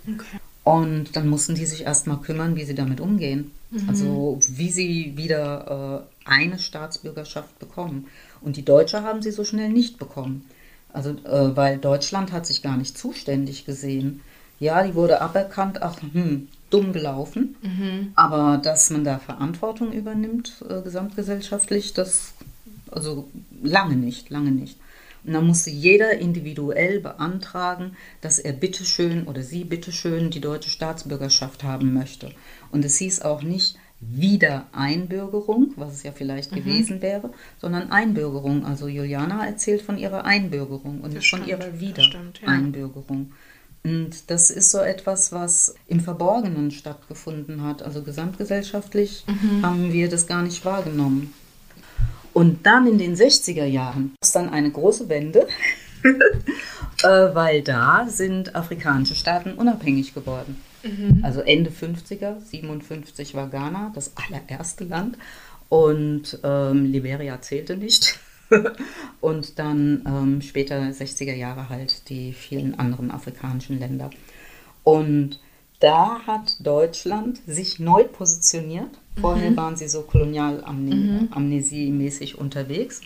Okay. 0.08 0.38
Und 0.64 1.16
dann 1.16 1.28
mussten 1.28 1.54
die 1.54 1.66
sich 1.66 1.84
erstmal 1.84 2.16
kümmern, 2.18 2.56
wie 2.56 2.64
sie 2.64 2.74
damit 2.74 3.00
umgehen. 3.00 3.50
Also 3.88 4.40
wie 4.48 4.70
sie 4.70 5.12
wieder 5.16 6.06
äh, 6.24 6.28
eine 6.28 6.58
Staatsbürgerschaft 6.58 7.58
bekommen. 7.58 8.06
Und 8.40 8.56
die 8.56 8.64
Deutsche 8.64 9.02
haben 9.02 9.20
sie 9.20 9.30
so 9.30 9.44
schnell 9.44 9.68
nicht 9.68 9.98
bekommen. 9.98 10.46
Also 10.92 11.10
äh, 11.10 11.56
weil 11.56 11.76
Deutschland 11.76 12.32
hat 12.32 12.46
sich 12.46 12.62
gar 12.62 12.78
nicht 12.78 12.96
zuständig 12.96 13.66
gesehen. 13.66 14.22
Ja, 14.58 14.82
die 14.82 14.94
wurde 14.94 15.20
aberkannt, 15.20 15.82
ach, 15.82 15.98
hm, 16.00 16.48
dumm 16.70 16.92
gelaufen. 16.92 17.56
Aber 18.14 18.58
dass 18.62 18.90
man 18.90 19.04
da 19.04 19.18
Verantwortung 19.18 19.92
übernimmt, 19.92 20.64
äh, 20.68 20.80
gesamtgesellschaftlich, 20.82 21.92
das, 21.92 22.32
also 22.90 23.28
lange 23.62 23.96
nicht, 23.96 24.30
lange 24.30 24.52
nicht. 24.52 24.78
Und 25.24 25.34
dann 25.34 25.46
musste 25.46 25.70
jeder 25.70 26.18
individuell 26.18 27.00
beantragen, 27.00 27.96
dass 28.22 28.38
er 28.38 28.52
bitteschön 28.52 29.24
oder 29.24 29.42
sie 29.42 29.64
bitteschön 29.64 30.30
die 30.30 30.40
deutsche 30.40 30.70
Staatsbürgerschaft 30.70 31.62
haben 31.62 31.92
möchte. 31.92 32.30
Und 32.72 32.84
es 32.84 32.96
hieß 32.96 33.22
auch 33.22 33.42
nicht 33.42 33.76
Wiedereinbürgerung, 34.00 35.74
was 35.76 35.92
es 35.92 36.02
ja 36.04 36.12
vielleicht 36.12 36.52
gewesen 36.52 37.02
wäre, 37.02 37.30
sondern 37.60 37.90
Einbürgerung. 37.92 38.64
Also 38.64 38.88
Juliana 38.88 39.46
erzählt 39.46 39.82
von 39.82 39.98
ihrer 39.98 40.24
Einbürgerung 40.24 41.02
und 41.02 41.12
nicht 41.12 41.28
von 41.28 41.42
stimmt, 41.42 41.60
ihrer 41.60 41.80
das 41.98 42.04
stimmt, 42.06 42.40
ja. 42.40 42.48
Und 43.82 44.30
das 44.30 44.50
ist 44.50 44.70
so 44.70 44.78
etwas, 44.78 45.32
was 45.32 45.74
im 45.86 46.00
Verborgenen 46.00 46.70
stattgefunden 46.70 47.62
hat. 47.62 47.82
Also 47.82 48.02
gesamtgesellschaftlich 48.02 49.24
haben 49.62 49.92
wir 49.92 50.08
das 50.08 50.26
gar 50.26 50.42
nicht 50.42 50.64
wahrgenommen. 50.64 51.32
Und 52.32 52.66
dann 52.66 52.86
in 52.86 52.98
den 52.98 53.16
60er 53.16 53.64
Jahren 53.64 54.14
ist 54.20 54.36
dann 54.36 54.50
eine 54.50 54.70
große 54.70 55.08
Wende, 55.08 55.48
äh, 57.02 57.08
weil 57.34 57.62
da 57.62 58.06
sind 58.08 58.54
afrikanische 58.54 59.14
Staaten 59.14 59.54
unabhängig 59.54 60.14
geworden. 60.14 60.60
Also 61.22 61.40
Ende 61.40 61.70
50er, 61.70 62.40
57 62.42 63.34
war 63.34 63.48
Ghana 63.48 63.92
das 63.94 64.12
allererste 64.16 64.84
Land 64.84 65.18
und 65.68 66.38
ähm, 66.42 66.86
Liberia 66.86 67.40
zählte 67.42 67.76
nicht. 67.76 68.18
und 69.20 69.58
dann 69.58 70.02
ähm, 70.06 70.42
später 70.42 70.80
60er 70.80 71.34
Jahre 71.34 71.68
halt 71.68 72.08
die 72.08 72.32
vielen 72.32 72.78
anderen 72.78 73.10
afrikanischen 73.10 73.78
Länder. 73.78 74.10
Und 74.84 75.38
da 75.80 76.20
hat 76.26 76.56
Deutschland 76.60 77.40
sich 77.46 77.78
neu 77.78 78.04
positioniert. 78.04 78.88
Vorher 79.20 79.54
waren 79.56 79.76
sie 79.76 79.88
so 79.88 80.02
kolonialamnesie-mäßig 80.02 82.36
unterwegs. 82.36 83.02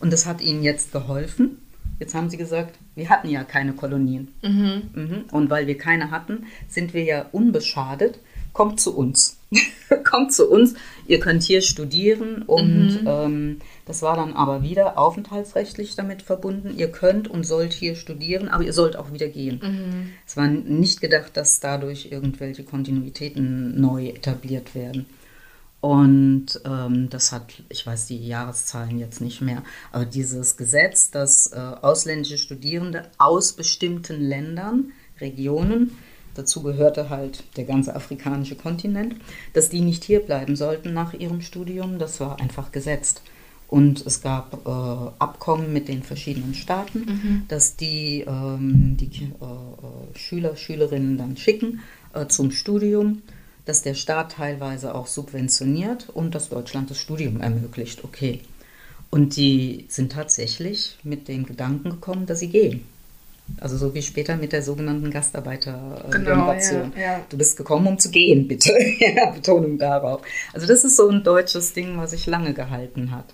Und 0.00 0.12
das 0.12 0.26
hat 0.26 0.40
ihnen 0.40 0.62
jetzt 0.62 0.92
geholfen. 0.92 1.58
Jetzt 1.98 2.14
haben 2.14 2.28
sie 2.28 2.36
gesagt, 2.36 2.78
wir 2.94 3.08
hatten 3.08 3.28
ja 3.28 3.42
keine 3.44 3.72
Kolonien. 3.72 4.28
Mhm. 4.42 5.24
Und 5.30 5.50
weil 5.50 5.66
wir 5.66 5.78
keine 5.78 6.10
hatten, 6.10 6.46
sind 6.68 6.94
wir 6.94 7.04
ja 7.04 7.26
unbeschadet. 7.32 8.18
Kommt 8.52 8.80
zu 8.80 8.96
uns. 8.96 9.35
Kommt 10.04 10.32
zu 10.32 10.50
uns. 10.50 10.74
Ihr 11.06 11.20
könnt 11.20 11.42
hier 11.42 11.62
studieren. 11.62 12.42
Und 12.42 13.04
ähm, 13.06 13.58
das 13.84 14.02
war 14.02 14.16
dann 14.16 14.34
aber 14.34 14.62
wieder 14.62 14.98
aufenthaltsrechtlich 14.98 15.94
damit 15.94 16.22
verbunden. 16.22 16.76
Ihr 16.76 16.90
könnt 16.90 17.28
und 17.28 17.44
sollt 17.44 17.72
hier 17.72 17.94
studieren, 17.94 18.48
aber 18.48 18.64
ihr 18.64 18.72
sollt 18.72 18.96
auch 18.96 19.12
wieder 19.12 19.28
gehen. 19.28 20.14
Es 20.26 20.36
war 20.36 20.48
nicht 20.48 21.00
gedacht, 21.00 21.36
dass 21.36 21.60
dadurch 21.60 22.08
irgendwelche 22.10 22.64
Kontinuitäten 22.64 23.80
neu 23.80 24.08
etabliert 24.08 24.74
werden. 24.74 25.06
Und 25.80 26.60
ähm, 26.64 27.10
das 27.10 27.30
hat, 27.30 27.62
ich 27.68 27.86
weiß 27.86 28.06
die 28.06 28.26
Jahreszahlen 28.26 28.98
jetzt 28.98 29.20
nicht 29.20 29.40
mehr, 29.40 29.62
aber 29.92 30.04
dieses 30.04 30.56
Gesetz, 30.56 31.12
dass 31.12 31.52
äh, 31.52 31.58
ausländische 31.58 32.38
Studierende 32.38 33.04
aus 33.18 33.52
bestimmten 33.52 34.20
Ländern, 34.20 34.92
Regionen, 35.20 35.92
dazu 36.38 36.62
gehörte 36.62 37.10
halt 37.10 37.44
der 37.56 37.64
ganze 37.64 37.94
afrikanische 37.94 38.56
Kontinent, 38.56 39.16
dass 39.52 39.68
die 39.68 39.80
nicht 39.80 40.04
hier 40.04 40.20
bleiben 40.20 40.56
sollten 40.56 40.92
nach 40.92 41.14
ihrem 41.14 41.40
Studium, 41.40 41.98
das 41.98 42.20
war 42.20 42.40
einfach 42.40 42.72
gesetzt. 42.72 43.22
Und 43.68 44.06
es 44.06 44.20
gab 44.22 44.64
äh, 44.64 44.70
Abkommen 45.18 45.72
mit 45.72 45.88
den 45.88 46.04
verschiedenen 46.04 46.54
Staaten, 46.54 47.44
dass 47.48 47.76
die 47.76 48.24
ähm, 48.26 48.96
die 48.96 49.06
äh, 49.06 49.44
äh, 49.44 50.18
Schüler, 50.18 50.56
Schülerinnen 50.56 51.18
dann 51.18 51.36
schicken 51.36 51.80
äh, 52.14 52.26
zum 52.28 52.52
Studium, 52.52 53.22
dass 53.64 53.82
der 53.82 53.94
Staat 53.94 54.32
teilweise 54.32 54.94
auch 54.94 55.08
subventioniert 55.08 56.08
und 56.10 56.34
dass 56.36 56.48
Deutschland 56.48 56.90
das 56.90 56.98
Studium 57.00 57.40
ermöglicht. 57.40 58.04
Okay. 58.04 58.40
Und 59.10 59.36
die 59.36 59.86
sind 59.88 60.12
tatsächlich 60.12 60.96
mit 61.02 61.26
dem 61.26 61.46
Gedanken 61.46 61.90
gekommen, 61.90 62.26
dass 62.26 62.40
sie 62.40 62.48
gehen. 62.48 62.82
Also 63.60 63.76
so 63.76 63.94
wie 63.94 64.02
später 64.02 64.36
mit 64.36 64.52
der 64.52 64.62
sogenannten 64.62 65.10
Gastarbeitergeneration. 65.10 66.92
Genau, 66.92 67.00
ja, 67.00 67.14
ja. 67.16 67.20
Du 67.28 67.38
bist 67.38 67.56
gekommen, 67.56 67.86
um 67.86 67.98
zu 67.98 68.10
gehen, 68.10 68.48
bitte. 68.48 68.72
Ja, 68.98 69.30
Betonung 69.30 69.78
darauf. 69.78 70.22
Also 70.52 70.66
das 70.66 70.84
ist 70.84 70.96
so 70.96 71.08
ein 71.08 71.22
deutsches 71.22 71.72
Ding, 71.72 71.96
was 71.96 72.10
sich 72.10 72.26
lange 72.26 72.54
gehalten 72.54 73.10
hat. 73.10 73.26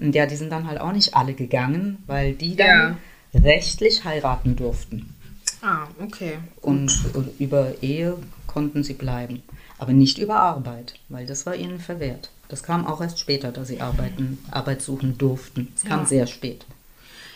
Und 0.00 0.14
ja, 0.14 0.26
die 0.26 0.36
sind 0.36 0.50
dann 0.50 0.66
halt 0.66 0.80
auch 0.80 0.92
nicht 0.92 1.14
alle 1.14 1.34
gegangen, 1.34 2.02
weil 2.06 2.34
die 2.34 2.56
dann 2.56 2.98
rechtlich 3.34 4.04
heiraten 4.04 4.56
durften. 4.56 5.14
Ah, 5.62 5.86
okay. 6.02 6.38
Und 6.62 6.92
über 7.38 7.74
Ehe 7.82 8.16
konnten 8.46 8.82
sie 8.82 8.94
bleiben. 8.94 9.42
Aber 9.78 9.92
nicht 9.92 10.18
über 10.18 10.36
Arbeit, 10.36 10.94
weil 11.08 11.26
das 11.26 11.46
war 11.46 11.54
ihnen 11.54 11.80
verwehrt. 11.80 12.30
Das 12.48 12.62
kam 12.62 12.86
auch 12.86 13.00
erst 13.00 13.18
später, 13.20 13.52
dass 13.52 13.68
sie 13.68 13.80
arbeiten, 13.80 14.38
Arbeit 14.50 14.82
suchen 14.82 15.16
durften. 15.18 15.68
Es 15.76 15.84
kam 15.84 16.00
Ja. 16.00 16.06
sehr 16.06 16.26
spät. 16.26 16.66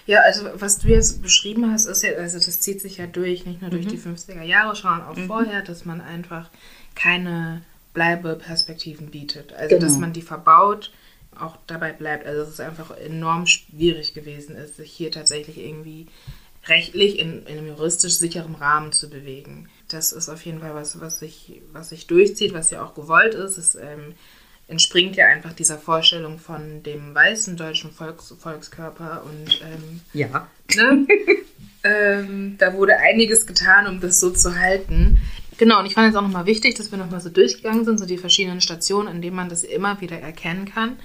Ja, 0.07 0.21
also 0.21 0.49
was 0.55 0.79
du 0.79 0.89
jetzt 0.89 1.23
beschrieben 1.23 1.71
hast, 1.73 1.87
ist 1.87 2.03
ja, 2.03 2.13
also 2.13 2.39
das 2.39 2.61
zieht 2.61 2.81
sich 2.81 2.99
ja 2.99 3.07
durch, 3.07 3.47
nicht 3.47 3.63
nur 3.63 3.71
durch 3.71 3.87
die 3.87 3.99
50er 3.99 4.43
Jahre, 4.43 4.77
sondern 4.77 5.03
auch 5.03 5.19
vorher, 5.27 5.63
dass 5.63 5.85
man 5.85 6.01
einfach 6.03 6.51
keine 6.95 7.63
Bleibeperspektiven 7.95 9.11
bietet. 9.11 9.53
Also 9.55 9.79
dass 9.79 9.95
Genau. 9.95 10.01
man 10.01 10.13
die 10.13 10.23
verbaut, 10.23 10.93
auch 11.39 11.57
dabei 11.67 11.93
bleibt. 11.93 12.27
Also 12.27 12.41
dass 12.41 12.51
es 12.51 12.61
einfach 12.61 12.97
enorm 12.97 13.47
schwierig 13.47 14.15
gewesen 14.15 14.57
ist, 14.57 14.77
sich 14.77 14.93
hier 14.93 15.11
tatsächlich 15.11 15.59
irgendwie 15.59 16.07
rechtlich 16.67 17.19
in, 17.19 17.45
in 17.47 17.59
einem 17.59 17.67
juristisch 17.69 18.15
sicheren 18.15 18.55
Rahmen 18.55 18.93
zu 18.93 19.11
bewegen. 19.11 19.69
Das 19.89 20.13
ist 20.13 20.29
auf 20.29 20.45
jeden 20.45 20.61
Fall 20.61 20.75
was, 20.75 21.01
was 21.01 21.19
sich, 21.19 21.61
was 21.73 21.91
sich 21.91 22.07
durchzieht, 22.07 22.55
was 22.55 22.71
ja 22.71 22.85
auch 22.85 22.95
gewollt 22.95 23.35
ist. 23.35 23.59
Es 23.59 23.75
ähm, 23.75 24.15
entspringt 24.69 25.17
ja 25.17 25.27
einfach 25.27 25.53
dieser 25.53 25.79
Vorstellung 25.79 26.39
von 26.39 26.83
dem 26.83 27.15
weißen 27.15 27.57
deutschen 27.57 27.93
Volks, 27.93 28.35
Volkskörper 28.39 29.23
und 29.25 29.61
ähm, 29.63 30.01
Ja. 30.13 30.49
ne? 30.75 31.07
ähm, 31.85 32.57
da 32.59 32.73
wurde 32.73 32.97
einiges 32.99 33.47
getan, 33.47 33.87
um 33.87 34.01
das 34.01 34.21
so 34.21 34.31
zu 34.31 34.59
halten. 34.59 35.19
Genau, 35.59 35.81
und 35.81 35.87
ich 35.87 35.95
fand 35.95 36.07
jetzt 36.07 36.17
auch 36.17 36.23
nochmal 36.23 36.47
wichtig, 36.47 36.75
dass 36.75 36.91
wir 36.91 36.99
nochmal 36.99 37.21
so 37.21 37.29
durchgegangen 37.29 37.85
sind, 37.85 37.99
so 37.99 38.07
die 38.07 38.19
verschiedenen 38.19 38.61
Stationen, 38.61 39.09
an 39.09 39.23
denen 39.23 39.37
man 39.37 39.49
das 39.49 39.63
immer 39.63 40.01
wieder 40.01 40.19
erkennen 40.19 40.65
kann. 40.65 40.97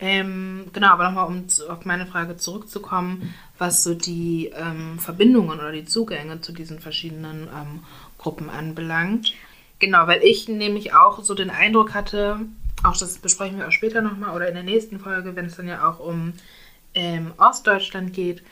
Ähm, 0.00 0.66
genau, 0.72 0.88
aber 0.88 1.04
nochmal, 1.04 1.26
um 1.26 1.44
auf 1.68 1.84
meine 1.84 2.06
Frage 2.06 2.36
zurückzukommen, 2.36 3.34
was 3.58 3.82
so 3.82 3.94
die 3.94 4.52
ähm, 4.54 4.98
Verbindungen 4.98 5.58
oder 5.58 5.72
die 5.72 5.84
Zugänge 5.84 6.40
zu 6.40 6.52
diesen 6.52 6.78
verschiedenen 6.78 7.48
ähm, 7.48 7.80
Gruppen 8.16 8.48
anbelangt. 8.48 9.34
Genau, 9.80 10.06
weil 10.06 10.22
ich 10.22 10.48
nämlich 10.48 10.94
auch 10.94 11.22
so 11.22 11.34
den 11.34 11.50
Eindruck 11.50 11.94
hatte, 11.94 12.40
auch 12.82 12.96
das 12.96 13.18
besprechen 13.18 13.58
wir 13.58 13.68
auch 13.68 13.72
später 13.72 14.02
nochmal 14.02 14.34
oder 14.34 14.48
in 14.48 14.54
der 14.54 14.62
nächsten 14.62 15.00
Folge, 15.00 15.34
wenn 15.36 15.46
es 15.46 15.56
dann 15.56 15.68
ja 15.68 15.88
auch 15.88 16.00
um 16.00 16.32
ähm, 16.94 17.32
Ostdeutschland 17.36 18.12
geht. 18.12 18.42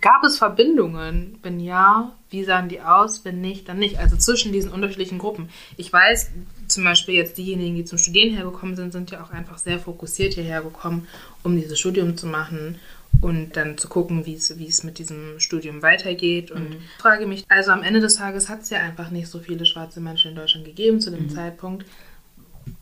Gab 0.00 0.22
es 0.24 0.38
Verbindungen? 0.38 1.38
Wenn 1.42 1.58
ja, 1.58 2.12
wie 2.30 2.44
sahen 2.44 2.68
die 2.68 2.80
aus? 2.80 3.24
Wenn 3.24 3.40
nicht, 3.40 3.68
dann 3.68 3.78
nicht. 3.78 3.98
Also 3.98 4.16
zwischen 4.16 4.52
diesen 4.52 4.70
unterschiedlichen 4.70 5.18
Gruppen. 5.18 5.48
Ich 5.76 5.90
weiß, 5.92 6.30
zum 6.68 6.84
Beispiel 6.84 7.14
jetzt 7.14 7.38
diejenigen, 7.38 7.76
die 7.76 7.84
zum 7.84 7.98
Studieren 7.98 8.34
hergekommen 8.34 8.76
sind, 8.76 8.92
sind 8.92 9.10
ja 9.10 9.22
auch 9.22 9.30
einfach 9.30 9.58
sehr 9.58 9.78
fokussiert 9.78 10.34
hierher 10.34 10.62
gekommen, 10.62 11.08
um 11.42 11.56
dieses 11.56 11.78
Studium 11.78 12.16
zu 12.16 12.26
machen 12.26 12.78
und 13.22 13.56
dann 13.56 13.78
zu 13.78 13.88
gucken, 13.88 14.26
wie 14.26 14.34
es, 14.34 14.58
wie 14.58 14.66
es 14.66 14.84
mit 14.84 14.98
diesem 14.98 15.40
Studium 15.40 15.80
weitergeht. 15.82 16.50
Und 16.50 16.74
ich 16.74 17.02
frage 17.02 17.26
mich, 17.26 17.44
also 17.48 17.70
am 17.70 17.82
Ende 17.82 18.00
des 18.00 18.16
Tages 18.16 18.48
hat 18.48 18.62
es 18.62 18.70
ja 18.70 18.80
einfach 18.80 19.10
nicht 19.10 19.28
so 19.28 19.38
viele 19.38 19.64
schwarze 19.64 20.00
Menschen 20.00 20.32
in 20.32 20.36
Deutschland 20.36 20.66
gegeben 20.66 21.00
zu 21.00 21.10
dem 21.10 21.30
Zeitpunkt. 21.30 21.86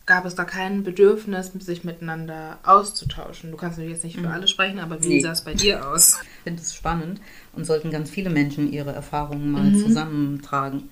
Gab 0.05 0.25
es 0.25 0.35
da 0.35 0.43
kein 0.43 0.83
Bedürfnis, 0.83 1.51
sich 1.59 1.83
miteinander 1.83 2.59
auszutauschen? 2.63 3.51
Du 3.51 3.57
kannst 3.57 3.77
natürlich 3.77 3.95
jetzt 3.95 4.03
nicht 4.03 4.19
für 4.19 4.29
alle 4.29 4.47
sprechen, 4.47 4.79
aber 4.79 5.03
wie 5.03 5.07
Nee. 5.07 5.21
sah 5.21 5.31
es 5.31 5.41
bei 5.41 5.53
dir 5.53 5.87
aus? 5.87 6.19
Ich 6.21 6.43
finde 6.43 6.61
es 6.61 6.75
spannend 6.75 7.21
und 7.53 7.65
sollten 7.65 7.89
ganz 7.89 8.09
viele 8.09 8.29
Menschen 8.29 8.71
ihre 8.71 8.91
Erfahrungen 8.91 9.51
mal 9.51 9.73
zusammentragen. 9.75 10.89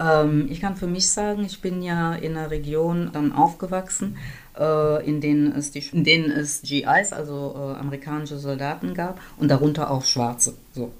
Ähm, 0.00 0.46
ich 0.50 0.60
kann 0.60 0.76
für 0.76 0.86
mich 0.86 1.10
sagen, 1.10 1.44
ich 1.44 1.60
bin 1.60 1.82
ja 1.82 2.14
in 2.14 2.36
einer 2.36 2.50
Region 2.50 3.10
dann 3.12 3.32
aufgewachsen, 3.32 4.16
äh, 4.58 5.06
in, 5.06 5.20
denen 5.20 5.52
es 5.52 5.70
die, 5.70 5.84
in 5.92 6.04
denen 6.04 6.30
es 6.30 6.62
GIs, 6.62 7.12
also 7.12 7.54
äh, 7.54 7.78
amerikanische 7.78 8.38
Soldaten 8.38 8.94
gab 8.94 9.20
und 9.36 9.48
darunter 9.48 9.90
auch 9.90 10.04
Schwarze. 10.04 10.54
So. 10.72 10.92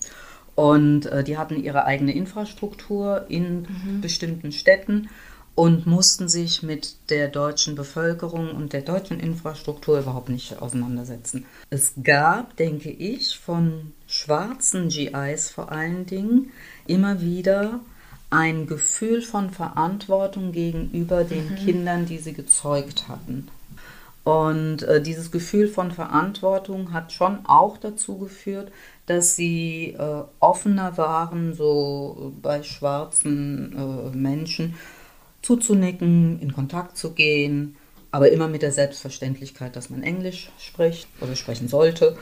Und 0.54 1.06
äh, 1.06 1.22
die 1.22 1.38
hatten 1.38 1.62
ihre 1.62 1.84
eigene 1.84 2.12
Infrastruktur 2.12 3.26
in 3.28 3.60
mhm. 3.60 4.00
bestimmten 4.00 4.50
Städten 4.50 5.08
und 5.58 5.88
mussten 5.88 6.28
sich 6.28 6.62
mit 6.62 7.10
der 7.10 7.26
deutschen 7.26 7.74
Bevölkerung 7.74 8.52
und 8.52 8.72
der 8.72 8.82
deutschen 8.82 9.18
Infrastruktur 9.18 9.98
überhaupt 9.98 10.28
nicht 10.28 10.62
auseinandersetzen. 10.62 11.46
Es 11.68 11.94
gab, 12.04 12.56
denke 12.58 12.90
ich, 12.90 13.36
von 13.40 13.92
schwarzen 14.06 14.88
GIs 14.88 15.50
vor 15.50 15.72
allen 15.72 16.06
Dingen 16.06 16.52
immer 16.86 17.20
wieder 17.20 17.80
ein 18.30 18.68
Gefühl 18.68 19.20
von 19.20 19.50
Verantwortung 19.50 20.52
gegenüber 20.52 21.24
den 21.24 21.50
mhm. 21.50 21.56
Kindern, 21.56 22.06
die 22.06 22.18
sie 22.18 22.34
gezeugt 22.34 23.08
hatten. 23.08 23.48
Und 24.22 24.84
äh, 24.84 25.02
dieses 25.02 25.32
Gefühl 25.32 25.66
von 25.66 25.90
Verantwortung 25.90 26.92
hat 26.92 27.12
schon 27.12 27.44
auch 27.46 27.78
dazu 27.78 28.18
geführt, 28.18 28.70
dass 29.06 29.34
sie 29.34 29.96
äh, 29.98 30.22
offener 30.38 30.96
waren, 30.96 31.52
so 31.54 32.32
bei 32.42 32.62
schwarzen 32.62 33.74
äh, 33.74 34.16
Menschen 34.16 34.76
zuzunicken, 35.42 36.40
in 36.40 36.52
Kontakt 36.52 36.96
zu 36.96 37.12
gehen, 37.12 37.76
aber 38.10 38.30
immer 38.30 38.48
mit 38.48 38.62
der 38.62 38.72
Selbstverständlichkeit, 38.72 39.76
dass 39.76 39.90
man 39.90 40.02
Englisch 40.02 40.50
spricht 40.58 41.08
oder 41.20 41.36
sprechen 41.36 41.68
sollte. 41.68 42.16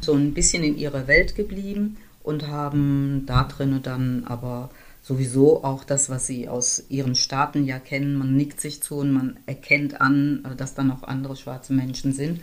So 0.00 0.14
ein 0.14 0.34
bisschen 0.34 0.64
in 0.64 0.78
ihrer 0.78 1.06
Welt 1.06 1.34
geblieben 1.34 1.96
und 2.22 2.48
haben 2.48 3.24
da 3.26 3.44
drinnen 3.44 3.82
dann 3.82 4.24
aber 4.24 4.70
sowieso 5.02 5.64
auch 5.64 5.84
das, 5.84 6.10
was 6.10 6.26
sie 6.26 6.48
aus 6.48 6.84
ihren 6.88 7.14
Staaten 7.14 7.64
ja 7.64 7.78
kennen. 7.78 8.14
Man 8.16 8.36
nickt 8.36 8.60
sich 8.60 8.82
zu 8.82 8.96
und 8.96 9.12
man 9.12 9.38
erkennt 9.46 10.00
an, 10.00 10.44
äh, 10.44 10.56
dass 10.56 10.74
da 10.74 10.84
noch 10.84 11.02
andere 11.02 11.36
schwarze 11.36 11.72
Menschen 11.72 12.12
sind, 12.12 12.40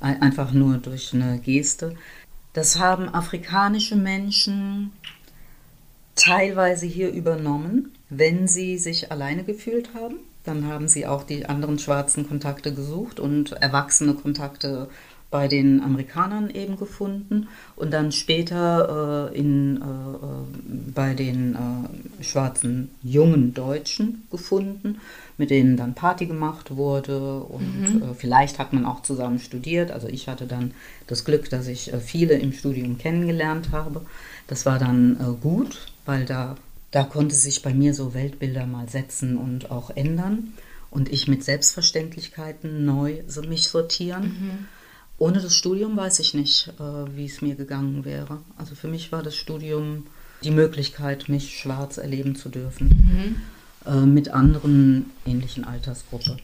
einfach 0.00 0.52
nur 0.52 0.78
durch 0.78 1.14
eine 1.14 1.38
Geste. 1.38 1.94
Das 2.52 2.78
haben 2.78 3.08
afrikanische 3.08 3.96
Menschen 3.96 4.90
teilweise 6.16 6.86
hier 6.86 7.10
übernommen, 7.10 7.92
wenn 8.14 8.46
sie 8.46 8.78
sich 8.78 9.10
alleine 9.10 9.44
gefühlt 9.44 9.94
haben. 9.94 10.16
Dann 10.44 10.66
haben 10.66 10.88
sie 10.88 11.06
auch 11.06 11.22
die 11.22 11.46
anderen 11.46 11.78
schwarzen 11.78 12.28
Kontakte 12.28 12.74
gesucht 12.74 13.20
und 13.20 13.52
erwachsene 13.52 14.14
Kontakte 14.14 14.88
bei 15.32 15.48
den 15.48 15.80
Amerikanern 15.80 16.50
eben 16.50 16.76
gefunden 16.76 17.48
und 17.74 17.90
dann 17.90 18.12
später 18.12 19.30
äh, 19.32 19.38
in, 19.38 19.78
äh, 19.78 19.84
äh, 19.84 20.92
bei 20.94 21.14
den 21.14 21.54
äh, 21.54 22.22
schwarzen 22.22 22.90
jungen 23.02 23.54
Deutschen 23.54 24.26
gefunden, 24.30 25.00
mit 25.38 25.48
denen 25.48 25.78
dann 25.78 25.94
Party 25.94 26.26
gemacht 26.26 26.76
wurde 26.76 27.40
und 27.40 27.94
mhm. 27.94 28.02
Äh, 28.02 28.14
vielleicht 28.14 28.58
hat 28.58 28.74
man 28.74 28.84
auch 28.84 29.02
zusammen 29.02 29.38
studiert. 29.38 29.90
Also 29.90 30.06
ich 30.06 30.28
hatte 30.28 30.46
dann 30.46 30.72
das 31.06 31.24
Glück, 31.24 31.48
dass 31.48 31.66
ich 31.66 31.92
äh, 31.92 31.98
viele 31.98 32.34
im 32.34 32.52
Studium 32.52 32.98
kennengelernt 32.98 33.70
habe. 33.72 34.02
Das 34.48 34.66
war 34.66 34.78
dann 34.78 35.38
gut, 35.40 35.86
weil 36.04 36.26
da, 36.26 36.56
da 36.92 37.02
konnte 37.02 37.34
sich 37.34 37.62
bei 37.62 37.74
mir 37.74 37.92
so 37.92 38.14
Weltbilder 38.14 38.66
mal 38.66 38.88
setzen 38.88 39.36
und 39.36 39.70
auch 39.70 39.90
ändern 39.90 40.52
und 40.90 41.10
ich 41.10 41.26
mit 41.26 41.42
Selbstverständlichkeiten 41.42 42.84
neu 42.84 43.22
so 43.26 43.42
mich 43.42 43.68
sortieren. 43.68 44.22
Mhm 44.22 44.68
ohne 45.22 45.40
das 45.40 45.56
Studium 45.56 45.96
weiß 45.96 46.18
ich 46.18 46.34
nicht, 46.34 46.72
äh, 46.80 47.16
wie 47.16 47.26
es 47.26 47.42
mir 47.42 47.54
gegangen 47.54 48.04
wäre. 48.04 48.40
Also 48.56 48.74
für 48.74 48.88
mich 48.88 49.12
war 49.12 49.22
das 49.22 49.36
Studium 49.36 50.04
die 50.42 50.50
Möglichkeit, 50.50 51.28
mich 51.28 51.60
schwarz 51.60 51.96
erleben 51.96 52.34
zu 52.34 52.48
dürfen. 52.48 52.88
Mhm. 52.88 53.36
Äh, 53.86 54.04
mit 54.04 54.30
anderen 54.30 55.12
ähnlichen 55.24 55.62
Altersgruppe. 55.62 56.38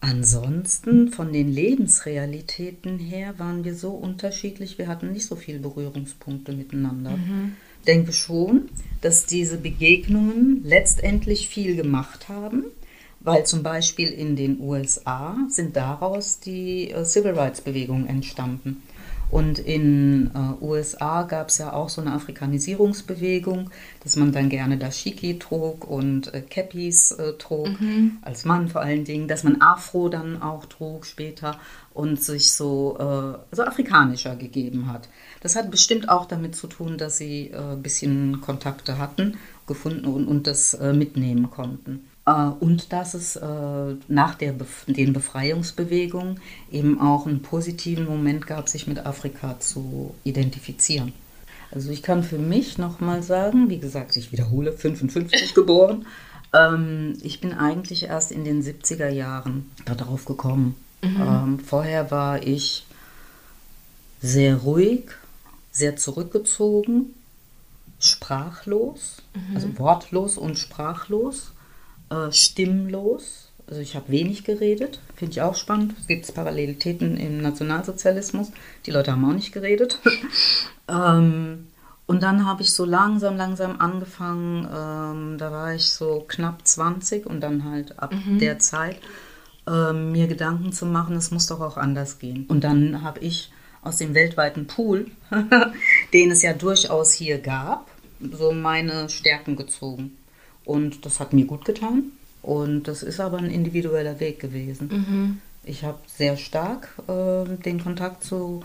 Ansonsten 0.00 1.10
von 1.10 1.30
den 1.30 1.52
Lebensrealitäten 1.52 2.98
her 2.98 3.38
waren 3.38 3.64
wir 3.64 3.74
so 3.74 3.90
unterschiedlich, 3.90 4.78
wir 4.78 4.88
hatten 4.88 5.12
nicht 5.12 5.26
so 5.26 5.36
viele 5.36 5.58
Berührungspunkte 5.58 6.52
miteinander. 6.52 7.18
Mhm. 7.18 7.56
Ich 7.86 7.94
denke 7.94 8.12
schon, 8.12 8.68
dass 9.00 9.26
diese 9.26 9.58
Begegnungen 9.58 10.62
letztendlich 10.64 11.48
viel 11.48 11.76
gemacht 11.76 12.28
haben 12.28 12.64
weil 13.26 13.44
zum 13.44 13.64
Beispiel 13.64 14.10
in 14.10 14.36
den 14.36 14.60
USA 14.60 15.36
sind 15.48 15.74
daraus 15.74 16.38
die 16.38 16.92
äh, 16.92 17.04
Civil 17.04 17.32
Rights 17.32 17.60
Bewegungen 17.60 18.06
entstanden. 18.06 18.82
Und 19.28 19.58
in 19.58 20.30
äh, 20.32 20.64
USA 20.64 21.24
gab 21.24 21.48
es 21.48 21.58
ja 21.58 21.72
auch 21.72 21.88
so 21.88 22.00
eine 22.00 22.12
Afrikanisierungsbewegung, 22.12 23.70
dass 24.04 24.14
man 24.14 24.30
dann 24.30 24.48
gerne 24.48 24.78
Dashiki 24.78 25.40
trug 25.40 25.90
und 25.90 26.32
äh, 26.32 26.42
Cappies 26.42 27.10
äh, 27.10 27.32
trug, 27.32 27.80
mhm. 27.80 28.18
als 28.22 28.44
Mann 28.44 28.68
vor 28.68 28.82
allen 28.82 29.04
Dingen, 29.04 29.26
dass 29.26 29.42
man 29.42 29.60
Afro 29.60 30.08
dann 30.08 30.40
auch 30.40 30.66
trug 30.66 31.04
später 31.04 31.58
und 31.92 32.22
sich 32.22 32.52
so, 32.52 32.96
äh, 33.00 33.54
so 33.56 33.62
afrikanischer 33.64 34.36
gegeben 34.36 34.92
hat. 34.92 35.08
Das 35.40 35.56
hat 35.56 35.70
bestimmt 35.70 36.08
auch 36.08 36.26
damit 36.26 36.56
zu 36.56 36.66
tun, 36.66 36.98
dass 36.98 37.18
sie 37.18 37.48
äh, 37.48 37.72
ein 37.72 37.82
bisschen 37.82 38.40
Kontakte 38.40 38.98
hatten, 38.98 39.38
gefunden 39.66 40.06
und, 40.06 40.26
und 40.26 40.46
das 40.46 40.74
äh, 40.74 40.92
mitnehmen 40.92 41.50
konnten. 41.50 42.06
Äh, 42.26 42.32
und 42.60 42.92
dass 42.92 43.14
es 43.14 43.36
äh, 43.36 43.94
nach 44.08 44.34
der 44.34 44.54
den 44.86 45.12
Befreiungsbewegungen 45.12 46.40
eben 46.70 47.00
auch 47.00 47.26
einen 47.26 47.42
positiven 47.42 48.06
Moment 48.06 48.46
gab, 48.46 48.68
sich 48.68 48.86
mit 48.86 49.06
Afrika 49.06 49.58
zu 49.60 50.14
identifizieren. 50.24 51.12
Also 51.70 51.90
ich 51.90 52.02
kann 52.02 52.22
für 52.22 52.38
mich 52.38 52.78
nochmal 52.78 53.22
sagen, 53.22 53.68
wie 53.68 53.78
gesagt, 53.78 54.16
ich 54.16 54.32
wiederhole, 54.32 54.72
55 54.72 55.54
geboren. 55.54 56.06
Ähm, 56.52 57.14
ich 57.22 57.40
bin 57.40 57.52
eigentlich 57.52 58.04
erst 58.04 58.32
in 58.32 58.44
den 58.44 58.62
70er 58.62 59.08
Jahren 59.08 59.70
darauf 59.84 60.24
gekommen. 60.24 60.76
Mhm. 61.02 61.20
Ähm, 61.20 61.58
vorher 61.58 62.10
war 62.10 62.42
ich 62.42 62.86
sehr 64.20 64.56
ruhig, 64.56 65.10
sehr 65.76 65.96
zurückgezogen, 65.96 67.14
sprachlos, 67.98 69.22
mhm. 69.34 69.54
also 69.54 69.78
wortlos 69.78 70.38
und 70.38 70.58
sprachlos 70.58 71.52
äh, 72.10 72.32
stimmlos. 72.32 73.50
Also 73.68 73.80
ich 73.80 73.94
habe 73.94 74.08
wenig 74.08 74.44
geredet, 74.44 75.00
finde 75.16 75.32
ich 75.32 75.42
auch 75.42 75.54
spannend. 75.54 75.94
Es 76.00 76.06
gibt 76.06 76.32
Parallelitäten 76.32 77.16
im 77.16 77.42
Nationalsozialismus. 77.42 78.52
Die 78.86 78.90
Leute 78.90 79.12
haben 79.12 79.24
auch 79.28 79.34
nicht 79.34 79.52
geredet. 79.52 79.98
ähm, 80.88 81.66
und 82.06 82.22
dann 82.22 82.46
habe 82.46 82.62
ich 82.62 82.72
so 82.72 82.84
langsam, 82.84 83.36
langsam 83.36 83.80
angefangen, 83.80 84.64
ähm, 84.64 85.38
da 85.38 85.50
war 85.50 85.74
ich 85.74 85.90
so 85.90 86.24
knapp 86.26 86.66
20 86.66 87.26
und 87.26 87.40
dann 87.40 87.64
halt 87.64 87.98
ab 87.98 88.14
mhm. 88.14 88.38
der 88.38 88.60
Zeit 88.60 88.98
ähm, 89.66 90.12
mir 90.12 90.28
Gedanken 90.28 90.72
zu 90.72 90.86
machen, 90.86 91.16
es 91.16 91.32
muss 91.32 91.48
doch 91.48 91.60
auch 91.60 91.76
anders 91.76 92.20
gehen. 92.20 92.46
Und 92.46 92.62
dann 92.62 93.02
habe 93.02 93.18
ich 93.18 93.50
aus 93.86 93.96
dem 93.96 94.14
weltweiten 94.14 94.66
Pool, 94.66 95.06
den 96.12 96.30
es 96.30 96.42
ja 96.42 96.52
durchaus 96.52 97.12
hier 97.12 97.38
gab, 97.38 97.90
so 98.20 98.52
meine 98.52 99.08
Stärken 99.08 99.56
gezogen. 99.56 100.16
Und 100.64 101.06
das 101.06 101.20
hat 101.20 101.32
mir 101.32 101.46
gut 101.46 101.64
getan. 101.64 102.12
Und 102.42 102.84
das 102.84 103.02
ist 103.02 103.20
aber 103.20 103.38
ein 103.38 103.50
individueller 103.50 104.20
Weg 104.20 104.40
gewesen. 104.40 104.88
Mhm. 104.88 105.40
Ich 105.64 105.84
habe 105.84 105.98
sehr 106.06 106.36
stark 106.36 106.88
äh, 107.08 107.44
den 107.64 107.82
Kontakt 107.82 108.22
zu 108.22 108.62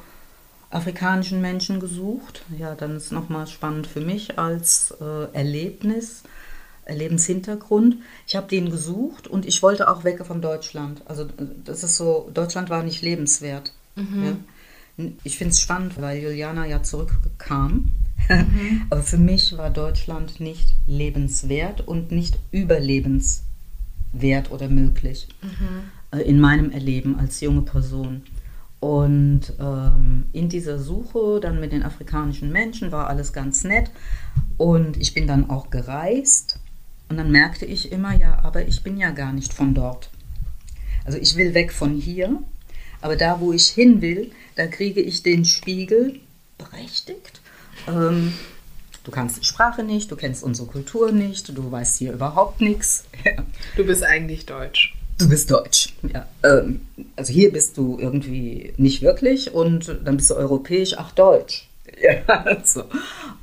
afrikanischen 0.70 1.42
Menschen 1.42 1.80
gesucht. 1.80 2.44
Ja, 2.58 2.76
dann 2.76 2.96
ist 2.96 3.12
nochmal 3.12 3.48
spannend 3.48 3.88
für 3.88 4.02
mich 4.02 4.40
als 4.40 4.94
äh, 5.02 5.34
Erlebnis, 5.34 6.24
Erlebenshintergrund. 6.86 7.98
Ich 8.28 8.36
habe 8.36 8.48
den 8.48 8.70
gesucht 8.70 9.28
und 9.28 9.46
ich 9.46 9.62
wollte 9.62 9.90
auch 9.90 10.04
weg 10.04 10.26
von 10.26 10.42
Deutschland. 10.42 11.02
Also 11.06 11.28
das 11.66 11.84
ist 11.84 11.98
so, 11.98 12.30
Deutschland 12.34 12.70
war 12.70 12.84
nicht 12.84 13.02
lebenswert. 13.02 13.74
Mhm. 13.96 14.24
Ja. 14.24 14.36
Ich 15.24 15.38
finde 15.38 15.54
es 15.54 15.62
spannend, 15.62 16.00
weil 16.00 16.22
Juliana 16.22 16.68
ja 16.68 16.84
zurückkam 16.84 17.92
Mhm. 18.30 18.84
Aber 18.90 19.04
für 19.04 19.18
mich 19.18 19.58
war 19.58 19.70
Deutschland 19.70 20.40
nicht 20.40 20.76
lebenswert 20.88 21.82
und 21.88 22.12
nicht 22.12 22.38
überlebenswert 22.52 23.44
oder 24.52 24.70
möglich 24.70 25.28
mhm. 25.42 26.20
in 26.20 26.40
meinem 26.40 26.72
Erleben 26.72 27.20
als 27.20 27.42
junge 27.42 27.62
Person. 27.62 28.24
Und 28.80 29.54
ähm, 29.60 30.26
in 30.34 30.50
dieser 30.50 30.80
Suche 30.80 31.40
dann 31.40 31.60
mit 31.60 31.72
den 31.72 31.84
afrikanischen 31.84 32.52
Menschen 32.52 32.92
war 32.92 33.08
alles 33.08 33.32
ganz 33.32 33.64
nett. 33.64 33.92
Und 34.58 34.98
ich 34.98 35.14
bin 35.14 35.28
dann 35.28 35.52
auch 35.52 35.70
gereist. 35.70 36.60
Und 37.08 37.18
dann 37.18 37.32
merkte 37.32 37.66
ich 37.66 37.92
immer, 37.92 38.16
ja, 38.16 38.40
aber 38.44 38.68
ich 38.68 38.82
bin 38.82 38.98
ja 38.98 39.12
gar 39.12 39.34
nicht 39.34 39.54
von 39.54 39.76
dort. 39.76 40.10
Also 41.06 41.20
ich 41.20 41.36
will 41.36 41.54
weg 41.54 41.72
von 41.74 41.94
hier. 41.94 42.42
Aber 43.02 43.16
da, 43.16 43.40
wo 43.40 43.52
ich 43.52 43.68
hin 43.68 44.02
will, 44.02 44.32
da 44.56 44.68
kriege 44.68 45.02
ich 45.02 45.24
den 45.24 45.46
Spiegel 45.46 46.20
berechtigt 46.58 47.42
ähm, 47.88 48.34
du 49.04 49.12
kannst 49.12 49.40
die 49.40 49.46
Sprache 49.46 49.84
nicht, 49.84 50.12
du 50.12 50.16
kennst 50.16 50.44
unsere 50.44 50.68
Kultur 50.68 51.12
nicht, 51.12 51.56
du 51.56 51.72
weißt 51.72 51.98
hier 51.98 52.14
überhaupt 52.14 52.62
nichts. 52.62 53.06
Du 53.76 53.86
bist 53.86 54.04
eigentlich 54.04 54.46
deutsch. 54.46 54.96
Du 55.18 55.30
bist 55.30 55.50
deutsch, 55.50 55.94
ja. 56.14 56.28
Ähm, 56.44 56.82
also 57.16 57.32
hier 57.32 57.52
bist 57.52 57.78
du 57.78 57.98
irgendwie 58.00 58.74
nicht 58.78 59.02
wirklich 59.02 59.54
und 59.54 60.00
dann 60.04 60.18
bist 60.18 60.30
du 60.30 60.36
europäisch, 60.36 60.96
ach 60.98 61.12
deutsch. 61.12 61.68
Ja, 62.02 62.64
so. 62.64 62.86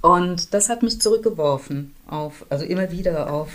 Und 0.01 0.53
das 0.55 0.69
hat 0.69 0.83
mich 0.83 1.01
zurückgeworfen 1.01 1.95
auf, 2.09 2.45
also 2.49 2.65
immer 2.65 2.91
wieder 2.91 3.33
auf, 3.33 3.51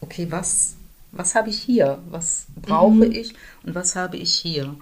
okay, 0.00 0.26
was, 0.28 0.74
was 1.12 1.34
habe 1.34 1.48
ich 1.50 1.58
hier? 1.58 1.98
Was 2.10 2.46
brauche 2.60 3.06
mhm. 3.06 3.12
ich 3.12 3.34
und 3.64 3.74
was 3.74 3.96
habe 3.96 4.16
ich 4.18 4.34
hier? 4.34 4.74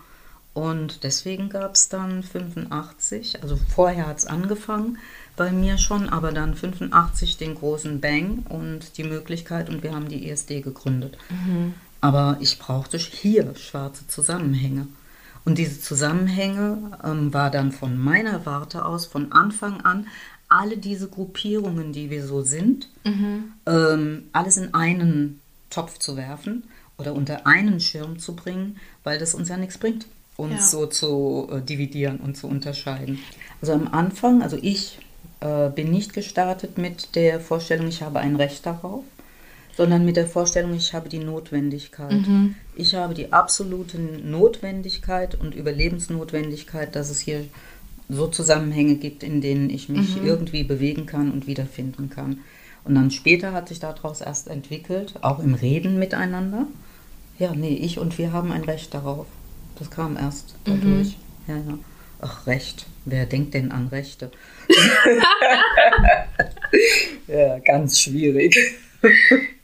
Und 0.57 1.03
deswegen 1.03 1.51
gab 1.51 1.75
es 1.75 1.91
dann 1.91 2.23
85, 2.23 3.43
also 3.43 3.59
vorher 3.69 4.07
hat 4.07 4.17
es 4.17 4.27
angefangen 4.27 4.97
bei 5.37 5.53
mir 5.53 5.77
schon, 5.77 6.09
aber 6.09 6.33
dann 6.33 6.55
85 6.55 7.37
den 7.37 7.57
großen 7.57 8.01
Bang 8.01 8.39
und 8.49 8.97
die 8.97 9.05
Möglichkeit 9.05 9.69
und 9.69 9.83
wir 9.83 9.95
haben 9.95 10.09
die 10.09 10.31
ESD 10.31 10.63
gegründet. 10.63 11.19
Mhm. 11.29 11.75
Aber 12.01 12.39
ich 12.41 12.59
brauchte 12.59 12.97
hier 12.97 13.55
schwarze 13.55 14.09
Zusammenhänge. 14.09 14.87
Und 15.45 15.59
diese 15.59 15.79
Zusammenhänge 15.79 16.99
ähm, 17.05 17.35
war 17.35 17.51
dann 17.51 17.71
von 17.71 17.99
meiner 17.99 18.47
Warte 18.47 18.87
aus 18.87 19.05
von 19.05 19.33
Anfang 19.33 19.83
an 19.83 20.07
alle 20.49 20.79
diese 20.79 21.09
Gruppierungen, 21.09 21.93
die 21.93 22.09
wir 22.09 22.27
so 22.27 22.41
sind, 22.41 22.89
mhm. 23.05 23.53
ähm, 23.67 24.23
alles 24.33 24.57
in 24.57 24.73
einen 24.73 25.39
Topf 25.69 25.99
zu 25.99 26.17
werfen 26.17 26.65
oder 26.97 27.13
unter 27.13 27.47
einen 27.47 27.79
Schirm 27.79 28.19
zu 28.19 28.35
bringen, 28.35 28.79
weil 29.05 29.19
das 29.19 29.35
uns 29.35 29.51
ja 29.51 29.59
nichts 29.59 29.77
bringt 29.77 30.07
uns 30.37 30.53
ja. 30.53 30.61
so 30.61 30.87
zu 30.87 31.49
äh, 31.51 31.61
dividieren 31.61 32.18
und 32.18 32.37
zu 32.37 32.47
unterscheiden. 32.47 33.18
Also 33.61 33.72
am 33.72 33.89
Anfang, 33.89 34.43
also 34.43 34.59
ich 34.61 34.99
äh, 35.41 35.70
bin 35.70 35.91
nicht 35.91 36.12
gestartet 36.12 36.78
mit 36.78 37.14
der 37.14 37.41
Vorstellung, 37.41 37.89
ich 37.89 38.03
habe 38.03 38.20
ein 38.20 38.37
Recht 38.37 38.66
darauf, 38.66 39.05
sondern 39.76 40.05
mit 40.05 40.16
der 40.16 40.26
Vorstellung, 40.26 40.74
ich 40.74 40.95
habe 40.95 41.09
die 41.09 41.18
Notwendigkeit. 41.18 42.12
Mhm. 42.12 42.55
Ich 42.74 42.95
habe 42.95 43.14
die 43.14 43.32
absolute 43.32 43.99
Notwendigkeit 43.99 45.34
und 45.34 45.55
Überlebensnotwendigkeit, 45.55 46.95
dass 46.95 47.11
es 47.11 47.20
hier 47.20 47.45
so 48.09 48.28
Zusammenhänge 48.28 48.97
gibt, 48.97 49.22
in 49.22 49.41
denen 49.41 49.68
ich 49.68 49.89
mich 49.89 50.16
mhm. 50.16 50.26
irgendwie 50.26 50.64
bewegen 50.64 51.07
kann 51.07 51.30
und 51.30 51.47
wiederfinden 51.47 52.09
kann. 52.09 52.39
Und 52.84 52.95
dann 52.95 53.11
später 53.11 53.53
hat 53.53 53.68
sich 53.68 53.80
daraus 53.80 54.20
erst 54.20 54.49
entwickelt, 54.49 55.14
auch 55.22 55.41
im 55.41 55.55
Reden 55.55 55.99
miteinander. 55.99 56.66
Ja, 57.39 57.53
nee, 57.55 57.74
ich 57.74 57.99
und 57.99 58.16
wir 58.16 58.32
haben 58.32 58.53
ein 58.53 58.62
Recht 58.64 58.95
darauf. 58.95 59.26
Das 59.79 59.91
kam 59.91 60.16
erst 60.16 60.55
dadurch. 60.64 60.83
Mhm. 60.87 61.14
Ja, 61.47 61.57
ja. 61.57 61.79
Ach, 62.20 62.47
Recht. 62.47 62.87
Wer 63.05 63.27
denkt 63.27 63.55
denn 63.55 63.70
an 63.70 63.89
Rechte? 63.89 64.31
ja, 67.29 67.59
ganz 67.61 68.01
schwierig. 68.01 68.57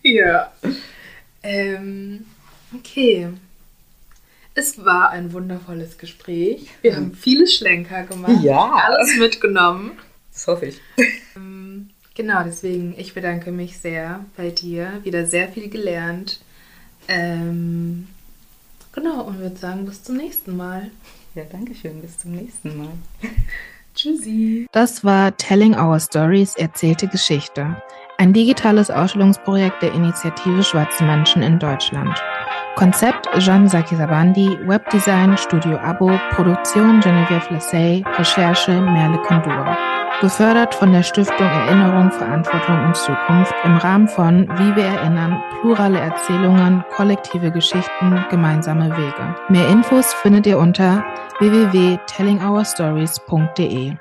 ja. 0.03 0.53
Ähm, 1.43 2.27
okay. 2.75 3.29
Es 4.55 4.85
war 4.85 5.11
ein 5.11 5.33
wundervolles 5.33 5.97
Gespräch. 5.97 6.67
Wir 6.83 6.95
haben 6.95 7.15
viele 7.15 7.47
Schlenker 7.47 8.03
gemacht. 8.03 8.43
Ja. 8.43 8.71
Alles 8.75 9.17
mitgenommen. 9.17 9.93
Das 10.33 10.47
hoffe 10.47 10.67
ich. 10.67 10.81
Ähm, 11.35 11.89
genau, 12.15 12.43
deswegen, 12.45 12.95
ich 12.99 13.15
bedanke 13.15 13.51
mich 13.51 13.79
sehr 13.79 14.25
bei 14.37 14.51
dir. 14.51 15.01
Wieder 15.05 15.27
sehr 15.27 15.49
viel 15.49 15.71
gelernt. 15.71 16.41
Ähm, 17.09 18.09
Genau, 18.93 19.23
und 19.23 19.39
würde 19.39 19.57
sagen, 19.57 19.87
bis 19.87 20.03
zum 20.03 20.17
nächsten 20.17 20.57
Mal. 20.57 20.91
Ja, 21.35 21.45
danke 21.51 21.75
schön, 21.75 22.01
bis 22.03 22.19
zum 22.19 22.33
nächsten 22.33 22.77
Mal. 22.77 22.93
Tschüssi. 23.95 24.67
Das 24.73 25.05
war 25.05 25.37
Telling 25.37 25.75
Our 25.75 25.99
Stories 25.99 26.55
erzählte 26.57 27.09
Geschichte. 27.09 27.77
Ein 28.19 28.33
digitales 28.33 28.91
Ausstellungsprojekt 28.91 29.83
der 29.83 29.93
Initiative 29.93 30.63
Schwarze 30.63 31.05
Menschen 31.05 31.43
in 31.43 31.59
Deutschland. 31.59 32.23
Konzept 32.77 33.29
Jean 33.39 33.69
Sakisabandi, 33.69 34.59
Webdesign 34.67 35.37
Studio 35.37 35.79
Abo, 35.79 36.11
Produktion 36.31 37.01
Geneviève 37.01 37.53
Lassay, 37.53 38.03
Recherche 38.19 38.81
Merle 38.81 39.19
Kondur 39.23 39.77
gefördert 40.23 40.75
von 40.75 40.93
der 40.93 41.03
Stiftung 41.03 41.47
Erinnerung, 41.47 42.11
Verantwortung 42.13 42.87
und 42.87 42.97
Zukunft 42.97 43.53
im 43.65 43.77
Rahmen 43.77 44.07
von 44.07 44.49
Wie 44.57 44.77
wir 44.77 44.85
erinnern, 44.85 45.43
plurale 45.61 45.99
Erzählungen, 45.99 46.85
kollektive 46.95 47.51
Geschichten, 47.51 48.25
gemeinsame 48.31 48.97
Wege. 48.97 49.35
Mehr 49.49 49.69
Infos 49.69 50.15
findet 50.15 50.47
ihr 50.47 50.59
unter 50.59 51.05
www.tellingourstories.de. 51.41 53.97